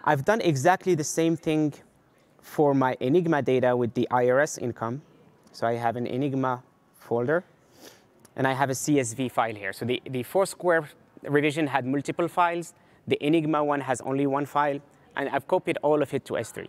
I've 0.05 0.25
done 0.25 0.41
exactly 0.41 0.95
the 0.95 1.05
same 1.05 1.37
thing 1.37 1.73
for 2.43 2.75
my 2.75 2.97
Enigma 3.01 3.41
data 3.41 3.75
with 3.77 3.95
the 3.95 4.07
IRS 4.11 4.61
income. 4.61 5.03
So 5.55 5.69
I 5.69 5.75
have 5.75 5.95
an 5.95 6.09
Enigma 6.09 6.65
folder, 6.99 7.45
and 8.35 8.45
I 8.45 8.53
have 8.55 8.71
a 8.71 8.73
CSV 8.73 9.31
file 9.31 9.55
here. 9.55 9.73
So 9.73 9.85
the, 9.85 10.03
the 10.11 10.25
Foursquare 10.25 10.89
revision 11.23 11.69
had 11.69 11.87
multiple 11.87 12.27
files. 12.27 12.75
The 13.07 13.25
Enigma 13.25 13.63
one 13.63 13.81
has 13.81 14.01
only 14.01 14.27
one 14.27 14.47
file, 14.47 14.81
and 15.15 15.29
I've 15.29 15.47
copied 15.47 15.79
all 15.81 16.03
of 16.03 16.13
it 16.13 16.25
to 16.25 16.33
S3. 16.33 16.67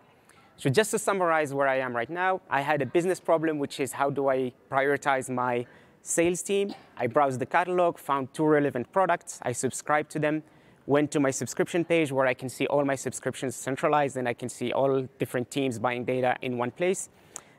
So 0.58 0.70
just 0.70 0.92
to 0.92 1.00
summarize 1.00 1.52
where 1.52 1.68
I 1.68 1.80
am 1.80 1.96
right 1.96 2.10
now, 2.12 2.42
I 2.48 2.62
had 2.62 2.80
a 2.84 2.86
business 2.86 3.20
problem, 3.20 3.58
which 3.58 3.80
is 3.80 3.92
how 3.92 4.12
do 4.12 4.30
I 4.30 4.54
prioritize 4.70 5.32
my 5.32 5.66
sales 6.04 6.44
team? 6.44 6.76
I 6.96 7.08
browsed 7.08 7.40
the 7.40 7.48
catalog, 7.48 7.98
found 7.98 8.36
two 8.36 8.46
relevant 8.46 8.92
products, 8.92 9.40
I 9.42 9.52
subscribed 9.54 10.12
to 10.12 10.20
them, 10.20 10.44
went 10.86 11.10
to 11.14 11.20
my 11.20 11.32
subscription 11.32 11.84
page 11.84 12.12
where 12.12 12.28
I 12.28 12.36
can 12.36 12.50
see 12.50 12.68
all 12.68 12.86
my 12.86 12.94
subscriptions 12.94 13.56
centralized 13.56 14.16
and 14.16 14.30
I 14.30 14.34
can 14.34 14.48
see 14.48 14.72
all 14.72 15.02
different 15.18 15.50
teams 15.50 15.80
buying 15.80 16.06
data 16.06 16.36
in 16.44 16.60
one 16.60 16.70
place 16.70 17.10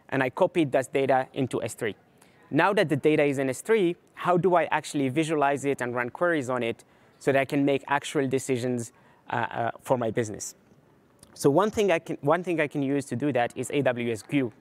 and 0.09 0.22
I 0.22 0.30
copied 0.30 0.72
that 0.72 0.92
data 0.92 1.26
into 1.32 1.59
S3. 1.59 1.94
Now 2.50 2.72
that 2.72 2.88
the 2.88 2.96
data 2.96 3.24
is 3.24 3.38
in 3.38 3.48
S3, 3.48 3.96
how 4.14 4.36
do 4.36 4.54
I 4.54 4.64
actually 4.64 5.09
visualize 5.09 5.64
it 5.64 5.80
and 5.80 5.94
run 5.94 6.11
queries 6.11 6.48
on 6.48 6.62
it 6.62 6.84
so 7.18 7.32
that 7.32 7.40
I 7.40 7.44
can 7.44 7.64
make 7.64 7.82
actual 7.88 8.28
decisions 8.28 8.92
uh, 9.30 9.36
uh, 9.36 9.70
for 9.82 9.98
my 9.98 10.11
business? 10.11 10.54
So 11.34 11.50
one 11.50 11.70
thing, 11.70 11.90
I 11.90 11.98
can, 11.98 12.16
one 12.22 12.42
thing 12.42 12.61
I 12.61 12.66
can 12.66 12.82
use 12.82 13.04
to 13.07 13.16
do 13.16 13.32
that 13.32 13.52
is 13.57 13.68
AWS 13.70 14.26
Glue. 14.28 14.52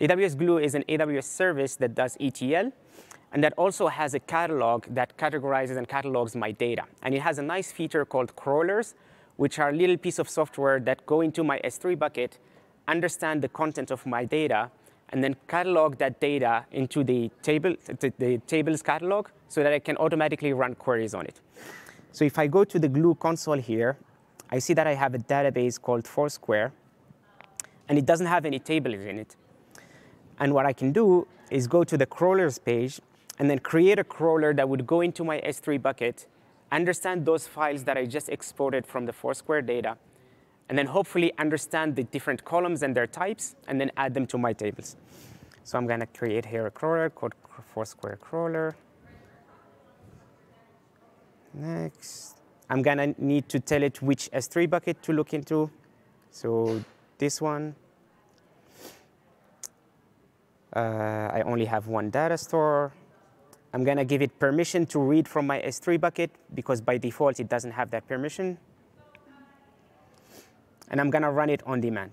AWS 0.00 0.36
Glue 0.36 0.58
is 0.58 0.74
an 0.74 0.84
AWS 0.88 1.24
service 1.24 1.76
that 1.76 1.94
does 1.94 2.16
ETL, 2.20 2.72
and 3.32 3.44
that 3.44 3.52
also 3.56 3.88
has 3.88 4.14
a 4.14 4.20
catalog 4.20 4.86
that 4.88 5.16
categorizes 5.16 5.76
and 5.76 5.86
catalogs 5.86 6.34
my 6.34 6.52
data. 6.52 6.84
And 7.02 7.14
it 7.14 7.20
has 7.20 7.38
a 7.38 7.42
nice 7.42 7.70
feature 7.70 8.04
called 8.04 8.34
crawlers, 8.34 8.94
which 9.36 9.58
are 9.58 9.70
a 9.70 9.72
little 9.72 9.96
piece 9.96 10.18
of 10.18 10.28
software 10.28 10.80
that 10.80 11.04
go 11.06 11.20
into 11.20 11.44
my 11.44 11.60
S3 11.60 11.98
bucket, 11.98 12.38
understand 12.88 13.42
the 13.42 13.48
content 13.48 13.90
of 13.90 14.04
my 14.06 14.24
data, 14.24 14.70
and 15.10 15.22
then 15.22 15.36
catalog 15.48 15.98
that 15.98 16.20
data 16.20 16.64
into 16.72 17.04
the, 17.04 17.30
table, 17.42 17.74
the 18.18 18.40
tables 18.46 18.82
catalog 18.82 19.28
so 19.48 19.62
that 19.62 19.72
I 19.72 19.78
can 19.78 19.96
automatically 19.98 20.52
run 20.52 20.74
queries 20.74 21.14
on 21.14 21.26
it. 21.26 21.40
So 22.12 22.24
if 22.24 22.38
I 22.38 22.46
go 22.46 22.64
to 22.64 22.78
the 22.78 22.88
Glue 22.88 23.14
console 23.14 23.58
here, 23.58 23.96
I 24.50 24.58
see 24.58 24.74
that 24.74 24.86
I 24.86 24.94
have 24.94 25.14
a 25.14 25.18
database 25.18 25.80
called 25.80 26.06
Foursquare, 26.06 26.72
and 27.88 27.98
it 27.98 28.06
doesn't 28.06 28.26
have 28.26 28.44
any 28.44 28.58
tables 28.58 29.04
in 29.04 29.18
it. 29.18 29.36
And 30.38 30.54
what 30.54 30.66
I 30.66 30.72
can 30.72 30.92
do 30.92 31.26
is 31.50 31.66
go 31.66 31.84
to 31.84 31.96
the 31.96 32.06
crawlers 32.06 32.58
page 32.58 33.00
and 33.38 33.50
then 33.50 33.58
create 33.58 33.98
a 33.98 34.04
crawler 34.04 34.54
that 34.54 34.68
would 34.68 34.86
go 34.86 35.00
into 35.00 35.24
my 35.24 35.40
S3 35.40 35.80
bucket, 35.80 36.26
understand 36.72 37.26
those 37.26 37.46
files 37.46 37.84
that 37.84 37.96
I 37.96 38.06
just 38.06 38.28
exported 38.28 38.86
from 38.86 39.06
the 39.06 39.12
Foursquare 39.12 39.62
data, 39.62 39.96
and 40.68 40.76
then 40.78 40.86
hopefully 40.86 41.32
understand 41.38 41.96
the 41.96 42.02
different 42.04 42.44
columns 42.44 42.82
and 42.82 42.94
their 42.94 43.06
types, 43.06 43.56
and 43.68 43.80
then 43.80 43.90
add 43.96 44.14
them 44.14 44.26
to 44.26 44.38
my 44.38 44.52
tables. 44.52 44.96
So 45.64 45.78
I'm 45.78 45.86
going 45.86 46.00
to 46.00 46.06
create 46.06 46.46
here 46.46 46.66
a 46.66 46.70
crawler 46.70 47.10
called 47.10 47.34
Foursquare 47.74 48.16
crawler. 48.20 48.76
Next. 51.54 52.36
I'm 52.68 52.82
going 52.82 52.98
to 52.98 53.14
need 53.24 53.48
to 53.48 53.60
tell 53.60 53.82
it 53.82 54.02
which 54.02 54.30
S3 54.32 54.68
bucket 54.68 55.02
to 55.02 55.12
look 55.12 55.32
into. 55.32 55.70
So 56.30 56.84
this 57.18 57.40
one, 57.40 57.74
uh, 60.74 60.78
I 61.32 61.42
only 61.46 61.64
have 61.64 61.86
one 61.86 62.10
data 62.10 62.36
store. 62.36 62.92
I'm 63.72 63.84
going 63.84 63.96
to 63.96 64.04
give 64.04 64.22
it 64.22 64.38
permission 64.38 64.86
to 64.86 64.98
read 64.98 65.28
from 65.28 65.46
my 65.46 65.60
S3 65.60 66.00
bucket 66.00 66.30
because 66.54 66.80
by 66.80 66.98
default 66.98 67.40
it 67.40 67.48
doesn't 67.48 67.72
have 67.72 67.90
that 67.90 68.06
permission. 68.08 68.58
And 70.90 71.00
I'm 71.00 71.10
to 71.22 71.30
run 71.30 71.50
it 71.50 71.62
on 71.66 71.80
demand. 71.80 72.12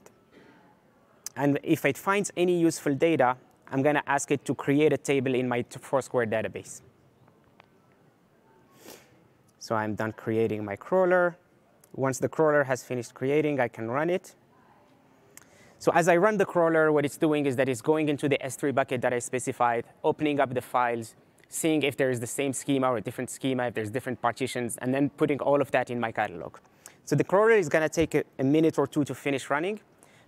And 1.35 1.59
if 1.63 1.85
it 1.85 1.97
finds 1.97 2.31
any 2.37 2.59
useful 2.59 2.95
data, 2.95 3.37
I'm 3.71 3.81
to 3.95 4.09
ask 4.09 4.29
it 4.31 4.45
to 4.45 4.53
create 4.53 4.93
a 4.93 4.97
table 4.97 5.33
in 5.33 5.47
my 5.47 5.63
Foursquare 5.63 6.27
database. 6.27 6.81
So 9.59 9.75
I'm 9.75 9.95
done 9.95 10.11
creating 10.11 10.63
my 10.65 10.75
crawler. 10.75 11.37
Once 11.95 12.19
the 12.19 12.29
crawler 12.29 12.63
has 12.65 12.83
finished 12.83 13.13
creating, 13.13 13.59
I 13.59 13.67
can 13.67 13.89
run 13.89 14.09
it. 14.09 14.35
So 15.79 15.91
as 15.93 16.07
I 16.07 16.17
run 16.17 16.37
the 16.37 16.45
crawler, 16.45 16.91
what 16.91 17.05
it's 17.05 17.17
doing 17.17 17.45
is 17.45 17.55
that 17.55 17.67
it's 17.67 17.81
going 17.81 18.09
into 18.09 18.29
the 18.29 18.37
S3 18.37 18.73
bucket 18.73 19.01
that 19.01 19.13
I 19.13 19.19
specified, 19.19 19.85
opening 20.03 20.39
up 20.39 20.53
the 20.53 20.61
files, 20.61 21.15
seeing 21.49 21.83
if 21.83 21.97
there 21.97 22.09
is 22.09 22.19
the 22.19 22.27
same 22.27 22.53
schema 22.53 22.87
or 22.91 22.97
a 22.97 23.01
different 23.01 23.29
schema, 23.29 23.67
if 23.67 23.73
there's 23.73 23.89
different 23.89 24.21
partitions, 24.21 24.77
and 24.77 24.93
then 24.93 25.09
putting 25.09 25.39
all 25.39 25.61
of 25.61 25.71
that 25.71 25.89
in 25.89 25.99
my 25.99 26.11
catalog. 26.11 26.57
So 27.05 27.15
the 27.15 27.23
crawler 27.23 27.51
is 27.51 27.69
to 27.69 27.89
take 27.89 28.15
a, 28.15 28.23
a 28.39 28.43
minute 28.43 28.77
or 28.77 28.87
two 28.87 29.03
to 29.03 29.15
finish 29.15 29.49
running. 29.49 29.79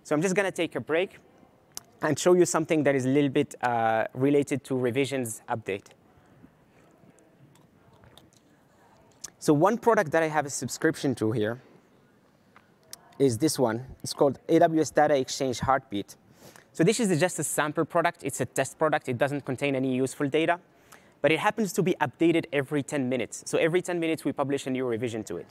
So 0.04 0.14
I'm 0.14 0.22
just 0.22 0.36
to 0.36 0.52
take 0.52 0.74
a 0.76 0.80
break 0.80 1.18
and 2.02 2.18
show 2.18 2.34
you 2.34 2.44
something 2.44 2.82
that 2.84 2.94
is 2.94 3.06
a 3.06 3.08
little 3.08 3.30
bit 3.30 3.54
uh, 3.62 4.04
related 4.14 4.62
to 4.64 4.76
revisions 4.76 5.42
update. 5.48 5.86
So 9.38 9.52
one 9.54 9.78
product 9.78 10.10
that 10.12 10.22
I 10.22 10.28
have 10.28 10.44
a 10.44 10.50
subscription 10.50 11.14
to 11.16 11.32
here 11.32 11.60
is 13.18 13.38
this 13.38 13.58
one. 13.58 13.86
It's 14.02 14.12
called 14.12 14.38
AWS 14.48 14.94
Data 14.94 15.16
Exchange 15.16 15.60
Heartbeat. 15.60 16.16
So 16.72 16.84
this 16.84 17.00
is 17.00 17.18
just 17.18 17.38
a 17.38 17.44
sample 17.44 17.84
product. 17.84 18.22
It's 18.22 18.40
a 18.40 18.44
test 18.44 18.78
product. 18.78 19.08
It 19.08 19.16
doesn't 19.16 19.46
contain 19.46 19.74
any 19.74 19.94
useful 19.94 20.28
data, 20.28 20.60
but 21.22 21.32
it 21.32 21.38
happens 21.38 21.72
to 21.74 21.82
be 21.82 21.94
updated 22.00 22.46
every 22.52 22.82
10 22.82 23.08
minutes. 23.08 23.44
So 23.46 23.56
every 23.56 23.80
10 23.80 23.98
minutes, 23.98 24.24
we 24.24 24.32
publish 24.32 24.66
a 24.66 24.70
new 24.70 24.84
revision 24.84 25.24
to 25.24 25.38
it. 25.38 25.46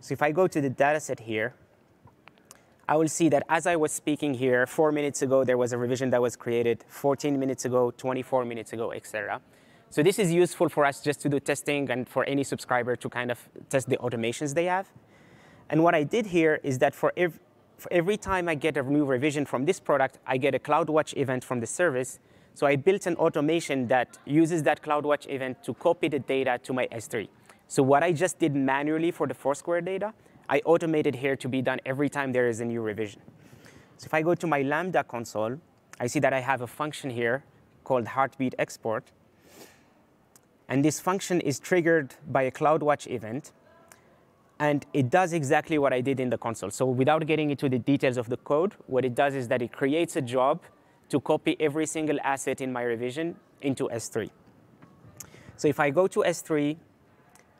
So 0.00 0.12
if 0.12 0.22
I 0.22 0.32
go 0.32 0.46
to 0.46 0.60
the 0.60 0.70
dataset 0.70 1.20
here, 1.20 1.54
I 2.88 2.96
will 2.96 3.08
see 3.08 3.28
that 3.28 3.44
as 3.48 3.66
I 3.66 3.76
was 3.76 3.92
speaking 3.92 4.34
here, 4.34 4.66
four 4.66 4.90
minutes 4.90 5.22
ago, 5.22 5.44
there 5.44 5.56
was 5.56 5.72
a 5.72 5.78
revision 5.78 6.10
that 6.10 6.20
was 6.20 6.34
created, 6.34 6.84
14 6.88 7.38
minutes 7.38 7.64
ago, 7.64 7.92
24 7.92 8.44
minutes 8.44 8.72
ago, 8.72 8.90
etc. 8.90 9.40
So 9.90 10.02
this 10.02 10.18
is 10.18 10.32
useful 10.32 10.68
for 10.68 10.84
us 10.84 11.00
just 11.00 11.20
to 11.22 11.28
do 11.28 11.38
testing 11.38 11.90
and 11.90 12.08
for 12.08 12.24
any 12.24 12.42
subscriber 12.42 12.96
to 12.96 13.08
kind 13.08 13.30
of 13.30 13.48
test 13.68 13.88
the 13.88 13.96
automations 13.98 14.54
they 14.54 14.64
have. 14.64 14.88
And 15.68 15.84
what 15.84 15.94
I 15.94 16.02
did 16.02 16.26
here 16.26 16.60
is 16.64 16.78
that 16.78 16.94
for, 16.94 17.12
for 17.76 17.92
every 17.92 18.16
time 18.16 18.48
I 18.48 18.56
get 18.56 18.76
a 18.76 18.82
new 18.82 19.04
revision 19.04 19.44
from 19.44 19.66
this 19.66 19.78
product, 19.78 20.18
I 20.26 20.36
get 20.36 20.54
a 20.54 20.58
CloudWatch 20.58 21.16
event 21.16 21.44
from 21.44 21.60
the 21.60 21.66
service. 21.66 22.18
So 22.54 22.66
I 22.66 22.74
built 22.74 23.06
an 23.06 23.14
automation 23.16 23.86
that 23.88 24.18
uses 24.24 24.64
that 24.64 24.82
CloudWatch 24.82 25.28
event 25.28 25.62
to 25.64 25.74
copy 25.74 26.08
the 26.08 26.18
data 26.18 26.58
to 26.64 26.72
my 26.72 26.88
S3. 26.88 27.28
So 27.70 27.84
what 27.84 28.02
I 28.02 28.10
just 28.10 28.40
did 28.40 28.56
manually 28.56 29.12
for 29.12 29.28
the 29.28 29.34
Foursquare 29.34 29.80
data, 29.80 30.12
I 30.48 30.60
automated 30.64 31.14
here 31.14 31.36
to 31.36 31.48
be 31.48 31.62
done 31.62 31.78
every 31.86 32.08
time 32.08 32.32
there 32.32 32.48
is 32.48 32.58
a 32.58 32.64
new 32.64 32.80
revision. 32.82 33.22
So 33.96 34.06
if 34.06 34.12
I 34.12 34.22
go 34.22 34.34
to 34.34 34.46
my 34.48 34.62
Lambda 34.62 35.04
console, 35.04 35.56
I 36.00 36.08
see 36.08 36.18
that 36.18 36.32
I 36.32 36.40
have 36.40 36.62
a 36.62 36.66
function 36.66 37.10
here 37.10 37.44
called 37.84 38.08
heartbeat 38.08 38.56
export. 38.58 39.04
And 40.68 40.84
this 40.84 40.98
function 40.98 41.40
is 41.40 41.60
triggered 41.60 42.16
by 42.28 42.42
a 42.42 42.50
CloudWatch 42.50 43.06
event. 43.06 43.52
And 44.58 44.84
it 44.92 45.08
does 45.08 45.32
exactly 45.32 45.78
what 45.78 45.92
I 45.92 46.00
did 46.00 46.18
in 46.18 46.28
the 46.28 46.38
console. 46.38 46.70
So 46.70 46.86
without 46.86 47.24
getting 47.24 47.50
into 47.50 47.68
the 47.68 47.78
details 47.78 48.16
of 48.16 48.28
the 48.28 48.38
code, 48.38 48.74
what 48.88 49.04
it 49.04 49.14
does 49.14 49.36
is 49.36 49.46
that 49.46 49.62
it 49.62 49.70
creates 49.70 50.16
a 50.16 50.20
job 50.20 50.60
to 51.10 51.20
copy 51.20 51.56
every 51.60 51.86
single 51.86 52.18
asset 52.24 52.60
in 52.60 52.72
my 52.72 52.82
revision 52.82 53.36
into 53.62 53.88
S3. 53.90 54.28
So 55.56 55.68
if 55.68 55.78
I 55.78 55.90
go 55.90 56.08
to 56.08 56.24
S3 56.26 56.76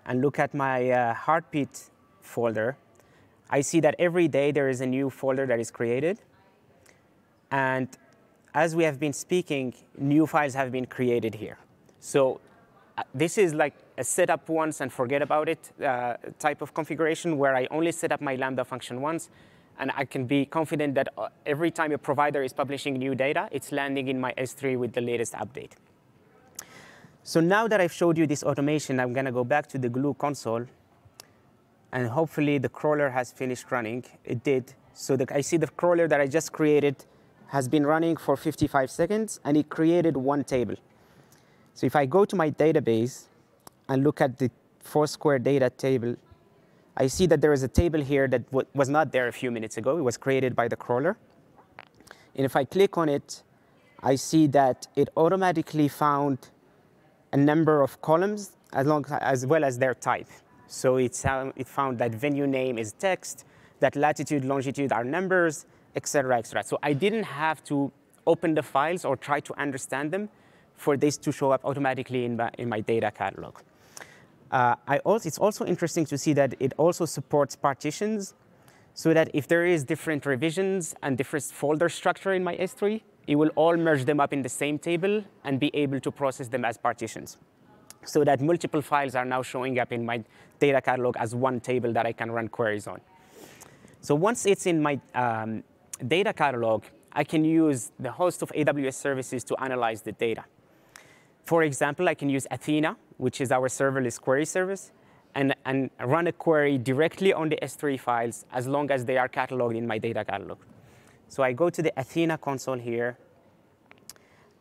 and 0.06 0.20
look 0.20 0.38
at 0.38 0.54
my 0.54 0.90
uh, 0.90 1.14
heartbeat 1.14 1.90
folder, 2.20 2.76
I 3.50 3.60
see 3.60 3.80
that 3.80 3.96
every 3.98 4.28
day 4.28 4.52
there 4.52 4.68
is 4.68 4.80
a 4.80 4.86
new 4.86 5.10
folder 5.10 5.46
that 5.46 5.58
is 5.58 5.70
created. 5.70 6.20
And 7.50 7.88
as 8.54 8.76
we 8.76 8.84
have 8.84 9.00
been 9.00 9.12
speaking, 9.12 9.74
new 9.98 10.26
files 10.26 10.54
have 10.54 10.70
been 10.70 10.86
created 10.86 11.34
here. 11.34 11.58
So 11.98 12.40
uh, 12.96 13.02
this 13.14 13.38
is 13.38 13.54
like 13.54 13.74
a 13.98 14.04
set 14.04 14.30
up 14.30 14.48
once 14.48 14.80
and 14.80 14.92
forget 14.92 15.22
about 15.22 15.48
it 15.48 15.72
uh, 15.84 16.16
type 16.38 16.62
of 16.62 16.74
configuration 16.74 17.38
where 17.38 17.54
I 17.54 17.66
only 17.70 17.92
set 17.92 18.12
up 18.12 18.20
my 18.20 18.36
Lambda 18.36 18.64
function 18.64 19.00
once 19.00 19.30
and 19.78 19.90
I 19.96 20.04
can 20.04 20.26
be 20.26 20.44
confident 20.44 20.94
that 20.94 21.08
uh, 21.16 21.28
every 21.46 21.70
time 21.70 21.92
a 21.92 21.98
provider 21.98 22.42
is 22.42 22.52
publishing 22.52 22.94
new 22.94 23.14
data, 23.14 23.48
it's 23.50 23.72
landing 23.72 24.08
in 24.08 24.20
my 24.20 24.32
S3 24.36 24.78
with 24.78 24.92
the 24.92 25.00
latest 25.00 25.32
update. 25.34 25.72
So 27.22 27.40
now 27.40 27.68
that 27.68 27.80
I've 27.80 27.92
showed 27.92 28.16
you 28.16 28.26
this 28.26 28.42
automation, 28.42 28.98
I'm 28.98 29.12
going 29.12 29.26
to 29.26 29.32
go 29.32 29.44
back 29.44 29.66
to 29.68 29.78
the 29.78 29.88
Glue 29.88 30.14
console. 30.14 30.66
And 31.92 32.08
hopefully 32.08 32.58
the 32.58 32.68
crawler 32.68 33.10
has 33.10 33.32
finished 33.32 33.70
running. 33.70 34.04
It 34.24 34.42
did. 34.42 34.74
So 34.94 35.16
the, 35.16 35.26
I 35.34 35.40
see 35.40 35.56
the 35.56 35.68
crawler 35.68 36.08
that 36.08 36.20
I 36.20 36.26
just 36.26 36.52
created 36.52 37.04
has 37.48 37.68
been 37.68 37.84
running 37.84 38.16
for 38.16 38.36
55 38.36 38.90
seconds, 38.90 39.40
and 39.44 39.56
it 39.56 39.68
created 39.68 40.16
one 40.16 40.44
table. 40.44 40.76
So 41.74 41.86
if 41.86 41.96
I 41.96 42.06
go 42.06 42.24
to 42.24 42.36
my 42.36 42.50
database 42.50 43.24
and 43.88 44.04
look 44.04 44.20
at 44.20 44.38
the 44.38 44.50
Foursquare 44.80 45.38
data 45.40 45.68
table, 45.70 46.16
I 46.96 47.06
see 47.08 47.26
that 47.26 47.40
there 47.40 47.52
is 47.52 47.62
a 47.62 47.68
table 47.68 48.00
here 48.00 48.28
that 48.28 48.42
was 48.74 48.88
not 48.88 49.10
there 49.12 49.26
a 49.28 49.32
few 49.32 49.50
minutes 49.50 49.76
ago. 49.76 49.98
It 49.98 50.02
was 50.02 50.16
created 50.16 50.54
by 50.54 50.68
the 50.68 50.76
crawler. 50.76 51.16
And 52.36 52.44
if 52.44 52.54
I 52.54 52.64
click 52.64 52.96
on 52.96 53.08
it, 53.08 53.42
I 54.02 54.14
see 54.14 54.46
that 54.48 54.86
it 54.96 55.08
automatically 55.16 55.88
found 55.88 56.50
a 57.32 57.36
number 57.36 57.82
of 57.82 58.00
columns 58.02 58.56
as, 58.72 58.86
long, 58.86 59.04
as 59.20 59.46
well 59.46 59.64
as 59.64 59.78
their 59.78 59.94
type. 59.94 60.28
So 60.66 60.96
it, 60.96 61.20
it 61.56 61.66
found 61.66 61.98
that 61.98 62.14
venue 62.14 62.46
name 62.46 62.78
is 62.78 62.92
text, 62.92 63.44
that 63.80 63.96
latitude, 63.96 64.44
longitude 64.44 64.92
are 64.92 65.04
numbers, 65.04 65.66
etc., 65.96 66.38
etc. 66.38 66.62
So 66.64 66.78
I 66.82 66.92
didn't 66.92 67.24
have 67.24 67.64
to 67.64 67.90
open 68.26 68.54
the 68.54 68.62
files 68.62 69.04
or 69.04 69.16
try 69.16 69.40
to 69.40 69.60
understand 69.60 70.12
them 70.12 70.28
for 70.74 70.96
this 70.96 71.16
to 71.18 71.32
show 71.32 71.50
up 71.50 71.64
automatically 71.64 72.24
in 72.24 72.36
my, 72.36 72.50
in 72.58 72.68
my 72.68 72.80
data 72.80 73.10
catalog. 73.10 73.58
Uh, 74.50 74.74
also, 75.04 75.26
it's 75.26 75.38
also 75.38 75.64
interesting 75.64 76.04
to 76.06 76.18
see 76.18 76.32
that 76.32 76.54
it 76.58 76.72
also 76.76 77.04
supports 77.04 77.54
partitions 77.54 78.34
so 78.94 79.14
that 79.14 79.30
if 79.32 79.46
there 79.46 79.64
is 79.64 79.84
different 79.84 80.26
revisions 80.26 80.94
and 81.02 81.16
different 81.16 81.44
folder 81.44 81.88
structure 81.88 82.32
in 82.32 82.42
my 82.42 82.56
S3, 82.56 83.00
it 83.30 83.36
will 83.36 83.50
all 83.54 83.76
merge 83.76 84.04
them 84.06 84.18
up 84.18 84.32
in 84.32 84.42
the 84.42 84.48
same 84.48 84.76
table 84.76 85.22
and 85.44 85.60
be 85.60 85.70
able 85.72 86.00
to 86.00 86.10
process 86.10 86.48
them 86.48 86.64
as 86.64 86.76
partitions. 86.76 87.38
So 88.04 88.24
that 88.24 88.40
multiple 88.40 88.82
files 88.82 89.14
are 89.14 89.24
now 89.24 89.40
showing 89.42 89.78
up 89.78 89.92
in 89.92 90.04
my 90.04 90.24
data 90.58 90.80
catalog 90.80 91.16
as 91.16 91.32
one 91.32 91.60
table 91.60 91.92
that 91.92 92.06
I 92.06 92.12
can 92.12 92.32
run 92.32 92.48
queries 92.48 92.88
on. 92.88 93.00
So 94.00 94.16
once 94.16 94.46
it's 94.46 94.66
in 94.66 94.82
my 94.82 94.98
um, 95.14 95.62
data 96.08 96.32
catalog, 96.32 96.82
I 97.12 97.22
can 97.22 97.44
use 97.44 97.92
the 98.00 98.10
host 98.10 98.42
of 98.42 98.50
AWS 98.50 98.94
services 98.94 99.44
to 99.44 99.62
analyze 99.62 100.02
the 100.02 100.10
data. 100.10 100.44
For 101.44 101.62
example, 101.62 102.08
I 102.08 102.14
can 102.14 102.28
use 102.28 102.48
Athena, 102.50 102.96
which 103.18 103.40
is 103.40 103.52
our 103.52 103.68
serverless 103.68 104.20
query 104.20 104.44
service, 104.44 104.90
and, 105.36 105.54
and 105.64 105.90
run 106.04 106.26
a 106.26 106.32
query 106.32 106.78
directly 106.78 107.32
on 107.32 107.48
the 107.48 107.58
S3 107.62 108.00
files 108.00 108.44
as 108.52 108.66
long 108.66 108.90
as 108.90 109.04
they 109.04 109.18
are 109.18 109.28
cataloged 109.28 109.76
in 109.76 109.86
my 109.86 109.98
data 109.98 110.24
catalog. 110.24 110.58
So 111.30 111.44
I 111.44 111.52
go 111.52 111.70
to 111.70 111.80
the 111.80 111.92
Athena 111.96 112.38
console 112.38 112.76
here, 112.78 113.16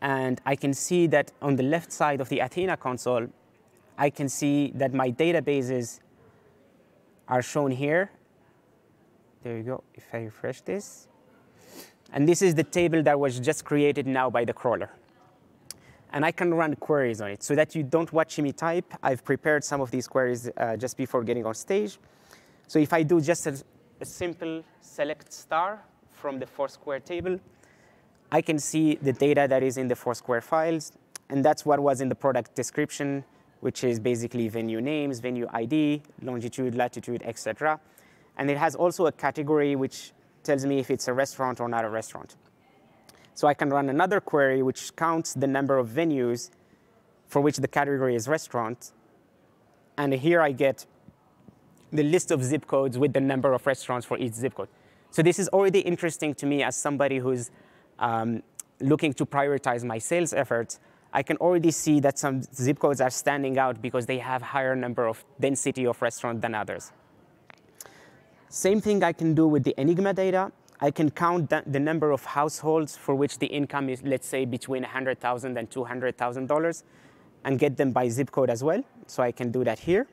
and 0.02 0.40
I 0.46 0.56
can 0.56 0.72
see 0.72 1.08
that 1.08 1.32
on 1.42 1.56
the 1.56 1.64
left 1.64 1.92
side 1.92 2.22
of 2.22 2.30
the 2.30 2.40
Athena 2.40 2.78
console, 2.78 3.28
I 3.98 4.12
can 4.12 4.30
see 4.30 4.72
that 4.76 4.94
my 4.94 5.12
databases 5.12 6.00
are 7.28 7.42
shown 7.42 7.72
here. 7.72 8.12
There 9.42 9.58
you 9.58 9.64
go, 9.64 9.84
if 9.96 10.06
I 10.14 10.20
refresh 10.20 10.62
this. 10.62 11.08
And 12.14 12.30
this 12.30 12.44
is 12.44 12.54
the 12.54 12.64
table 12.64 13.02
that 13.02 13.20
was 13.20 13.40
just 13.40 13.66
created 13.66 14.06
now 14.06 14.30
by 14.30 14.46
the 14.46 14.54
crawler. 14.54 14.92
And 16.14 16.24
I 16.24 16.32
can 16.32 16.54
run 16.54 16.76
queries 16.76 17.20
on 17.20 17.32
it. 17.32 17.42
So 17.42 17.56
that 17.56 17.74
you 17.74 17.82
don't 17.82 18.14
watch 18.14 18.38
me 18.38 18.52
type, 18.52 18.94
I've 19.02 19.26
prepared 19.26 19.64
some 19.64 19.82
of 19.82 19.90
these 19.90 20.08
queries 20.08 20.48
uh, 20.56 20.78
just 20.78 20.98
before 20.98 21.24
getting 21.24 21.48
on 21.48 21.56
stage. 21.56 21.98
So 22.68 22.78
if 22.78 22.94
I 22.94 23.02
do 23.02 23.20
just 23.20 23.48
a, 23.48 23.60
a 24.00 24.06
simple 24.06 24.64
select 24.82 25.34
star, 25.34 25.84
from 26.20 26.40
the 26.40 26.46
Foursquare 26.46 27.00
table, 27.00 27.40
I 28.32 28.42
can 28.42 28.60
see 28.60 28.96
the 29.02 29.14
data 29.14 29.48
that 29.50 29.64
is 29.64 29.78
in 29.78 29.88
the 29.88 29.96
Foursquare 29.96 30.42
files, 30.42 30.92
and 31.30 31.44
that's 31.44 31.66
what 31.66 31.80
was 31.80 32.02
in 32.02 32.10
the 32.10 32.16
product 32.16 32.54
description, 32.56 33.24
which 33.62 33.84
is 33.84 34.00
basically 34.00 34.48
venue 34.50 34.82
names, 34.82 35.20
venue 35.20 35.48
ID, 35.52 36.02
longitude, 36.22 36.76
latitude, 36.76 37.22
etc. 37.26 37.80
And 38.38 38.50
it 38.52 38.58
has 38.58 38.76
also 38.76 39.08
a 39.08 39.12
category 39.12 39.76
which 39.76 40.12
tells 40.44 40.66
me 40.66 40.80
if 40.80 40.92
it's 40.92 41.08
a 41.08 41.14
restaurant 41.14 41.60
or 41.60 41.68
not 41.68 41.84
a 41.86 41.90
restaurant. 41.90 42.36
So 43.34 43.48
I 43.48 43.54
can 43.54 43.70
run 43.70 43.90
another 43.90 44.20
query 44.20 44.62
which 44.62 44.96
counts 44.96 45.34
the 45.34 45.48
number 45.48 45.78
of 45.78 45.88
venues 45.90 46.52
for 47.28 47.42
which 47.42 47.58
the 47.58 47.68
category 47.68 48.16
is 48.16 48.28
restaurant. 48.28 48.92
And 49.98 50.14
here 50.14 50.42
I 50.42 50.52
get 50.52 50.86
the 51.92 52.04
list 52.04 52.32
of 52.32 52.44
zip 52.44 52.68
codes 52.68 52.98
with 52.98 53.14
the 53.14 53.22
number 53.22 53.54
of 53.54 53.66
restaurants 53.66 54.06
for 54.06 54.18
each 54.18 54.34
zip 54.34 54.56
code. 54.56 54.70
So 55.12 55.22
this 55.22 55.40
is 55.40 55.48
already 55.50 55.80
interesting 55.80 56.34
to 56.36 56.46
me 56.46 56.64
as 56.64 56.76
somebody 56.76 57.18
who's 57.18 57.52
um, 57.98 58.44
looking 58.80 59.14
to 59.14 59.26
prioritize 59.26 59.84
my 59.84 59.98
sales 59.98 60.34
efforts. 60.34 60.80
I 61.12 61.24
can 61.24 61.38
already 61.38 61.72
see 61.72 62.00
that 62.02 62.20
some 62.20 62.44
zip 62.44 62.80
codes 62.80 63.02
are 63.02 63.10
standing 63.10 63.58
out 63.58 63.82
because 63.82 64.06
they 64.06 64.20
have 64.20 64.42
higher 64.42 64.76
number 64.76 65.08
of 65.08 65.26
density 65.40 65.88
of 65.88 66.00
restaurant 66.02 66.42
than 66.42 66.54
others. 66.54 66.92
Same 68.50 68.82
thing 68.82 69.04
I 69.04 69.14
can 69.14 69.34
do 69.34 69.48
with 69.48 69.64
the 69.64 69.74
Enigma 69.80 70.14
data. 70.14 70.52
I 70.82 70.92
can 70.92 71.12
count 71.12 71.50
the 71.50 71.80
number 71.80 72.12
of 72.12 72.24
households 72.24 72.96
for 72.96 73.14
which 73.16 73.40
the 73.40 73.48
income 73.48 73.90
is, 73.90 74.02
let's 74.04 74.28
say, 74.28 74.46
between 74.46 74.84
$100,000 74.84 75.58
and 75.58 75.70
$200,000 75.70 76.84
and 77.44 77.60
get 77.60 77.78
them 77.78 77.92
by 77.92 78.08
zip 78.08 78.32
code 78.32 78.50
as 78.50 78.64
well. 78.64 78.84
So 79.08 79.24
I 79.24 79.32
can 79.32 79.52
do 79.52 79.64
that 79.64 79.80
here. 79.80 80.08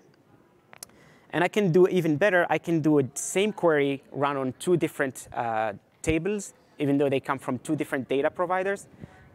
And 1.30 1.42
I 1.44 1.48
can 1.48 1.72
do 1.72 1.86
even 1.88 2.16
better, 2.16 2.46
I 2.48 2.58
can 2.58 2.80
do 2.80 2.98
a 2.98 3.04
same 3.14 3.52
query 3.52 4.02
run 4.12 4.36
on 4.36 4.54
two 4.58 4.76
different 4.76 5.28
uh, 5.32 5.72
tables, 6.02 6.54
even 6.78 6.98
though 6.98 7.08
they 7.08 7.20
come 7.20 7.38
from 7.38 7.58
two 7.58 7.76
different 7.76 8.08
data 8.08 8.30
providers, 8.30 8.86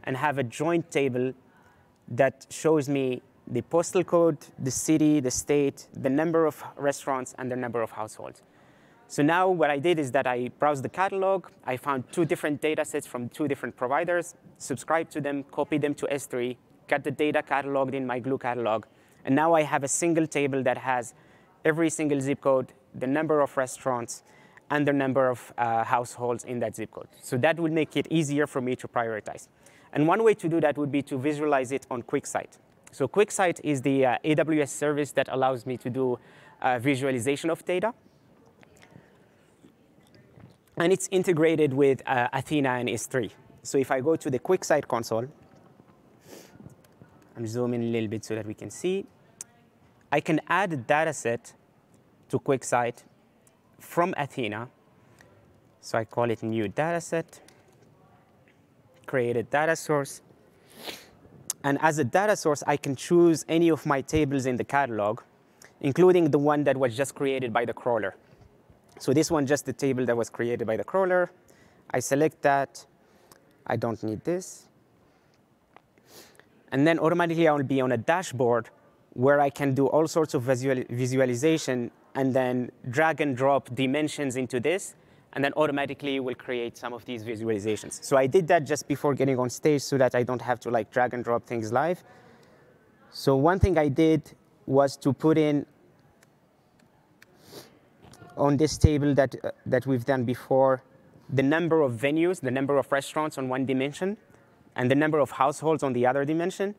and 0.03 0.15
have 0.17 0.37
a 0.37 0.43
joint 0.43 0.89
table 0.89 1.33
that 2.07 2.45
shows 2.49 2.89
me 2.89 3.21
the 3.47 3.61
postal 3.61 4.03
code, 4.03 4.37
the 4.59 4.71
city, 4.71 5.19
the 5.19 5.31
state, 5.31 5.87
the 5.93 6.09
number 6.09 6.45
of 6.45 6.63
restaurants, 6.77 7.35
and 7.37 7.51
the 7.51 7.55
number 7.55 7.81
of 7.81 7.91
households. 7.91 8.41
So 9.07 9.21
now 9.21 9.49
what 9.49 9.69
I 9.69 9.77
did 9.77 9.99
is 9.99 10.11
that 10.11 10.25
I 10.25 10.49
browsed 10.57 10.83
the 10.83 10.89
catalog. 10.89 11.47
I 11.65 11.75
found 11.75 12.09
two 12.13 12.23
different 12.23 12.61
data 12.61 12.85
sets 12.85 13.05
from 13.05 13.27
two 13.27 13.45
different 13.45 13.75
providers, 13.75 14.35
subscribed 14.57 15.11
to 15.11 15.21
them, 15.21 15.43
copied 15.51 15.81
them 15.81 15.93
to 15.95 16.05
S3, 16.05 16.55
got 16.87 17.03
the 17.03 17.11
data 17.11 17.43
cataloged 17.43 17.93
in 17.93 18.07
my 18.07 18.19
Glue 18.19 18.37
catalog. 18.37 18.85
And 19.25 19.35
now 19.35 19.53
I 19.53 19.63
have 19.63 19.83
a 19.83 19.87
single 19.87 20.27
table 20.27 20.63
that 20.63 20.77
has 20.77 21.13
every 21.63 21.89
single 21.89 22.19
zip 22.19 22.41
code, 22.41 22.73
the 22.93 23.07
number 23.07 23.41
of 23.41 23.55
restaurants, 23.57 24.23
and 24.69 24.87
the 24.87 24.93
number 24.93 25.29
of 25.29 25.53
uh, 25.57 25.83
households 25.83 26.43
in 26.45 26.59
that 26.59 26.75
zip 26.75 26.91
code. 26.91 27.07
So 27.21 27.37
that 27.37 27.59
would 27.59 27.71
make 27.71 27.97
it 27.97 28.07
easier 28.09 28.47
for 28.47 28.61
me 28.61 28.75
to 28.77 28.87
prioritize. 28.87 29.47
And 29.93 30.07
one 30.07 30.23
way 30.23 30.33
to 30.35 30.47
do 30.47 30.61
that 30.61 30.77
would 30.77 30.91
be 30.91 31.01
to 31.03 31.17
visualize 31.17 31.71
it 31.71 31.85
on 31.91 32.03
QuickSight. 32.03 32.57
So 32.91 33.07
QuickSight 33.07 33.59
is 33.63 33.81
the 33.81 34.05
uh, 34.05 34.17
AWS 34.23 34.69
service 34.69 35.11
that 35.13 35.27
allows 35.29 35.65
me 35.65 35.77
to 35.77 35.89
do 35.89 36.19
uh, 36.61 36.79
visualization 36.79 37.49
of 37.49 37.65
data 37.65 37.93
and 40.77 40.91
it's 40.91 41.07
integrated 41.11 41.73
with 41.73 42.01
uh, 42.07 42.27
Athena 42.33 42.69
and 42.69 42.89
S3. 42.89 43.29
So 43.63 43.77
if 43.77 43.91
I 43.91 44.01
go 44.01 44.15
to 44.15 44.29
the 44.29 44.39
QuickSight 44.39 44.87
console, 44.87 45.27
I'm 47.37 47.47
zooming 47.47 47.83
a 47.83 47.85
little 47.85 48.09
bit 48.09 48.25
so 48.25 48.35
that 48.35 48.45
we 48.45 48.53
can 48.53 48.69
see, 48.69 49.05
I 50.11 50.19
can 50.19 50.41
add 50.47 50.73
a 50.73 50.77
data 50.77 51.13
set 51.13 51.53
to 52.29 52.39
QuickSight 52.39 53.03
from 53.79 54.13
Athena. 54.17 54.67
So 55.79 55.97
I 55.97 56.05
call 56.05 56.29
it 56.29 56.43
new 56.43 56.67
data 56.67 57.01
set, 57.01 57.41
create 59.05 59.37
a 59.37 59.43
data 59.43 59.75
source. 59.75 60.21
And 61.63 61.77
as 61.81 61.97
a 61.97 62.03
data 62.03 62.35
source, 62.35 62.63
I 62.67 62.77
can 62.77 62.95
choose 62.95 63.45
any 63.47 63.69
of 63.69 63.85
my 63.85 64.01
tables 64.01 64.45
in 64.45 64.57
the 64.57 64.63
catalog, 64.63 65.21
including 65.79 66.29
the 66.31 66.39
one 66.39 66.63
that 66.65 66.77
was 66.77 66.95
just 66.95 67.15
created 67.15 67.53
by 67.53 67.65
the 67.65 67.73
crawler. 67.73 68.15
So 68.99 69.13
this 69.13 69.31
one, 69.31 69.47
just 69.47 69.65
the 69.65 69.73
table 69.73 70.05
that 70.05 70.15
was 70.15 70.29
created 70.29 70.67
by 70.67 70.77
the 70.77 70.83
crawler. 70.83 71.31
I 71.91 71.99
select 71.99 72.41
that. 72.41 72.85
I 73.65 73.75
don't 73.75 74.01
need 74.03 74.23
this. 74.23 74.67
And 76.71 76.85
then 76.85 76.99
automatically 76.99 77.47
I 77.47 77.53
will 77.53 77.63
be 77.63 77.81
on 77.81 77.91
a 77.91 77.97
dashboard 77.97 78.69
where 79.13 79.39
I 79.39 79.49
can 79.49 79.73
do 79.73 79.87
all 79.87 80.07
sorts 80.07 80.33
of 80.33 80.43
visual 80.43 80.83
visualization 80.89 81.91
and 82.15 82.33
then 82.33 82.71
drag 82.89 83.21
and 83.21 83.35
drop 83.35 83.73
dimensions 83.73 84.35
into 84.35 84.59
this, 84.59 84.95
and 85.33 85.43
then 85.43 85.53
automatically 85.55 86.19
will 86.19 86.35
create 86.35 86.77
some 86.77 86.93
of 86.93 87.05
these 87.05 87.23
visualizations. 87.23 88.03
So 88.03 88.17
I 88.17 88.27
did 88.27 88.47
that 88.47 88.65
just 88.65 88.87
before 88.87 89.13
getting 89.13 89.39
on 89.39 89.49
stage 89.49 89.81
so 89.81 89.97
that 89.97 90.13
I 90.13 90.23
don't 90.23 90.41
have 90.41 90.59
to 90.61 90.69
like 90.69 90.91
drag 90.91 91.13
and 91.13 91.23
drop 91.23 91.45
things 91.45 91.71
live. 91.71 92.03
So 93.11 93.35
one 93.35 93.59
thing 93.59 93.77
I 93.77 93.87
did 93.87 94.33
was 94.65 94.97
to 94.97 95.13
put 95.13 95.37
in 95.37 95.65
on 98.37 98.57
this 98.57 98.77
table 98.77 99.13
that, 99.15 99.35
uh, 99.43 99.51
that 99.65 99.85
we've 99.85 100.05
done 100.05 100.23
before, 100.23 100.83
the 101.29 101.43
number 101.43 101.81
of 101.81 101.93
venues, 101.93 102.41
the 102.41 102.51
number 102.51 102.77
of 102.77 102.91
restaurants 102.91 103.37
on 103.37 103.49
one 103.49 103.65
dimension, 103.65 104.17
and 104.75 104.89
the 104.89 104.95
number 104.95 105.19
of 105.19 105.31
households 105.31 105.83
on 105.83 105.93
the 105.93 106.05
other 106.05 106.25
dimension, 106.25 106.75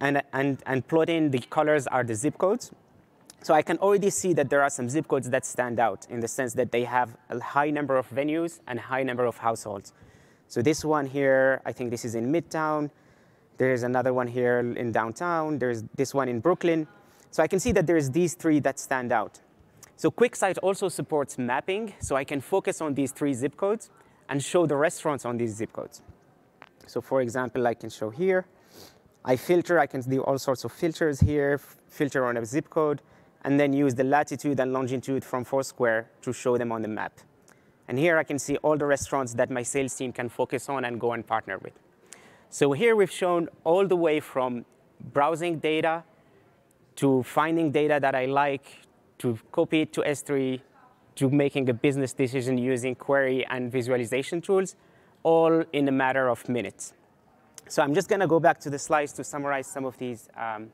and, 0.00 0.22
and, 0.32 0.62
and 0.66 0.86
plot 0.86 1.08
in 1.08 1.30
the 1.30 1.38
colors 1.38 1.86
are 1.86 2.04
the 2.04 2.14
zip 2.14 2.38
codes. 2.38 2.70
So 3.42 3.54
I 3.54 3.62
can 3.62 3.78
already 3.78 4.10
see 4.10 4.32
that 4.34 4.50
there 4.50 4.62
are 4.62 4.70
some 4.70 4.88
zip 4.88 5.08
codes 5.08 5.30
that 5.30 5.46
stand 5.46 5.80
out 5.80 6.06
in 6.10 6.20
the 6.20 6.28
sense 6.28 6.54
that 6.54 6.72
they 6.72 6.84
have 6.84 7.16
a 7.30 7.40
high 7.40 7.70
number 7.70 7.96
of 7.96 8.08
venues 8.10 8.60
and 8.66 8.78
high 8.78 9.02
number 9.02 9.24
of 9.24 9.38
households. 9.38 9.92
So 10.48 10.60
this 10.60 10.84
one 10.84 11.06
here, 11.06 11.62
I 11.64 11.72
think 11.72 11.90
this 11.90 12.04
is 12.04 12.14
in 12.14 12.32
Midtown. 12.32 12.90
There's 13.56 13.82
another 13.82 14.12
one 14.12 14.26
here 14.26 14.58
in 14.58 14.92
downtown. 14.92 15.58
There's 15.58 15.84
this 15.96 16.12
one 16.12 16.28
in 16.28 16.40
Brooklyn. 16.40 16.86
So 17.30 17.42
I 17.42 17.46
can 17.46 17.60
see 17.60 17.72
that 17.72 17.86
there's 17.86 18.10
these 18.10 18.34
three 18.34 18.58
that 18.60 18.78
stand 18.78 19.12
out. 19.12 19.40
So 19.96 20.10
QuickSight 20.10 20.58
also 20.62 20.88
supports 20.88 21.36
mapping, 21.38 21.92
so 22.00 22.16
I 22.16 22.24
can 22.24 22.40
focus 22.40 22.80
on 22.80 22.94
these 22.94 23.12
three 23.12 23.34
zip 23.34 23.56
codes 23.56 23.90
and 24.28 24.42
show 24.42 24.66
the 24.66 24.76
restaurants 24.76 25.24
on 25.24 25.36
these 25.36 25.54
zip 25.54 25.72
codes. 25.72 26.02
So 26.86 27.00
for 27.00 27.20
example, 27.20 27.66
I 27.66 27.74
can 27.74 27.90
show 27.90 28.10
here. 28.10 28.46
I 29.24 29.36
filter, 29.36 29.78
I 29.78 29.86
can 29.86 30.00
do 30.00 30.22
all 30.22 30.38
sorts 30.38 30.64
of 30.64 30.72
filters 30.72 31.20
here, 31.20 31.58
filter 31.88 32.24
on 32.24 32.36
a 32.38 32.46
zip 32.46 32.70
code, 32.70 33.02
and 33.44 33.60
then 33.60 33.72
use 33.72 33.94
the 33.94 34.04
latitude 34.04 34.58
and 34.60 34.72
longitude 34.72 35.24
from 35.24 35.44
Foursquare 35.44 36.08
to 36.22 36.32
show 36.32 36.56
them 36.56 36.72
on 36.72 36.82
the 36.82 36.88
map. 36.88 37.20
And 37.88 37.98
here 37.98 38.18
I 38.18 38.24
can 38.24 38.38
see 38.38 38.56
all 38.58 38.76
the 38.76 38.86
restaurants 38.86 39.34
that 39.34 39.50
my 39.50 39.62
sales 39.62 39.94
team 39.94 40.12
can 40.12 40.28
focus 40.28 40.68
on 40.68 40.84
and 40.84 41.00
go 41.00 41.12
and 41.12 41.26
partner 41.26 41.58
with. 41.58 41.72
So 42.48 42.72
here 42.72 42.96
we've 42.96 43.10
shown 43.10 43.48
all 43.64 43.86
the 43.86 43.96
way 43.96 44.20
from 44.20 44.64
browsing 45.12 45.58
data 45.58 46.04
to 46.96 47.22
finding 47.22 47.70
data 47.70 47.98
that 48.00 48.14
I 48.14 48.26
like 48.26 48.86
to 49.18 49.38
copy 49.52 49.82
it 49.82 49.92
to 49.94 50.02
S3, 50.02 50.60
to 51.16 51.30
making 51.30 51.68
a 51.68 51.74
business 51.74 52.12
decision 52.12 52.58
using 52.58 52.94
query 52.94 53.44
and 53.46 53.70
visualization 53.70 54.40
tools, 54.40 54.76
all 55.22 55.64
in 55.72 55.88
a 55.88 55.92
matter 55.92 56.28
of 56.28 56.48
minutes. 56.48 56.94
So 57.70 57.84
I'm 57.84 57.94
just 57.94 58.08
going 58.08 58.18
to 58.18 58.26
go 58.26 58.40
back 58.40 58.58
to 58.60 58.70
the 58.70 58.80
slides 58.80 59.12
to 59.12 59.22
summarize 59.22 59.68
some 59.68 59.84
of 59.84 59.96
these 59.96 60.28
um, 60.36 60.70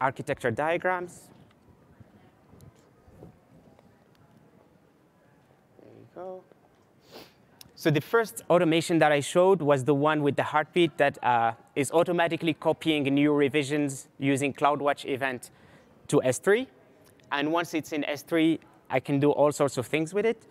architecture 0.00 0.52
diagrams. 0.52 1.30
There 5.82 5.90
you 5.90 6.06
go. 6.14 6.44
So 7.74 7.90
the 7.90 8.00
first 8.00 8.44
automation 8.48 9.00
that 9.00 9.10
I 9.10 9.18
showed 9.18 9.60
was 9.60 9.82
the 9.82 9.94
one 9.94 10.22
with 10.22 10.36
the 10.36 10.44
heartbeat 10.44 10.96
that 10.98 11.18
uh, 11.24 11.54
is 11.74 11.90
automatically 11.90 12.54
copying 12.54 13.02
new 13.02 13.32
revisions 13.32 14.06
using 14.20 14.54
CloudWatch 14.54 15.06
event 15.06 15.50
to 16.06 16.22
S3. 16.24 16.68
And 17.32 17.50
once 17.50 17.74
it's 17.74 17.92
in 17.92 18.04
S3, 18.04 18.60
I 18.88 19.00
can 19.00 19.18
do 19.18 19.32
all 19.32 19.50
sorts 19.50 19.76
of 19.76 19.88
things 19.88 20.14
with 20.14 20.24
it. 20.24 20.46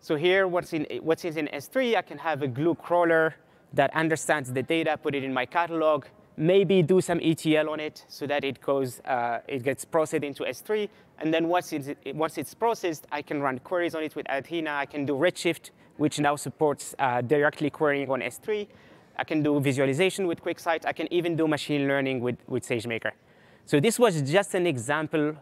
So 0.00 0.16
here, 0.16 0.46
what's 0.46 0.72
in, 0.72 0.86
what's 1.02 1.24
in 1.24 1.48
S3, 1.48 1.96
I 1.96 2.02
can 2.02 2.18
have 2.18 2.42
a 2.42 2.48
glue 2.48 2.74
crawler 2.74 3.34
that 3.74 3.94
understands 3.94 4.52
the 4.52 4.62
data, 4.62 4.96
put 4.96 5.14
it 5.14 5.24
in 5.24 5.32
my 5.34 5.44
catalog, 5.44 6.06
maybe 6.36 6.82
do 6.82 7.00
some 7.00 7.20
ETL 7.20 7.68
on 7.68 7.80
it 7.80 8.04
so 8.08 8.26
that 8.26 8.44
it 8.44 8.60
goes, 8.60 9.00
uh, 9.00 9.40
it 9.48 9.64
gets 9.64 9.84
processed 9.84 10.22
into 10.22 10.44
S3. 10.44 10.88
And 11.18 11.34
then 11.34 11.48
once 11.48 11.72
it's, 11.72 11.90
once 12.14 12.38
it's 12.38 12.54
processed, 12.54 13.06
I 13.10 13.22
can 13.22 13.42
run 13.42 13.58
queries 13.58 13.94
on 13.94 14.04
it 14.04 14.14
with 14.14 14.26
Athena. 14.28 14.70
I 14.70 14.86
can 14.86 15.04
do 15.04 15.14
Redshift, 15.14 15.70
which 15.96 16.20
now 16.20 16.36
supports 16.36 16.94
uh, 17.00 17.20
directly 17.22 17.68
querying 17.68 18.08
on 18.08 18.20
S3. 18.20 18.68
I 19.16 19.24
can 19.24 19.42
do 19.42 19.58
visualization 19.58 20.28
with 20.28 20.42
QuickSight. 20.42 20.86
I 20.86 20.92
can 20.92 21.12
even 21.12 21.34
do 21.34 21.48
machine 21.48 21.88
learning 21.88 22.20
with, 22.20 22.36
with 22.46 22.62
SageMaker. 22.62 23.10
So 23.64 23.80
this 23.80 23.98
was 23.98 24.22
just 24.22 24.54
an 24.54 24.66
example 24.66 25.34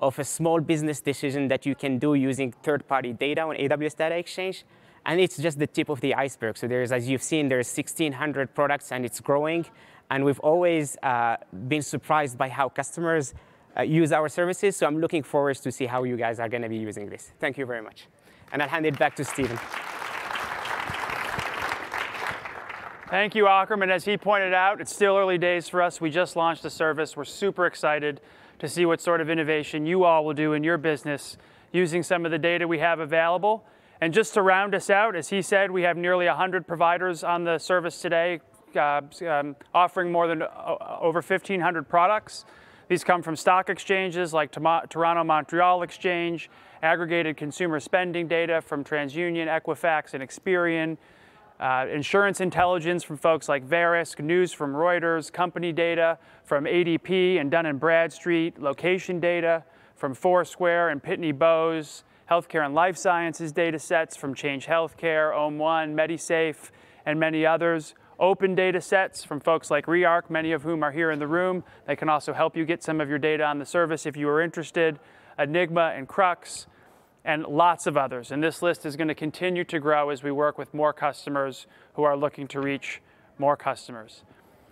of 0.00 0.18
a 0.18 0.24
small 0.24 0.60
business 0.60 1.00
decision 1.00 1.48
that 1.48 1.66
you 1.66 1.74
can 1.74 1.98
do 1.98 2.14
using 2.14 2.52
third-party 2.52 3.12
data 3.14 3.42
on 3.42 3.56
AWS 3.56 3.96
Data 3.96 4.16
Exchange. 4.16 4.64
And 5.06 5.20
it's 5.20 5.36
just 5.36 5.58
the 5.58 5.66
tip 5.66 5.88
of 5.88 6.00
the 6.00 6.14
iceberg. 6.14 6.56
So 6.56 6.66
there's, 6.66 6.92
as 6.92 7.08
you've 7.08 7.22
seen, 7.22 7.48
there's 7.48 7.74
1,600 7.74 8.54
products 8.54 8.92
and 8.92 9.04
it's 9.04 9.20
growing. 9.20 9.66
And 10.10 10.24
we've 10.24 10.40
always 10.40 10.96
uh, 11.02 11.36
been 11.68 11.82
surprised 11.82 12.36
by 12.36 12.48
how 12.48 12.68
customers 12.68 13.34
uh, 13.76 13.82
use 13.82 14.12
our 14.12 14.28
services. 14.28 14.76
So 14.76 14.86
I'm 14.86 15.00
looking 15.00 15.22
forward 15.22 15.56
to 15.56 15.72
see 15.72 15.86
how 15.86 16.02
you 16.04 16.16
guys 16.16 16.40
are 16.40 16.48
going 16.48 16.62
to 16.62 16.68
be 16.68 16.76
using 16.76 17.08
this. 17.08 17.32
Thank 17.38 17.56
you 17.58 17.66
very 17.66 17.82
much. 17.82 18.08
And 18.52 18.62
I'll 18.62 18.68
hand 18.68 18.86
it 18.86 18.98
back 18.98 19.14
to 19.16 19.24
Stephen. 19.24 19.58
Thank 23.08 23.34
you, 23.34 23.48
Akram. 23.48 23.82
And 23.82 23.90
as 23.90 24.04
he 24.04 24.16
pointed 24.16 24.54
out, 24.54 24.80
it's 24.80 24.94
still 24.94 25.16
early 25.16 25.38
days 25.38 25.68
for 25.68 25.82
us. 25.82 26.00
We 26.00 26.10
just 26.10 26.36
launched 26.36 26.62
the 26.62 26.70
service. 26.70 27.16
We're 27.16 27.24
super 27.24 27.66
excited 27.66 28.20
to 28.60 28.68
see 28.68 28.86
what 28.86 29.00
sort 29.00 29.20
of 29.20 29.28
innovation 29.28 29.86
you 29.86 30.04
all 30.04 30.24
will 30.24 30.34
do 30.34 30.52
in 30.52 30.62
your 30.62 30.78
business 30.78 31.36
using 31.72 32.02
some 32.02 32.24
of 32.24 32.30
the 32.30 32.38
data 32.38 32.68
we 32.68 32.78
have 32.78 33.00
available. 33.00 33.64
And 34.00 34.14
just 34.14 34.34
to 34.34 34.42
round 34.42 34.74
us 34.74 34.88
out, 34.88 35.16
as 35.16 35.28
he 35.28 35.42
said, 35.42 35.70
we 35.70 35.82
have 35.82 35.96
nearly 35.96 36.26
100 36.26 36.66
providers 36.66 37.24
on 37.24 37.44
the 37.44 37.58
service 37.58 38.00
today, 38.00 38.40
uh, 38.76 39.00
um, 39.28 39.56
offering 39.74 40.12
more 40.12 40.26
than 40.26 40.42
uh, 40.42 40.98
over 41.00 41.20
1,500 41.20 41.88
products. 41.88 42.44
These 42.88 43.04
come 43.04 43.22
from 43.22 43.36
stock 43.36 43.68
exchanges 43.70 44.32
like 44.32 44.52
Toronto 44.52 45.24
Montreal 45.24 45.82
Exchange, 45.82 46.50
aggregated 46.82 47.36
consumer 47.36 47.78
spending 47.78 48.26
data 48.26 48.60
from 48.60 48.84
TransUnion, 48.84 49.46
Equifax, 49.46 50.14
and 50.14 50.22
Experian, 50.22 50.96
uh, 51.60 51.86
insurance 51.92 52.40
intelligence 52.40 53.04
from 53.04 53.18
folks 53.18 53.46
like 53.46 53.68
Verisk, 53.68 54.18
news 54.24 54.50
from 54.50 54.72
Reuters, 54.72 55.30
company 55.30 55.72
data 55.72 56.18
from 56.42 56.64
ADP 56.64 57.38
and 57.38 57.50
Dun 57.50 57.76
& 57.76 57.78
Bradstreet, 57.78 58.58
location 58.58 59.20
data 59.20 59.62
from 59.94 60.14
Foursquare 60.14 60.88
and 60.88 61.02
Pitney 61.02 61.38
Bowes, 61.38 62.02
healthcare 62.30 62.64
and 62.64 62.74
life 62.74 62.96
sciences 62.96 63.52
data 63.52 63.78
sets 63.78 64.16
from 64.16 64.34
Change 64.34 64.66
Healthcare, 64.66 65.34
Om1, 65.34 65.94
Medisafe, 65.94 66.70
and 67.04 67.20
many 67.20 67.44
others. 67.44 67.94
Open 68.18 68.54
data 68.54 68.80
sets 68.80 69.22
from 69.22 69.38
folks 69.38 69.70
like 69.70 69.84
Rearc, 69.84 70.30
many 70.30 70.52
of 70.52 70.62
whom 70.62 70.82
are 70.82 70.92
here 70.92 71.10
in 71.10 71.18
the 71.18 71.26
room. 71.26 71.62
They 71.86 71.96
can 71.96 72.08
also 72.08 72.32
help 72.32 72.56
you 72.56 72.64
get 72.64 72.82
some 72.82 73.02
of 73.02 73.10
your 73.10 73.18
data 73.18 73.44
on 73.44 73.58
the 73.58 73.66
service 73.66 74.06
if 74.06 74.16
you 74.16 74.28
are 74.30 74.40
interested. 74.40 74.98
Enigma 75.38 75.92
and 75.94 76.08
Crux, 76.08 76.66
and 77.24 77.44
lots 77.44 77.86
of 77.86 77.96
others. 77.96 78.30
And 78.30 78.42
this 78.42 78.62
list 78.62 78.86
is 78.86 78.96
going 78.96 79.08
to 79.08 79.14
continue 79.14 79.64
to 79.64 79.78
grow 79.78 80.10
as 80.10 80.22
we 80.22 80.30
work 80.30 80.58
with 80.58 80.72
more 80.72 80.92
customers 80.92 81.66
who 81.94 82.02
are 82.02 82.16
looking 82.16 82.48
to 82.48 82.60
reach 82.60 83.00
more 83.38 83.56
customers. 83.56 84.24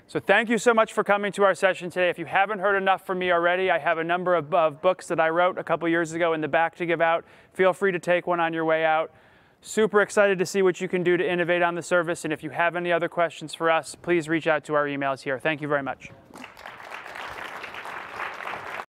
So 0.07 0.19
thank 0.19 0.49
you 0.49 0.57
so 0.57 0.73
much 0.73 0.95
for 0.95 1.05
coming 1.05 1.33
to 1.33 1.43
our 1.45 1.55
session 1.55 1.91
today. 1.91 2.09
If 2.09 2.19
you 2.19 2.25
haven't 2.25 2.61
heard 2.61 2.77
enough 2.77 3.05
from 3.05 3.19
me 3.19 3.31
already, 3.31 3.71
I 3.71 3.79
have 3.79 3.99
a 3.99 4.05
number 4.05 4.35
of, 4.35 4.53
of 4.55 4.81
books 4.81 5.07
that 5.09 5.21
I 5.21 5.29
wrote 5.29 5.59
a 5.59 5.65
couple 5.65 5.87
years 5.87 6.15
ago 6.15 6.33
in 6.33 6.41
the 6.41 6.49
back 6.49 6.77
to 6.77 6.87
give 6.87 7.03
out. 7.03 7.27
Feel 7.53 7.75
free 7.75 7.93
to 7.93 7.99
take 7.99 8.27
one 8.27 8.41
on 8.41 8.55
your 8.55 8.65
way 8.65 8.87
out. 8.87 9.13
Super 9.61 10.01
excited 10.01 10.39
to 10.39 10.47
see 10.47 10.63
what 10.63 10.81
you 10.81 10.89
can 10.89 11.03
do 11.03 11.19
to 11.19 11.31
innovate 11.31 11.61
on 11.61 11.75
the 11.75 11.83
service. 11.83 12.25
And 12.25 12.33
if 12.33 12.43
you 12.43 12.51
have 12.51 12.75
any 12.75 12.91
other 12.91 13.09
questions 13.09 13.55
for 13.55 13.71
us, 13.71 13.97
please 14.01 14.31
reach 14.31 14.47
out 14.47 14.65
to 14.65 14.75
our 14.75 14.87
emails 14.87 15.23
here. 15.23 15.39
Thank 15.39 15.61
you 15.61 15.69
very 15.69 15.83
much. 15.83 16.11